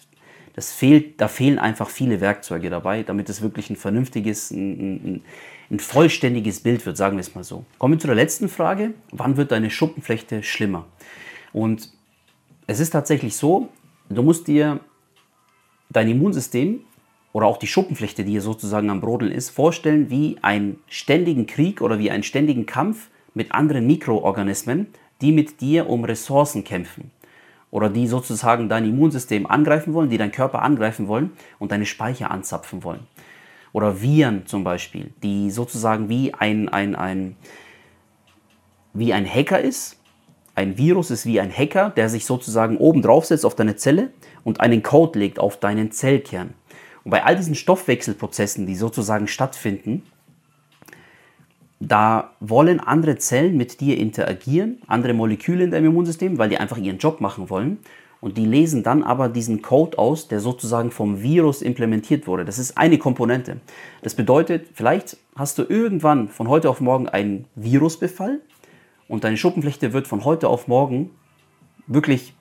das 0.54 0.72
fehlt, 0.72 1.20
da 1.20 1.28
fehlen 1.28 1.58
einfach 1.58 1.88
viele 1.88 2.20
Werkzeuge 2.20 2.68
dabei, 2.68 3.02
damit 3.02 3.28
es 3.28 3.40
wirklich 3.40 3.70
ein 3.70 3.76
vernünftiges, 3.76 4.50
ein, 4.50 4.80
ein, 4.80 5.22
ein 5.70 5.78
vollständiges 5.78 6.60
Bild 6.60 6.84
wird, 6.84 6.96
sagen 6.96 7.16
wir 7.16 7.22
es 7.22 7.34
mal 7.34 7.44
so. 7.44 7.64
Kommen 7.78 7.94
wir 7.94 7.98
zu 7.98 8.06
der 8.06 8.16
letzten 8.16 8.48
Frage. 8.48 8.92
Wann 9.10 9.36
wird 9.36 9.52
deine 9.52 9.70
Schuppenflechte 9.70 10.42
schlimmer? 10.42 10.86
Und 11.52 11.90
es 12.66 12.80
ist 12.80 12.90
tatsächlich 12.90 13.36
so, 13.36 13.68
du 14.08 14.22
musst 14.22 14.46
dir 14.46 14.80
dein 15.90 16.08
Immunsystem 16.08 16.80
oder 17.32 17.46
auch 17.46 17.56
die 17.56 17.66
Schuppenflechte, 17.66 18.24
die 18.24 18.32
hier 18.32 18.42
sozusagen 18.42 18.90
am 18.90 19.00
Brodeln 19.00 19.32
ist, 19.32 19.50
vorstellen 19.50 20.10
wie 20.10 20.36
einen 20.42 20.80
ständigen 20.88 21.46
Krieg 21.46 21.80
oder 21.80 21.98
wie 21.98 22.10
einen 22.10 22.22
ständigen 22.22 22.66
Kampf 22.66 23.08
mit 23.34 23.52
anderen 23.52 23.86
Mikroorganismen, 23.86 24.88
die 25.22 25.32
mit 25.32 25.60
dir 25.60 25.88
um 25.88 26.04
Ressourcen 26.04 26.64
kämpfen. 26.64 27.10
Oder 27.72 27.88
die 27.90 28.06
sozusagen 28.06 28.68
dein 28.68 28.84
Immunsystem 28.84 29.46
angreifen 29.46 29.94
wollen, 29.94 30.10
die 30.10 30.18
deinen 30.18 30.30
Körper 30.30 30.62
angreifen 30.62 31.08
wollen 31.08 31.32
und 31.58 31.72
deine 31.72 31.86
Speicher 31.86 32.30
anzapfen 32.30 32.84
wollen. 32.84 33.08
Oder 33.72 34.00
Viren 34.00 34.46
zum 34.46 34.62
Beispiel, 34.62 35.12
die 35.22 35.50
sozusagen 35.50 36.08
wie 36.08 36.34
ein, 36.34 36.68
ein, 36.68 36.94
ein, 36.94 37.36
wie 38.92 39.12
ein 39.12 39.26
Hacker 39.26 39.60
ist. 39.60 39.98
Ein 40.54 40.76
Virus 40.76 41.10
ist 41.10 41.24
wie 41.24 41.40
ein 41.40 41.50
Hacker, 41.50 41.88
der 41.88 42.10
sich 42.10 42.26
sozusagen 42.26 42.76
oben 42.76 43.00
draufsetzt 43.00 43.46
auf 43.46 43.56
deine 43.56 43.76
Zelle 43.76 44.10
und 44.44 44.60
einen 44.60 44.82
Code 44.82 45.18
legt 45.18 45.38
auf 45.38 45.58
deinen 45.58 45.90
Zellkern. 45.90 46.52
Und 47.04 47.10
bei 47.10 47.24
all 47.24 47.36
diesen 47.36 47.54
Stoffwechselprozessen, 47.54 48.66
die 48.66 48.76
sozusagen 48.76 49.26
stattfinden, 49.26 50.02
da 51.88 52.30
wollen 52.38 52.78
andere 52.78 53.16
Zellen 53.16 53.56
mit 53.56 53.80
dir 53.80 53.98
interagieren, 53.98 54.80
andere 54.86 55.14
Moleküle 55.14 55.64
in 55.64 55.72
deinem 55.72 55.86
Immunsystem, 55.86 56.38
weil 56.38 56.48
die 56.48 56.58
einfach 56.58 56.78
ihren 56.78 56.98
Job 56.98 57.20
machen 57.20 57.50
wollen. 57.50 57.78
Und 58.20 58.38
die 58.38 58.46
lesen 58.46 58.84
dann 58.84 59.02
aber 59.02 59.28
diesen 59.28 59.62
Code 59.62 59.98
aus, 59.98 60.28
der 60.28 60.38
sozusagen 60.38 60.92
vom 60.92 61.22
Virus 61.22 61.60
implementiert 61.60 62.28
wurde. 62.28 62.44
Das 62.44 62.60
ist 62.60 62.78
eine 62.78 62.98
Komponente. 62.98 63.56
Das 64.02 64.14
bedeutet, 64.14 64.68
vielleicht 64.74 65.16
hast 65.34 65.58
du 65.58 65.64
irgendwann 65.64 66.28
von 66.28 66.48
heute 66.48 66.70
auf 66.70 66.80
morgen 66.80 67.08
einen 67.08 67.46
Virusbefall 67.56 68.40
und 69.08 69.24
deine 69.24 69.36
Schuppenflechte 69.36 69.92
wird 69.92 70.06
von 70.06 70.24
heute 70.24 70.48
auf 70.48 70.68
morgen 70.68 71.10
wirklich 71.88 72.32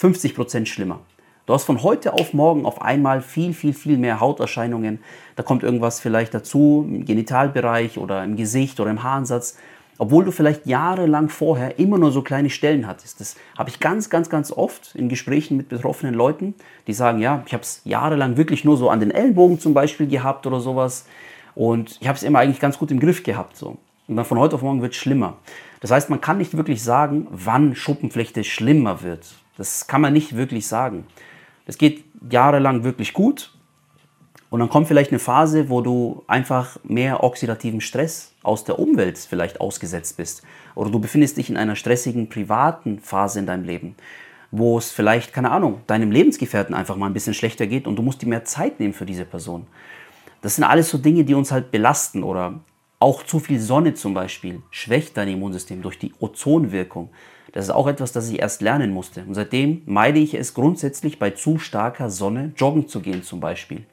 50% 0.00 0.66
schlimmer. 0.66 1.00
Du 1.46 1.54
hast 1.54 1.62
von 1.62 1.84
heute 1.84 2.12
auf 2.12 2.34
morgen 2.34 2.66
auf 2.66 2.82
einmal 2.82 3.20
viel, 3.20 3.54
viel, 3.54 3.72
viel 3.72 3.98
mehr 3.98 4.18
Hauterscheinungen. 4.18 4.98
Da 5.36 5.44
kommt 5.44 5.62
irgendwas 5.62 6.00
vielleicht 6.00 6.34
dazu 6.34 6.84
im 6.88 7.04
Genitalbereich 7.04 7.98
oder 7.98 8.24
im 8.24 8.34
Gesicht 8.34 8.80
oder 8.80 8.90
im 8.90 9.04
Haaransatz, 9.04 9.56
obwohl 9.96 10.24
du 10.24 10.32
vielleicht 10.32 10.66
jahrelang 10.66 11.28
vorher 11.28 11.78
immer 11.78 11.98
nur 11.98 12.10
so 12.10 12.22
kleine 12.22 12.50
Stellen 12.50 12.88
hattest. 12.88 13.20
Das 13.20 13.36
habe 13.56 13.70
ich 13.70 13.78
ganz, 13.78 14.10
ganz, 14.10 14.28
ganz 14.28 14.50
oft 14.50 14.96
in 14.96 15.08
Gesprächen 15.08 15.56
mit 15.56 15.68
betroffenen 15.68 16.16
Leuten, 16.16 16.54
die 16.88 16.92
sagen, 16.92 17.20
ja, 17.20 17.44
ich 17.46 17.52
habe 17.52 17.62
es 17.62 17.80
jahrelang 17.84 18.36
wirklich 18.36 18.64
nur 18.64 18.76
so 18.76 18.90
an 18.90 18.98
den 18.98 19.12
Ellenbogen 19.12 19.60
zum 19.60 19.72
Beispiel 19.72 20.08
gehabt 20.08 20.48
oder 20.48 20.58
sowas 20.58 21.06
und 21.54 21.96
ich 22.00 22.08
habe 22.08 22.16
es 22.16 22.24
immer 22.24 22.40
eigentlich 22.40 22.60
ganz 22.60 22.76
gut 22.76 22.90
im 22.90 22.98
Griff 22.98 23.22
gehabt. 23.22 23.56
So. 23.56 23.76
Und 24.08 24.16
dann 24.16 24.24
von 24.24 24.40
heute 24.40 24.56
auf 24.56 24.62
morgen 24.62 24.82
wird 24.82 24.94
es 24.94 24.98
schlimmer. 24.98 25.36
Das 25.80 25.92
heißt, 25.92 26.10
man 26.10 26.20
kann 26.20 26.38
nicht 26.38 26.56
wirklich 26.56 26.82
sagen, 26.82 27.28
wann 27.30 27.76
Schuppenflechte 27.76 28.42
schlimmer 28.42 29.02
wird. 29.02 29.28
Das 29.56 29.86
kann 29.86 30.00
man 30.00 30.12
nicht 30.12 30.36
wirklich 30.36 30.66
sagen. 30.66 31.06
Das 31.66 31.76
geht 31.76 32.04
jahrelang 32.30 32.84
wirklich 32.84 33.12
gut. 33.12 33.52
Und 34.48 34.60
dann 34.60 34.68
kommt 34.68 34.86
vielleicht 34.86 35.10
eine 35.10 35.18
Phase, 35.18 35.68
wo 35.68 35.80
du 35.80 36.22
einfach 36.28 36.78
mehr 36.84 37.24
oxidativen 37.24 37.80
Stress 37.80 38.32
aus 38.42 38.64
der 38.64 38.78
Umwelt 38.78 39.18
vielleicht 39.18 39.60
ausgesetzt 39.60 40.16
bist. 40.16 40.42
Oder 40.74 40.90
du 40.90 41.00
befindest 41.00 41.36
dich 41.36 41.50
in 41.50 41.56
einer 41.56 41.76
stressigen 41.76 42.28
privaten 42.28 43.00
Phase 43.00 43.40
in 43.40 43.46
deinem 43.46 43.64
Leben, 43.64 43.96
wo 44.52 44.78
es 44.78 44.92
vielleicht, 44.92 45.32
keine 45.32 45.50
Ahnung, 45.50 45.80
deinem 45.88 46.12
Lebensgefährten 46.12 46.74
einfach 46.74 46.96
mal 46.96 47.06
ein 47.06 47.12
bisschen 47.12 47.34
schlechter 47.34 47.66
geht 47.66 47.86
und 47.86 47.96
du 47.96 48.02
musst 48.02 48.22
dir 48.22 48.28
mehr 48.28 48.44
Zeit 48.44 48.78
nehmen 48.78 48.94
für 48.94 49.04
diese 49.04 49.24
Person. 49.24 49.66
Das 50.42 50.54
sind 50.54 50.64
alles 50.64 50.90
so 50.90 50.98
Dinge, 50.98 51.24
die 51.24 51.34
uns 51.34 51.50
halt 51.50 51.72
belasten 51.72 52.22
oder 52.22 52.60
auch 53.00 53.24
zu 53.24 53.40
viel 53.40 53.60
Sonne 53.60 53.94
zum 53.94 54.14
Beispiel 54.14 54.62
schwächt 54.70 55.16
dein 55.16 55.28
Immunsystem 55.28 55.82
durch 55.82 55.98
die 55.98 56.12
Ozonwirkung. 56.20 57.10
Das 57.56 57.64
ist 57.64 57.70
auch 57.70 57.86
etwas, 57.86 58.12
das 58.12 58.28
ich 58.28 58.38
erst 58.38 58.60
lernen 58.60 58.92
musste. 58.92 59.24
Und 59.24 59.32
seitdem 59.32 59.80
meide 59.86 60.18
ich 60.18 60.34
es 60.34 60.52
grundsätzlich 60.52 61.18
bei 61.18 61.30
zu 61.30 61.56
starker 61.56 62.10
Sonne 62.10 62.52
joggen 62.54 62.86
zu 62.86 63.00
gehen 63.00 63.22
zum 63.22 63.40
Beispiel. 63.40 63.86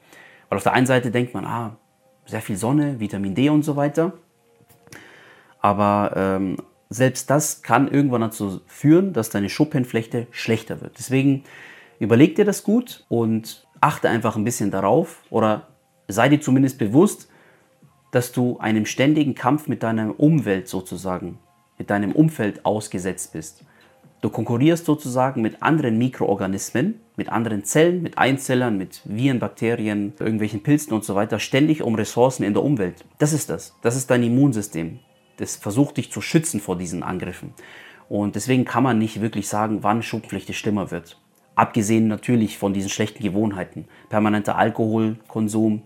Weil 0.49 0.57
auf 0.57 0.63
der 0.63 0.73
einen 0.73 0.85
Seite 0.85 1.11
denkt 1.11 1.33
man, 1.33 1.45
ah, 1.45 1.77
sehr 2.25 2.41
viel 2.41 2.57
Sonne, 2.57 2.99
Vitamin 2.99 3.35
D 3.35 3.47
und 3.47 3.63
so 3.63 3.77
weiter. 3.77 4.11
Aber 5.61 6.11
ähm, 6.13 6.57
selbst 6.89 7.29
das 7.29 7.61
kann 7.61 7.87
irgendwann 7.87 8.19
dazu 8.19 8.59
führen, 8.67 9.13
dass 9.13 9.29
deine 9.29 9.47
Schuppenflechte 9.47 10.27
schlechter 10.31 10.81
wird. 10.81 10.97
Deswegen 10.97 11.45
überleg 11.99 12.35
dir 12.35 12.43
das 12.43 12.65
gut 12.65 13.05
und 13.07 13.65
achte 13.79 14.09
einfach 14.09 14.35
ein 14.35 14.43
bisschen 14.43 14.71
darauf 14.71 15.23
oder 15.29 15.69
sei 16.09 16.27
dir 16.27 16.41
zumindest 16.41 16.79
bewusst, 16.79 17.29
dass 18.11 18.33
du 18.33 18.57
einem 18.57 18.85
ständigen 18.85 19.35
Kampf 19.35 19.69
mit 19.69 19.83
deiner 19.83 20.19
Umwelt 20.19 20.67
sozusagen 20.67 21.39
mit 21.77 21.89
deinem 21.89 22.11
Umfeld 22.11 22.65
ausgesetzt 22.65 23.33
bist. 23.33 23.63
Du 24.21 24.29
konkurrierst 24.29 24.85
sozusagen 24.85 25.41
mit 25.41 25.61
anderen 25.61 25.97
Mikroorganismen, 25.97 27.01
mit 27.17 27.27
anderen 27.29 27.65
Zellen, 27.65 28.01
mit 28.01 28.17
Einzellern, 28.17 28.77
mit 28.77 29.01
Viren, 29.03 29.39
Bakterien, 29.39 30.13
irgendwelchen 30.17 30.63
Pilzen 30.63 30.93
und 30.93 31.03
so 31.03 31.13
weiter, 31.13 31.39
ständig 31.39 31.81
um 31.81 31.95
Ressourcen 31.95 32.43
in 32.43 32.53
der 32.53 32.63
Umwelt. 32.63 33.03
Das 33.19 33.33
ist 33.33 33.49
das. 33.49 33.75
Das 33.81 33.97
ist 33.97 34.09
dein 34.09 34.23
Immunsystem. 34.23 34.99
Das 35.37 35.57
versucht 35.57 35.97
dich 35.97 36.09
zu 36.09 36.21
schützen 36.21 36.61
vor 36.61 36.77
diesen 36.77 37.03
Angriffen. 37.03 37.53
Und 38.07 38.35
deswegen 38.35 38.63
kann 38.63 38.83
man 38.83 38.97
nicht 38.97 39.19
wirklich 39.19 39.47
sagen, 39.47 39.79
wann 39.81 40.03
Schuppenflechte 40.03 40.53
schlimmer 40.53 40.89
wird. 40.89 41.19
Abgesehen 41.55 42.07
natürlich 42.07 42.57
von 42.57 42.73
diesen 42.73 42.89
schlechten 42.89 43.23
Gewohnheiten. 43.23 43.89
Permanenter 44.09 44.57
Alkoholkonsum, 44.57 45.81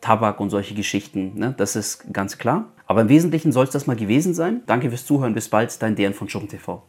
Tabak 0.00 0.40
und 0.40 0.50
solche 0.50 0.74
Geschichten. 0.74 1.38
Ne? 1.38 1.54
Das 1.56 1.74
ist 1.74 2.12
ganz 2.12 2.38
klar. 2.38 2.66
Aber 2.88 3.02
im 3.02 3.10
Wesentlichen 3.10 3.52
soll 3.52 3.64
es 3.64 3.70
das 3.70 3.86
mal 3.86 3.96
gewesen 3.96 4.32
sein. 4.32 4.62
Danke 4.66 4.88
fürs 4.88 5.04
Zuhören. 5.04 5.34
Bis 5.34 5.50
bald. 5.50 5.80
Dein 5.82 5.94
Deren 5.94 6.14
von 6.14 6.28
SchuppenTV. 6.28 6.82